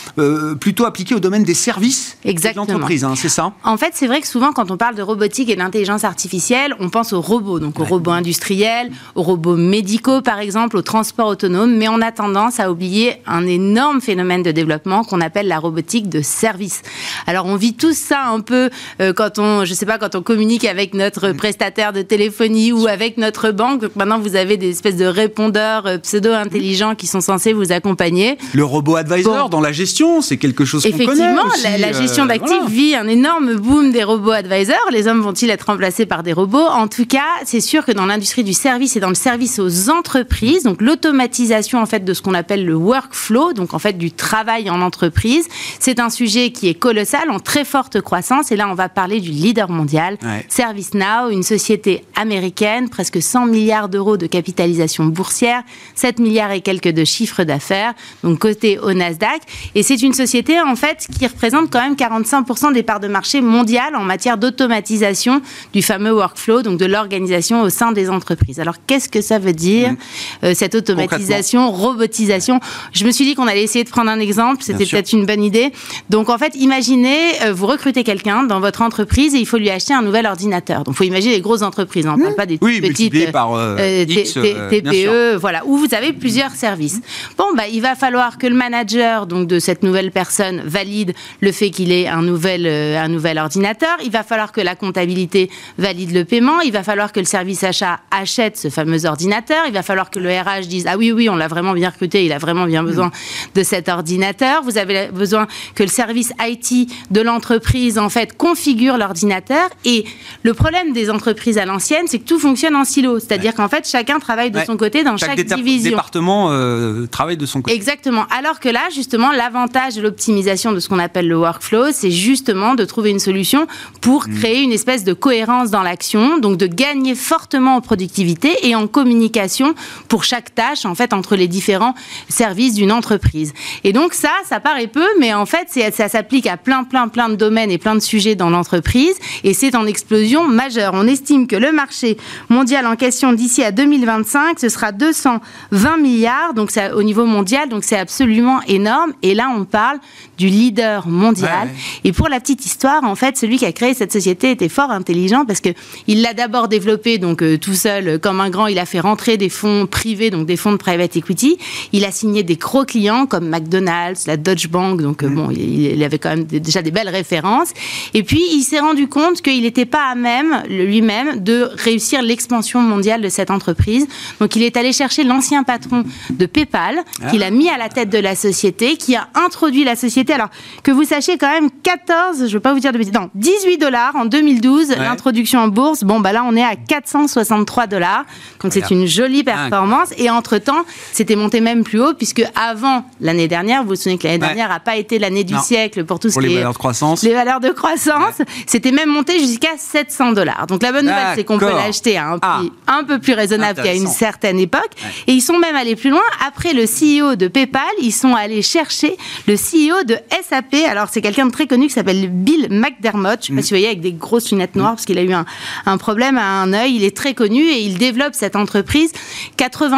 plutôt 0.61 0.87
appliqué 0.87 1.15
au 1.15 1.21
domaine 1.21 1.43
des 1.43 1.55
services 1.55 2.17
de 2.25 2.57
l'entreprise, 2.57 3.05
hein, 3.05 3.15
c'est 3.17 3.29
ça? 3.29 3.53
En 3.65 3.77
fait, 3.77 3.93
c'est 3.95 4.07
vrai 4.07 4.21
que 4.21 4.27
souvent, 4.27 4.53
quand 4.53 4.71
on 4.71 4.77
parle 4.77 4.95
de 4.95 5.03
robotique 5.03 5.51
et 5.51 5.57
d'intelligence 5.57 6.05
artificielle, 6.05 6.75
on 6.81 6.89
pense 6.89 7.13
aux 7.13 7.21
robots, 7.21 7.61
donc 7.61 7.79
aux 7.81 7.85
robots 7.85 8.11
industriels, 8.13 8.91
aux 9.15 9.23
robots 9.23 9.57
médicaux, 9.57 10.23
par 10.23 10.39
exemple, 10.39 10.78
au 10.79 10.83
transport 10.83 11.27
autonome, 11.27 11.77
mais 11.77 11.89
on 11.89 12.01
a 12.01 12.13
tendance 12.13 12.61
à 12.61 12.71
oublier 12.71 13.17
un 13.27 13.47
énorme 13.47 14.01
phénomène 14.01 14.45
de 14.45 14.53
développement 14.53 15.03
qu'on 15.03 15.21
appelle 15.21 15.49
la 15.49 15.59
robotique 15.59 16.09
de 16.09 16.23
service. 16.23 16.83
Alors 17.27 17.47
on 17.47 17.57
vit 17.57 17.75
tous 17.75 17.97
ça 17.97 18.27
un 18.29 18.41
peu 18.41 18.71
euh, 19.01 19.13
quand 19.13 19.39
on, 19.39 19.65
je 19.65 19.75
sais 19.75 19.87
pas, 19.87 19.99
quand 19.99 20.15
on 20.15 20.23
communique 20.23 20.65
avec 20.65 20.95
notre 20.95 21.33
prestataire 21.33 21.93
de 21.93 22.03
téléphonie 22.03 22.73
ou 22.73 22.87
avec 22.87 23.19
notre 23.19 23.51
banque. 23.51 23.81
Donc 23.81 23.97
maintenant 23.97 24.21
vous 24.21 24.37
avez 24.37 24.57
des 24.57 24.71
espèces 24.71 24.97
de 24.97 25.05
répondeurs 25.05 25.87
euh, 25.87 25.99
pseudo-intelligents 25.99 26.95
qui 26.95 27.09
sont 27.09 27.21
censés 27.21 27.53
vous 27.53 27.73
accompagner. 27.73 28.39
Le 28.55 28.65
robot 28.65 28.97
advisor 28.97 29.51
dans 29.51 29.61
la 29.61 29.73
gestion, 29.73 30.23
c'est 30.23 30.37
quelque 30.37 30.65
chose 30.65 30.85
qu'on 30.85 30.91
connaît. 30.93 31.05
Effectivement, 31.05 31.43
la, 31.79 31.93
gestion 31.93 32.25
euh, 32.25 32.29
d'actifs 32.29 32.69
vit 32.69 32.95
un 32.95 33.09
énorme 33.09 33.57
boom 33.57 33.91
des 33.91 34.05
robots 34.05 34.31
advisors. 34.31 34.77
Les 34.93 35.09
hommes 35.09 35.23
vont-ils 35.23 35.51
être 35.51 35.67
remplacés 35.67 36.07
par 36.07 36.23
des 36.23 36.33
robots? 36.33 36.59
En 36.59 36.87
tout 36.87 37.07
cas, 37.07 37.19
c'est 37.45 37.61
sûr 37.61 37.85
que 37.85 37.91
dans 37.93 38.07
l'industrie 38.07 38.45
du 38.45 38.53
service 38.53 38.97
et 38.97 39.01
dans 39.01 39.09
le 39.09 39.17
service 39.17 39.59
aux 39.59 39.91
entreprises, 39.91 40.68
donc 40.69 40.83
l'automatisation 40.83 41.81
en 41.81 41.87
fait 41.87 42.05
de 42.05 42.13
ce 42.13 42.21
qu'on 42.21 42.35
appelle 42.35 42.67
le 42.67 42.75
workflow, 42.75 43.55
donc 43.55 43.73
en 43.73 43.79
fait 43.79 43.97
du 43.97 44.13
travail 44.13 44.69
en 44.69 44.83
entreprise, 44.83 45.49
c'est 45.81 45.99
un 45.99 46.11
sujet 46.11 46.51
qui 46.51 46.69
est 46.69 46.75
colossal, 46.75 47.31
en 47.31 47.41
très 47.41 47.65
forte 47.65 48.03
croissance. 48.03 48.53
Et 48.53 48.57
là, 48.57 48.69
on 48.69 48.75
va 48.75 48.91
parler 48.91 49.21
du 49.21 49.31
leader 49.31 49.71
mondial, 49.71 50.19
ServiceNow, 50.51 51.31
une 51.31 51.43
société 51.43 52.05
américaine, 52.15 52.91
presque 52.91 53.23
100 53.23 53.47
milliards 53.47 53.89
d'euros 53.89 54.19
de 54.19 54.27
capitalisation 54.27 55.07
boursière, 55.07 55.63
7 55.95 56.19
milliards 56.19 56.51
et 56.51 56.61
quelques 56.61 56.93
de 56.93 57.05
chiffre 57.07 57.45
d'affaires, 57.45 57.95
donc 58.23 58.39
côté 58.39 58.79
au 58.79 58.93
Nasdaq. 58.93 59.41
Et 59.75 59.83
c'est 59.83 60.03
une 60.03 60.13
société 60.13 60.61
en 60.61 60.77
fait 60.77 61.07
qui 61.19 61.27
représente 61.27 61.71
quand 61.73 61.81
même 61.81 61.95
45% 61.95 62.75
des 62.75 62.83
parts 62.83 63.01
de 63.01 63.09
marché 63.09 63.41
mondiales 63.41 63.97
en 63.97 64.05
matière 64.05 64.37
d'automatisation 64.37 65.41
du 65.73 65.81
fameux 65.81 66.13
workflow, 66.13 66.61
donc 66.61 66.79
de 66.79 66.85
l'organisation 66.85 67.63
au 67.63 67.71
sein 67.71 67.93
des 67.93 68.11
entreprises. 68.11 68.61
Alors 68.61 68.77
qu'est-ce 68.87 69.09
que 69.09 69.23
ça 69.23 69.39
veut 69.39 69.55
dire, 69.55 69.93
mmh. 69.93 69.97
euh, 70.45 70.55
cette 70.59 70.75
automatisation, 70.75 71.71
robotisation 71.71 72.61
Je 72.93 73.05
me 73.05 73.11
suis 73.11 73.25
dit 73.25 73.35
qu'on 73.35 73.47
allait 73.47 73.63
essayer 73.63 73.85
de 73.85 73.91
prendre 73.91 74.11
un 74.11 74.21
exemple, 74.21 74.63
c'était 74.63 74.85
peut-être 74.85 75.13
une 75.13 75.25
bonne 75.25 75.43
idée. 75.43 75.73
Donc 76.11 76.29
en 76.29 76.39
fait, 76.39 76.55
imaginez, 76.57 77.43
euh, 77.43 77.53
vous 77.53 77.67
recrutez 77.67 78.05
quelqu'un 78.05 78.43
dans 78.43 78.61
votre 78.61 78.83
entreprise 78.83 79.35
et 79.35 79.39
il 79.39 79.47
faut 79.47 79.57
lui 79.57 79.71
acheter 79.71 79.95
un 79.95 80.03
nouvel 80.03 80.27
ordinateur. 80.27 80.85
Donc 80.85 80.95
il 80.95 80.99
faut 80.99 81.05
imaginer 81.05 81.35
les 81.35 81.41
grosses 81.41 81.63
entreprises, 81.63 82.07
hein. 82.07 82.15
on 82.17 82.19
ne 82.19 82.25
parle 82.25 82.37
pas 82.37 82.47
des 82.47 82.59
petites 82.59 83.31
par, 83.33 83.55
euh, 83.55 83.77
TPE, 84.05 85.37
voilà, 85.37 85.63
où 85.67 85.77
vous 85.77 85.95
avez 85.95 86.13
plusieurs 86.13 86.53
services. 86.53 87.01
Bon, 87.37 87.47
bah, 87.57 87.69
il 87.73 87.81
va 87.81 87.95
falloir 87.95 88.39
que 88.39 88.47
le 88.47 88.55
manager 88.55 89.27
donc 89.27 89.47
de 89.47 89.59
cette 89.59 89.83
nouvelle 89.83 90.11
personne 90.11 90.63
valide 90.65 91.15
le 91.41 91.53
fait 91.53 91.71
qu'il 91.71 91.93
ait 91.93 92.09
un 92.09 92.23
nouvel, 92.23 92.67
un 92.67 93.09
nouvel 93.09 93.39
ordinateur. 93.39 93.97
Il 94.05 94.11
va 94.11 94.23
falloir 94.23 94.53
que 94.53 94.61
la 94.61 94.75
comptabilité 94.75 95.51
valide 95.79 96.13
le 96.13 96.25
paiement. 96.25 96.61
Il 96.61 96.73
va 96.73 96.83
falloir 96.83 97.13
que 97.13 97.21
le 97.21 97.27
service 97.27 97.63
achat 97.65 98.01
achète 98.11 98.57
ce 98.57 98.69
fameux 98.69 99.07
ordinateur. 99.07 99.65
Il 99.67 99.73
va 99.73 99.83
falloir 99.83 100.11
que 100.11 100.19
le 100.19 100.29
RH 100.43 100.67
dise 100.67 100.87
ah 100.87 100.97
oui 100.97 101.13
oui 101.13 101.29
on 101.29 101.37
l'a 101.37 101.49
vraiment 101.49 101.73
bien 101.73 101.91
recruté, 101.91 102.25
il 102.25 102.33
a 102.33 102.39
vraiment 102.39 102.67
bien 102.67 102.83
besoin 102.83 103.11
de 103.55 103.63
cet 103.63 103.89
ordinateur. 103.89 104.63
Vous 104.63 104.79
avez 104.79 105.09
besoin 105.09 105.47
que 105.75 105.83
le 105.83 105.89
service 105.89 106.33
IT 106.41 106.89
de 107.11 107.21
l'entreprise 107.21 107.99
en 107.99 108.09
fait 108.09 108.37
configure 108.37 108.97
l'ordinateur. 108.97 109.69
Et 109.85 110.05
le 110.43 110.55
problème 110.55 110.93
des 110.93 111.11
entreprises 111.11 111.59
à 111.59 111.65
l'ancienne, 111.65 112.07
c'est 112.07 112.19
que 112.19 112.27
tout 112.27 112.39
fonctionne 112.39 112.77
en 112.77 112.85
silo, 112.85 113.19
c'est-à-dire 113.19 113.55
qu'en 113.55 113.69
fait 113.69 113.89
chacun 113.89 114.19
travaille 114.19 114.51
de 114.51 114.61
son 114.61 114.77
côté 114.77 115.05
dans 115.05 115.17
chaque, 115.17 115.37
chaque 115.37 115.47
division. 115.47 115.91
département 115.91 116.51
euh, 116.51 117.07
travaille 117.07 117.37
de 117.37 117.47
son 117.47 117.63
côté. 117.63 117.75
Exactement. 117.75 118.25
Alors 118.37 118.61
que 118.61 118.69
là 118.69 118.89
justement 118.95 119.33
l'avantage 119.33 119.97
de 119.97 120.03
l'optimisation 120.03 120.73
de 120.73 120.81
ce 120.81 120.89
qu'on 120.89 120.99
appelle 120.99 121.29
le 121.29 121.37
workflow, 121.37 121.93
c'est 121.93 122.11
justement 122.11 122.75
de 122.75 122.85
trouver 122.85 123.11
une 123.11 123.19
solution 123.19 123.67
pour 124.01 124.29
mm. 124.29 124.39
créer 124.39 124.63
une 124.63 124.73
espèce 124.73 125.05
de 125.05 125.13
cohérence 125.13 125.71
dans 125.71 125.83
l'action, 125.83 126.39
donc 126.39 126.57
de 126.57 126.67
gagner 126.67 127.15
fortement 127.15 127.77
en 127.77 127.81
productivité 127.81 128.67
et 128.69 128.75
en 128.75 128.87
communication 128.87 129.75
pour 130.09 130.25
chaque 130.29 130.55
tâche 130.55 130.85
en 130.85 130.95
fait 130.95 131.13
entre 131.13 131.37
les 131.37 131.49
différents 131.49 131.95
services 132.29 132.75
d'une 132.75 132.93
entreprise. 132.93 133.53
Et 133.85 133.93
donc 133.93 134.15
ça, 134.15 134.33
ça 134.45 134.61
paraît 134.61 134.87
peu, 134.87 135.07
mais 135.19 135.33
en 135.33 135.47
fait 135.47 135.69
ça 135.93 136.09
s'applique 136.09 136.47
à 136.47 136.57
plein 136.57 136.85
plein 136.85 137.09
plein 137.09 137.29
de 137.29 137.37
domaines 137.37 137.71
et 137.71 137.79
plein 137.79 137.95
de 137.95 138.01
sujets 138.01 138.35
dans 138.35 138.51
l'entreprise 138.51 139.15
et 139.45 139.55
c'est 139.55 139.75
en 139.75 139.87
explosion 139.87 140.47
majeure. 140.47 140.93
On 140.95 141.07
estime 141.07 141.47
que 141.47 141.57
le 141.57 141.73
marché 141.73 142.17
mondial 142.49 142.87
en 142.87 142.97
question 142.97 143.33
d'ici 143.33 143.63
à 143.63 143.73
2025, 143.73 144.59
ce 144.59 144.69
sera 144.69 144.93
220 144.93 145.97
milliards, 145.99 146.55
donc 146.55 146.71
c'est 146.71 146.93
au 146.93 147.03
niveau 147.03 147.25
mondial, 147.25 147.69
donc 147.69 147.85
c'est 147.85 147.99
absolument 147.99 148.61
énorme. 148.69 149.13
Et 149.23 149.35
là, 149.35 149.51
on 149.57 149.65
parle 149.65 149.99
du 150.37 150.49
leader 150.49 151.07
mondial. 151.09 151.69
Et 152.05 152.13
pour 152.13 152.29
la 152.29 152.41
petite 152.41 152.65
histoire, 152.65 153.05
en 153.05 153.15
fait, 153.15 153.37
celui 153.37 153.59
qui 153.59 153.67
a 153.67 153.73
créé 153.73 153.95
cette 153.95 154.13
société 154.13 154.51
était 154.51 154.69
fort 154.69 154.91
intelligent 154.91 155.45
parce 155.45 155.61
que 155.61 155.71
il 156.07 156.23
l'a 156.23 156.35
d'abord 156.35 156.69
développé 156.69 157.19
donc 157.19 157.43
euh, 157.43 157.59
tout 157.59 157.75
seul 157.75 158.19
comme 158.19 158.41
un 158.41 158.51
grand. 158.51 158.67
Il 158.67 158.79
a 158.79 158.87
fait 158.87 159.01
rentrer 159.01 159.37
des 159.37 159.49
fonds 159.49 159.87
privés, 159.87 160.18
donc 160.31 160.47
des 160.47 160.57
fonds 160.57 160.73
de 160.73 160.77
private 160.77 161.17
equity. 161.17 161.59
Il 161.93 162.05
a 162.05 162.11
signé 162.11 162.43
des 162.43 162.57
gros 162.57 162.85
clients 162.85 163.27
comme 163.27 163.49
McDonald's, 163.49 164.27
la 164.27 164.37
Deutsche 164.37 164.69
Bank. 164.69 165.01
Donc 165.01 165.23
euh, 165.23 165.29
bon, 165.29 165.51
il, 165.51 166.03
avait 166.03 166.19
quand 166.19 166.31
même 166.31 166.45
déjà 166.45 166.83
des 166.83 166.91
belles 166.91 167.09
références. 167.09 167.71
Et 168.15 168.23
puis 168.23 168.43
il 168.53 168.63
s'est 168.63 168.81
rendu 168.81 169.09
compte 169.09 169.41
qu'il 169.43 169.63
n'était 169.63 169.87
pas 169.87 170.11
à 170.11 170.15
même 170.15 170.63
lui-même 170.69 171.41
de 171.43 171.69
réussir 171.75 172.23
l'expansion 172.23 172.81
mondiale 172.81 173.23
de 173.23 173.29
cette 173.29 173.51
entreprise. 173.51 174.07
Donc 174.41 174.57
il 174.57 174.63
est 174.63 174.77
allé 174.77 174.93
chercher 174.93 175.25
l'ancien 175.25 175.63
patron 175.63 176.05
de 176.31 176.47
PayPal, 176.47 176.97
ah. 177.23 177.31
qu'il 177.31 177.43
a 177.43 177.51
mis 177.51 177.69
à 177.69 177.79
la 177.79 177.89
tête 177.89 178.11
de 178.11 178.19
la 178.19 178.35
société, 178.35 178.97
qui 178.97 179.17
a 179.17 179.29
introduit 179.35 179.85
la 179.85 179.97
société. 179.97 180.33
Alors 180.33 180.49
que 180.83 180.91
vous 180.91 181.05
sachiez 181.05 181.39
quand 181.39 181.51
même 181.51 181.71
14, 181.83 182.39
je 182.39 182.45
ne 182.45 182.49
veux 182.49 182.61
pas 182.61 182.73
vous 182.73 182.81
dire 182.81 182.93
de 182.93 182.99
bêtises, 182.99 183.13
non, 183.13 183.31
18 183.35 183.79
dollars 183.79 184.17
en 184.17 184.25
2012, 184.25 184.91
l'introduction 184.99 185.61
en 185.61 185.69
bourse. 185.69 186.05
Bon, 186.05 186.21
bah 186.21 186.33
là, 186.33 186.45
on 186.47 186.57
est 186.57 186.63
à 186.63 186.77
463 186.77 187.87
dollars. 187.87 188.25
Donc, 188.63 188.73
c'est 188.73 188.91
une 188.91 189.07
jolie 189.07 189.45
performance. 189.45 190.08
Et 190.17 190.31
entre-temps, 190.31 190.85
c'était 191.13 191.37
monté 191.37 191.61
même 191.61 191.85
plus 191.85 192.01
haut, 192.01 192.15
puisque 192.15 192.43
avant 192.55 193.05
l'année 193.21 193.49
dernière, 193.49 193.83
vous 193.83 193.91
vous 193.91 193.97
souvenez 193.97 194.19
que 194.19 194.27
l'année 194.27 194.39
dernière 194.39 194.69
n'a 194.69 194.81
pas 194.81 194.97
été 194.97 195.19
l'année 195.19 195.45
du 195.45 195.57
siècle 195.59 196.05
pour 196.05 196.19
tout 196.19 196.31
ce 196.31 196.39
qui 196.39 196.47
les 196.47 196.55
valeurs 196.55 196.73
de 196.73 196.79
croissance. 196.79 197.23
Les 197.23 197.35
valeurs 197.35 197.61
de 197.61 197.71
croissance. 197.71 198.43
C'était 198.67 198.93
même 198.93 199.11
monté 199.11 199.39
jusqu'à 199.39 199.77
700 199.77 200.33
dollars. 200.33 200.67
Donc, 200.67 200.83
la 200.83 200.93
bonne 200.93 201.07
nouvelle, 201.07 201.35
c'est 201.35 201.45
qu'on 201.45 201.59
peut 201.59 201.67
l'acheter 201.67 202.17
à 202.17 202.29
un 202.29 202.39
prix 202.39 202.73
ah. 202.87 202.99
un 202.99 203.05
peu 203.05 203.19
plus 203.19 203.35
raisonnable 203.35 203.83
qu'à 203.83 203.95
une 203.95 204.07
certaine 204.07 204.59
époque. 204.59 204.91
Et 205.27 205.33
ils 205.33 205.41
sont 205.41 205.59
même 205.59 205.77
allés 205.77 205.97
plus 205.97 206.11
loin. 206.11 206.23
Après 206.47 206.73
le 206.73 206.85
CEO 206.85 207.37
de 207.37 207.49
PayPal, 207.49 207.83
ils 208.01 208.13
sont 208.13 208.35
allés 208.35 208.63
chercher 208.63 209.17
le 209.47 209.55
CEO 209.55 210.05
de 210.05 210.17
SAP. 210.49 210.75
Alors, 210.89 211.09
c'est 211.11 211.21
quelqu'un 211.21 211.47
de 211.47 211.53
très 211.53 211.67
connu 211.67 211.87
qui 211.87 211.93
s'appelle 211.93 212.29
Bill 212.29 212.69
McDermott. 212.71 213.41
Je 213.43 213.49
sais 213.49 213.55
pas 213.55 213.63
si 213.63 213.71
vous 213.71 213.79
voyez, 213.79 213.87
avec 213.87 214.01
des 214.01 214.13
grosses 214.13 214.51
lunettes 214.51 214.77
noires, 214.77 214.93
parce 214.93 215.05
qu'il 215.05 215.19
a 215.19 215.23
eu 215.23 215.33
un, 215.33 215.45
un, 215.87 215.99
problème 215.99 216.39
à 216.39 216.61
un 216.63 216.73
œil. 216.73 216.97
Il 216.97 217.05
est 217.05 217.17
très 217.17 217.35
connu 217.35 217.63
et 217.63 217.81
il 217.81 217.99
développe 217.99 218.35
cette 218.35 218.57
entreprise. 218.57 219.13
80% 219.57 219.98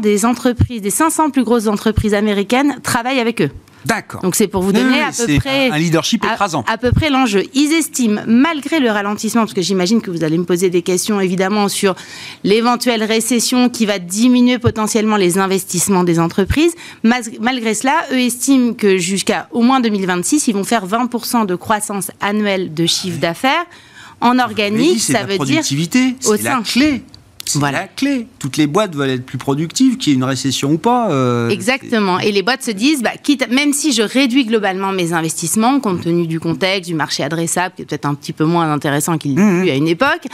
des 0.00 0.24
entreprises, 0.24 0.82
des 0.82 0.90
500 0.90 1.30
plus 1.30 1.44
grosses 1.44 1.66
entreprises 1.66 2.14
américaines 2.14 2.78
travaillent 2.82 3.20
avec 3.20 3.42
eux. 3.42 3.50
D'accord. 3.84 4.22
Donc 4.22 4.36
c'est 4.36 4.46
pour 4.46 4.62
vous 4.62 4.72
donner 4.72 5.00
à 5.00 5.10
peu 5.10 5.38
près 5.38 5.70
un 5.70 5.78
leadership 5.78 6.24
écrasant. 6.24 6.64
À, 6.68 6.78
peu 6.78 6.92
près 6.92 7.10
l'enjeu. 7.10 7.44
Ils 7.54 7.72
estiment, 7.72 8.22
malgré 8.26 8.78
le 8.78 8.90
ralentissement, 8.90 9.42
parce 9.42 9.54
que 9.54 9.62
j'imagine 9.62 10.00
que 10.00 10.10
vous 10.10 10.24
allez 10.24 10.38
me 10.38 10.44
poser 10.44 10.70
des 10.70 10.82
questions 10.82 11.20
évidemment 11.20 11.68
sur 11.68 11.94
l'éventuelle 12.44 13.02
récession 13.02 13.68
qui 13.68 13.86
va 13.86 13.98
diminuer 13.98 14.58
potentiellement 14.58 15.16
les 15.16 15.38
investissements 15.38 16.04
des 16.04 16.20
entreprises, 16.20 16.74
malgré 17.02 17.74
cela, 17.74 17.94
eux 18.12 18.20
estiment 18.20 18.74
que 18.74 18.98
jusqu'à 18.98 19.48
au 19.50 19.62
moins 19.62 19.80
2026, 19.80 20.48
ils 20.48 20.54
vont 20.54 20.64
faire 20.64 20.86
20% 20.86 21.46
de 21.46 21.54
croissance 21.54 22.10
annuelle 22.20 22.72
de 22.74 22.86
chiffre 22.86 23.18
d'affaires. 23.18 23.66
En 24.20 24.38
organique, 24.38 25.00
ça 25.00 25.24
veut 25.24 25.38
dire 25.38 25.64
c'est 25.64 26.42
la 26.42 26.60
clé. 26.64 27.02
C'est 27.52 27.58
voilà. 27.58 27.82
la 27.82 27.88
clé. 27.88 28.26
Toutes 28.38 28.56
les 28.56 28.66
boîtes 28.66 28.94
veulent 28.94 29.10
être 29.10 29.26
plus 29.26 29.38
productives, 29.38 29.96
qu'il 29.96 30.12
y 30.12 30.14
ait 30.14 30.18
une 30.18 30.24
récession 30.24 30.72
ou 30.72 30.78
pas. 30.78 31.10
Euh, 31.10 31.50
Exactement. 31.50 32.18
Et 32.18 32.32
les 32.32 32.42
boîtes 32.42 32.62
se 32.62 32.70
disent, 32.70 33.02
bah, 33.02 33.12
quitte, 33.22 33.48
même 33.50 33.72
si 33.72 33.92
je 33.92 34.02
réduis 34.02 34.44
globalement 34.46 34.92
mes 34.92 35.12
investissements, 35.12 35.78
compte 35.80 36.02
tenu 36.02 36.26
du 36.26 36.40
contexte, 36.40 36.88
du 36.88 36.94
marché 36.94 37.22
adressable, 37.22 37.74
qui 37.76 37.82
est 37.82 37.84
peut-être 37.84 38.06
un 38.06 38.14
petit 38.14 38.32
peu 38.32 38.44
moins 38.44 38.72
intéressant 38.72 39.18
qu'il 39.18 39.38
mmh. 39.38 39.68
à 39.68 39.74
une 39.74 39.88
époque, 39.88 40.26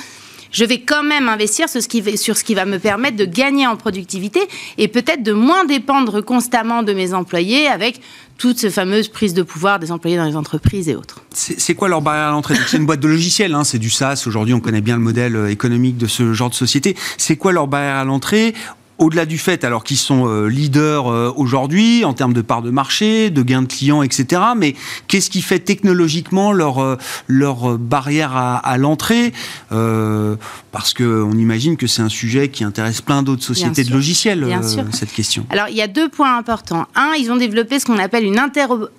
je 0.51 0.65
vais 0.65 0.81
quand 0.81 1.03
même 1.03 1.29
investir 1.29 1.69
sur 1.69 1.83
ce, 1.83 1.89
qui, 1.89 2.55
va 2.55 2.65
me 2.65 2.79
permettre 2.79 3.17
de 3.17 3.25
gagner 3.25 3.67
en 3.67 3.77
productivité 3.77 4.41
et 4.77 4.89
peut-être 4.89 5.23
de 5.23 5.33
moins 5.33 5.65
dépendre 5.65 6.23
constamment 6.23 6.83
de 6.83 6.93
mes 6.93 7.15
employés 7.15 7.67
avec 7.67 8.01
toute 8.39 8.59
cette 8.59 8.73
fameuse 8.73 9.09
prise 9.09 9.35
de 9.35 9.43
pouvoir 9.43 9.81
des 9.81 9.91
employés 9.91 10.17
dans 10.17 10.25
les 10.25 10.37
entreprises 10.37 10.89
et 10.89 10.95
autres. 10.95 11.21
C'est 11.33 11.75
quoi 11.75 11.89
leur 11.89 12.01
barrière 12.01 12.29
à 12.29 12.31
l'entrée 12.31 12.55
C'est 12.69 12.77
une 12.77 12.87
boîte 12.87 13.01
de 13.01 13.09
logiciels, 13.09 13.53
hein, 13.53 13.65
c'est 13.65 13.81
du 13.81 13.91
SaaS. 13.91 14.25
Aujourd'hui, 14.27 14.55
on 14.55 14.61
connaît 14.61 14.81
bien 14.81 14.97
le 14.97 15.03
modèle 15.03 15.35
euh, 15.35 15.51
économique 15.51 15.97
de 15.99 16.07
ce 16.07 16.33
genre 16.33 16.49
de 16.49 16.55
société. 16.55 16.97
C'est 17.17 17.37
quoi 17.37 17.53
leur 17.53 17.67
barrière 17.67 17.97
à 17.97 18.05
l'entrée 18.05 18.55
au-delà 18.99 19.27
du 19.27 19.39
fait, 19.39 19.65
alors 19.65 19.85
qu'ils 19.85 19.97
sont 19.97 20.27
euh, 20.27 20.49
leaders 20.49 21.07
euh, 21.07 21.33
aujourd'hui 21.37 22.05
en 22.05 22.13
termes 22.13 22.33
de 22.33 22.43
part 22.43 22.63
de 22.63 22.71
marché, 22.71 23.31
de 23.31 23.43
gains 23.43 23.63
de 23.63 23.69
clients, 23.69 24.03
etc. 24.03 24.43
Mais 24.57 24.75
qu'est-ce 25.07 25.31
qui 25.31 25.41
fait 25.41 25.61
technologiquement 25.61 26.53
leur 26.53 26.79
euh, 26.79 26.97
leur 27.29 27.79
barrière 27.79 28.37
à, 28.37 28.79
l'entrée 28.79 29.33
Parce 29.71 30.93
que 30.95 31.23
on 31.23 31.33
imagine 31.33 31.77
que 31.77 31.87
c'est 31.87 32.03
un 32.03 32.09
sujet 32.09 32.49
qui 32.49 32.65
intéresse 32.65 33.01
plein 33.01 33.23
d'autres 33.23 33.43
sociétés 33.43 33.85
de 33.85 33.93
logiciels. 33.93 34.45
cette 34.93 35.13
question. 35.13 35.47
Alors 35.51 35.69
il 35.69 35.77
y 35.77 35.83
a 35.83 35.89
deux 35.89 36.09
points 36.09 36.37
importants. 36.37 36.87
Un, 36.95 37.15
ils 37.19 37.31
ont 37.31 37.37
développé 37.37 37.79
ce 37.79 37.87
qu'on 37.87 37.99
appelle 37.99 38.25
une 38.25 38.39
interopérabilité. 38.39 38.98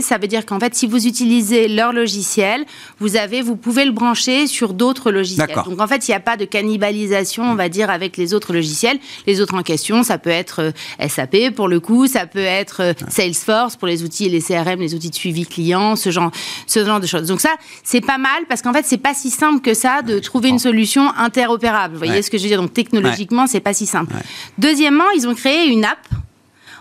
Ça 0.00 0.18
veut 0.18 0.26
dire 0.26 0.46
qu'en 0.46 0.58
fait, 0.58 0.74
si 0.74 0.86
vous 0.86 1.06
utilisez 1.06 1.68
leur 1.68 1.92
logiciel, 1.92 2.64
vous 2.98 3.16
avez, 3.16 3.42
vous 3.42 3.56
pouvez 3.56 3.84
le 3.84 3.92
brancher 3.92 4.46
sur 4.46 4.72
d'autres 4.72 5.10
logiciels. 5.10 5.54
Donc 5.66 5.80
en 5.80 5.86
fait, 5.86 6.08
il 6.08 6.10
n'y 6.10 6.14
a 6.14 6.20
pas 6.20 6.36
de 6.36 6.44
cannibalisation, 6.44 7.44
on 7.44 7.54
va 7.54 7.68
dire, 7.68 7.90
avec 7.90 8.16
les 8.16 8.32
autres 8.32 8.52
logiciels. 8.52 8.98
Les 9.26 9.40
autres 9.40 9.54
en 9.54 9.62
question, 9.62 10.02
ça 10.02 10.18
peut 10.18 10.30
être 10.30 10.72
euh, 11.00 11.08
SAP 11.08 11.54
pour 11.54 11.68
le 11.68 11.80
coup, 11.80 12.06
ça 12.06 12.26
peut 12.26 12.38
être 12.38 12.82
euh, 12.82 12.92
Salesforce 13.08 13.76
pour 13.76 13.88
les 13.88 14.02
outils, 14.02 14.28
les 14.28 14.40
CRM, 14.40 14.80
les 14.80 14.94
outils 14.94 15.10
de 15.10 15.14
suivi 15.14 15.46
client, 15.46 15.96
ce 15.96 16.10
genre, 16.10 16.30
ce 16.66 16.84
genre 16.84 17.00
de 17.00 17.06
choses. 17.06 17.28
Donc 17.28 17.40
ça, 17.40 17.54
c'est 17.84 18.00
pas 18.00 18.18
mal 18.18 18.44
parce 18.48 18.62
qu'en 18.62 18.72
fait, 18.72 18.84
c'est 18.86 18.98
pas 18.98 19.14
si 19.14 19.30
simple 19.30 19.60
que 19.60 19.74
ça 19.74 20.02
de 20.02 20.18
trouver 20.18 20.48
une 20.48 20.58
solution 20.58 21.12
interopérable. 21.16 21.94
Vous 21.94 22.04
voyez 22.04 22.22
ce 22.22 22.30
que 22.30 22.38
je 22.38 22.44
veux 22.44 22.48
dire? 22.48 22.60
Donc 22.60 22.72
technologiquement, 22.72 23.46
c'est 23.46 23.60
pas 23.60 23.74
si 23.74 23.86
simple. 23.86 24.14
Deuxièmement, 24.58 25.10
ils 25.16 25.28
ont 25.28 25.34
créé 25.34 25.66
une 25.66 25.84
app 25.84 25.98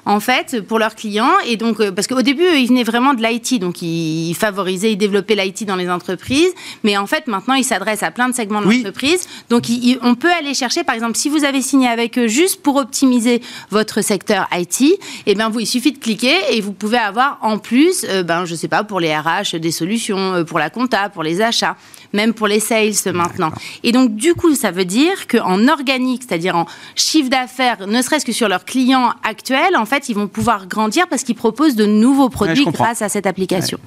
en 0.09 0.19
fait, 0.19 0.61
pour 0.61 0.79
leurs 0.79 0.95
clients. 0.95 1.37
Et 1.45 1.55
donc, 1.55 1.79
euh, 1.79 1.91
parce 1.91 2.07
qu'au 2.07 2.23
début, 2.23 2.43
ils 2.55 2.67
venaient 2.67 2.83
vraiment 2.83 3.13
de 3.13 3.21
l'IT, 3.21 3.59
donc 3.59 3.83
ils 3.83 4.33
favorisaient, 4.33 4.93
ils 4.93 4.97
développaient 4.97 5.35
l'IT 5.35 5.65
dans 5.65 5.75
les 5.75 5.87
entreprises. 5.87 6.51
Mais 6.83 6.97
en 6.97 7.05
fait, 7.05 7.27
maintenant, 7.27 7.53
ils 7.53 7.63
s'adressent 7.63 8.01
à 8.01 8.09
plein 8.09 8.27
de 8.27 8.33
segments 8.33 8.61
de 8.61 8.71
l'entreprise. 8.71 9.27
Donc, 9.51 9.65
on 10.01 10.15
peut 10.15 10.31
aller 10.31 10.55
chercher, 10.55 10.83
par 10.83 10.95
exemple, 10.95 11.15
si 11.15 11.29
vous 11.29 11.43
avez 11.43 11.61
signé 11.61 11.87
avec 11.87 12.17
eux 12.17 12.25
juste 12.25 12.63
pour 12.63 12.77
optimiser 12.77 13.39
votre 13.69 14.01
secteur 14.01 14.47
IT, 14.51 14.81
et 14.81 14.97
eh 15.27 15.35
bien, 15.35 15.49
vous, 15.49 15.59
il 15.59 15.67
suffit 15.67 15.91
de 15.91 15.99
cliquer 15.99 16.35
et 16.53 16.59
vous 16.59 16.73
pouvez 16.73 16.97
avoir 16.97 17.37
en 17.43 17.59
plus, 17.59 18.03
euh, 18.09 18.23
ben, 18.23 18.45
je 18.45 18.55
sais 18.55 18.67
pas, 18.67 18.83
pour 18.83 18.99
les 18.99 19.15
RH, 19.15 19.57
des 19.59 19.71
solutions, 19.71 20.33
euh, 20.33 20.43
pour 20.43 20.57
la 20.57 20.71
compta, 20.71 21.09
pour 21.09 21.21
les 21.21 21.39
achats, 21.39 21.75
même 22.13 22.33
pour 22.33 22.47
les 22.47 22.59
sales 22.59 22.93
maintenant. 23.13 23.51
Et 23.83 23.91
donc, 23.91 24.15
du 24.15 24.33
coup, 24.33 24.55
ça 24.55 24.71
veut 24.71 24.85
dire 24.85 25.27
qu'en 25.27 25.67
organique, 25.67 26.23
c'est-à-dire 26.27 26.55
en 26.55 26.65
chiffre 26.95 27.29
d'affaires, 27.29 27.85
ne 27.85 28.01
serait-ce 28.01 28.25
que 28.25 28.31
sur 28.31 28.49
leurs 28.49 28.65
clients 28.65 29.13
actuels, 29.23 29.77
en 29.77 29.85
fait, 29.85 29.98
ils 30.07 30.13
vont 30.15 30.27
pouvoir 30.27 30.67
grandir 30.67 31.07
parce 31.09 31.23
qu'ils 31.23 31.35
proposent 31.35 31.75
de 31.75 31.85
nouveaux 31.85 32.29
produits 32.29 32.65
grâce 32.65 33.01
à 33.01 33.09
cette 33.09 33.25
application. 33.25 33.77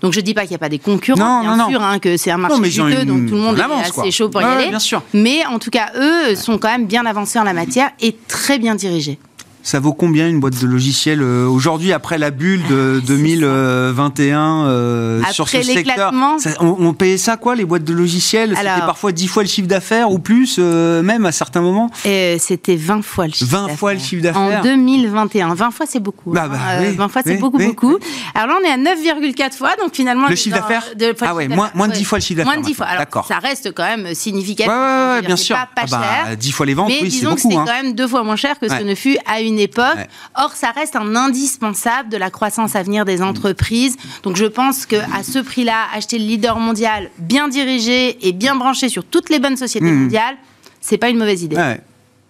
Donc 0.00 0.12
je 0.12 0.20
dis 0.20 0.34
pas 0.34 0.42
qu'il 0.42 0.50
n'y 0.50 0.56
a 0.56 0.58
pas 0.58 0.68
des 0.68 0.78
concurrents, 0.78 1.42
bien 1.42 1.68
sûr, 1.68 1.82
hein, 1.82 1.98
que 1.98 2.16
c'est 2.16 2.30
un 2.30 2.36
marché 2.36 2.70
juteux, 2.70 3.04
donc 3.04 3.26
tout 3.28 3.34
le 3.34 3.40
monde 3.40 3.58
est 3.58 3.62
assez 4.00 4.10
chaud 4.10 4.28
pour 4.28 4.42
y 4.42 4.44
aller. 4.44 4.70
Mais 5.14 5.46
en 5.46 5.58
tout 5.58 5.70
cas, 5.70 5.92
eux 5.96 6.34
sont 6.34 6.58
quand 6.58 6.68
même 6.68 6.86
bien 6.86 7.06
avancés 7.06 7.38
en 7.38 7.44
la 7.44 7.52
matière 7.54 7.90
et 8.00 8.16
très 8.28 8.58
bien 8.58 8.74
dirigés. 8.74 9.18
Ça 9.64 9.80
vaut 9.80 9.94
combien 9.94 10.28
une 10.28 10.40
boîte 10.40 10.60
de 10.60 10.66
logiciels 10.66 11.22
euh, 11.22 11.46
aujourd'hui 11.46 11.94
après 11.94 12.18
la 12.18 12.30
bulle 12.30 12.60
de 12.68 13.00
2021 13.06 14.66
euh, 14.66 15.22
sur 15.32 15.48
ce 15.48 15.62
secteur 15.62 16.12
on, 16.60 16.92
payait 16.92 17.16
ça 17.16 17.38
quoi 17.38 17.54
les 17.54 17.64
boîtes 17.64 17.82
de 17.82 17.94
logiciels? 17.94 18.54
C'était 18.54 18.80
parfois 18.84 19.12
10 19.12 19.26
fois 19.26 19.42
le 19.42 19.48
chiffre 19.48 19.66
d'affaires 19.66 20.10
ou 20.10 20.18
plus 20.18 20.56
euh, 20.58 21.02
même 21.02 21.24
à 21.24 21.32
certains 21.32 21.62
moments? 21.62 21.90
C'était 22.04 22.76
20 22.76 23.02
fois 23.02 23.26
le 23.26 23.32
chiffre 23.32 23.50
20 23.50 23.68
fois 23.68 23.94
le 23.94 24.00
chiffre 24.00 24.22
d'affaires. 24.22 24.60
En 24.60 24.62
2021, 24.62 25.54
20 25.54 25.70
fois 25.70 25.86
c'est 25.88 25.98
beaucoup. 25.98 26.32
Bah, 26.32 26.46
bah, 26.46 26.58
20 26.94 27.08
fois 27.08 27.22
c'est 27.24 27.36
beaucoup 27.36 27.56
beaucoup. 27.56 27.96
Alors 28.34 28.48
là 28.48 28.56
on 28.62 28.68
est 28.68 28.70
à 28.70 28.94
9,4 28.94 29.56
fois 29.56 29.70
donc 29.80 29.94
finalement 29.94 30.28
le 30.28 30.36
chiffre 30.36 30.56
d'affaires? 30.56 30.84
Ah 31.22 31.34
ouais, 31.34 31.48
moins, 31.48 31.70
moins 31.74 31.88
de 31.88 31.94
10 31.94 32.04
fois 32.04 32.18
le 32.18 32.22
chiffre 32.22 32.36
d'affaires. 32.36 32.52
Moins 32.52 32.62
de 32.62 32.66
10 32.66 32.74
fois. 32.74 32.86
Alors 32.86 33.24
ça 33.26 33.38
reste 33.38 33.72
quand 33.74 33.84
même 33.84 34.14
significatif. 34.14 34.70
Ouais, 34.70 34.78
ouais, 34.78 35.22
bien 35.22 35.36
sûr. 35.36 35.56
Pas, 35.56 35.68
pas 35.74 35.86
ah 35.90 35.90
bah, 35.90 36.24
cher. 36.26 36.36
10 36.36 36.52
fois 36.52 36.66
les 36.66 36.74
ventes, 36.74 36.88
oui, 36.88 37.10
c'est 37.10 37.24
beaucoup. 37.24 37.34
Mais 37.34 37.34
disons 37.34 37.34
que 37.34 37.40
c'est 37.40 37.72
quand 37.72 37.82
même 37.82 37.94
deux 37.94 38.08
fois 38.08 38.22
moins 38.24 38.36
cher 38.36 38.58
que 38.58 38.68
ce 38.68 38.82
ne 38.82 38.94
fut 38.94 39.16
à 39.24 39.40
une 39.40 39.53
époque. 39.58 39.98
Or, 40.34 40.52
ça 40.52 40.70
reste 40.70 40.96
un 40.96 41.16
indispensable 41.16 42.08
de 42.08 42.16
la 42.16 42.30
croissance 42.30 42.76
à 42.76 42.82
venir 42.82 43.04
des 43.04 43.22
entreprises. 43.22 43.96
Donc, 44.22 44.36
je 44.36 44.46
pense 44.46 44.86
qu'à 44.86 45.22
ce 45.22 45.38
prix-là, 45.38 45.86
acheter 45.94 46.18
le 46.18 46.24
leader 46.24 46.58
mondial 46.58 47.10
bien 47.18 47.48
dirigé 47.48 48.26
et 48.26 48.32
bien 48.32 48.56
branché 48.56 48.88
sur 48.88 49.04
toutes 49.04 49.30
les 49.30 49.38
bonnes 49.38 49.56
sociétés 49.56 49.90
mmh. 49.90 50.02
mondiales, 50.02 50.36
c'est 50.80 50.98
pas 50.98 51.08
une 51.08 51.18
mauvaise 51.18 51.42
idée. 51.42 51.56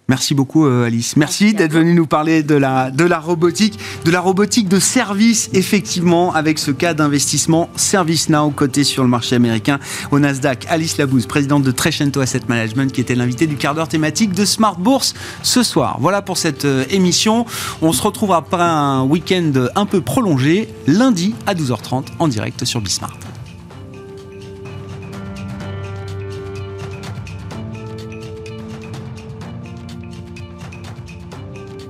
Merci 0.09 0.35
beaucoup 0.35 0.67
euh, 0.67 0.87
Alice. 0.87 1.17
Merci, 1.17 1.55
d'être 1.55 1.73
venue 1.73 1.95
nous 1.95 2.07
parler 2.07 2.43
de 2.43 2.55
la, 2.55 2.91
de 2.91 3.05
la 3.05 3.19
robotique, 3.19 3.79
de 4.05 4.11
la 4.11 4.21
robotique 4.21 4.69
de 4.69 4.79
service, 4.79 5.49
effectivement, 5.55 6.35
avec 6.35 6.59
ce 6.59 6.71
cas 6.73 6.93
d'investissement 6.93 7.71
ServiceNow 7.75 8.51
coté 8.51 8.85
sur 8.85 9.03
le 9.03 9.09
marché 9.09 9.35
américain 9.35 9.79
au 10.11 10.19
Nasdaq. 10.19 10.67
Alice 10.69 10.99
Labouze, 10.99 11.25
présidente 11.25 11.63
de 11.63 11.71
Trecento 11.71 12.21
Asset 12.21 12.43
Management, 12.49 12.93
qui 12.93 13.01
était 13.01 13.15
l'invitée 13.15 13.47
du 13.47 13.57
quart 13.57 13.75
d'heure 13.75 13.89
thématique 13.89 14.33
de 14.33 14.45
Smart 14.45 14.77
Bourse 14.79 15.15
ce 15.43 15.63
soir. 15.63 15.97
Voilà 16.01 16.21
pour 16.21 16.37
cette 16.37 16.67
euh, 16.67 16.85
émission. 16.91 17.47
On 17.81 17.95
se 17.95 18.03
retrouve 18.03 18.33
après 18.33 18.61
un 18.61 19.05
week-end 19.05 19.53
un 19.75 19.87
peu 19.87 20.03
prolongé, 20.03 20.69
lundi 20.87 21.35
à 21.47 21.55
12h30 21.55 22.05
en 22.19 22.29
direct 22.29 22.67
sur 22.67 22.83
Bismart. 22.83 23.17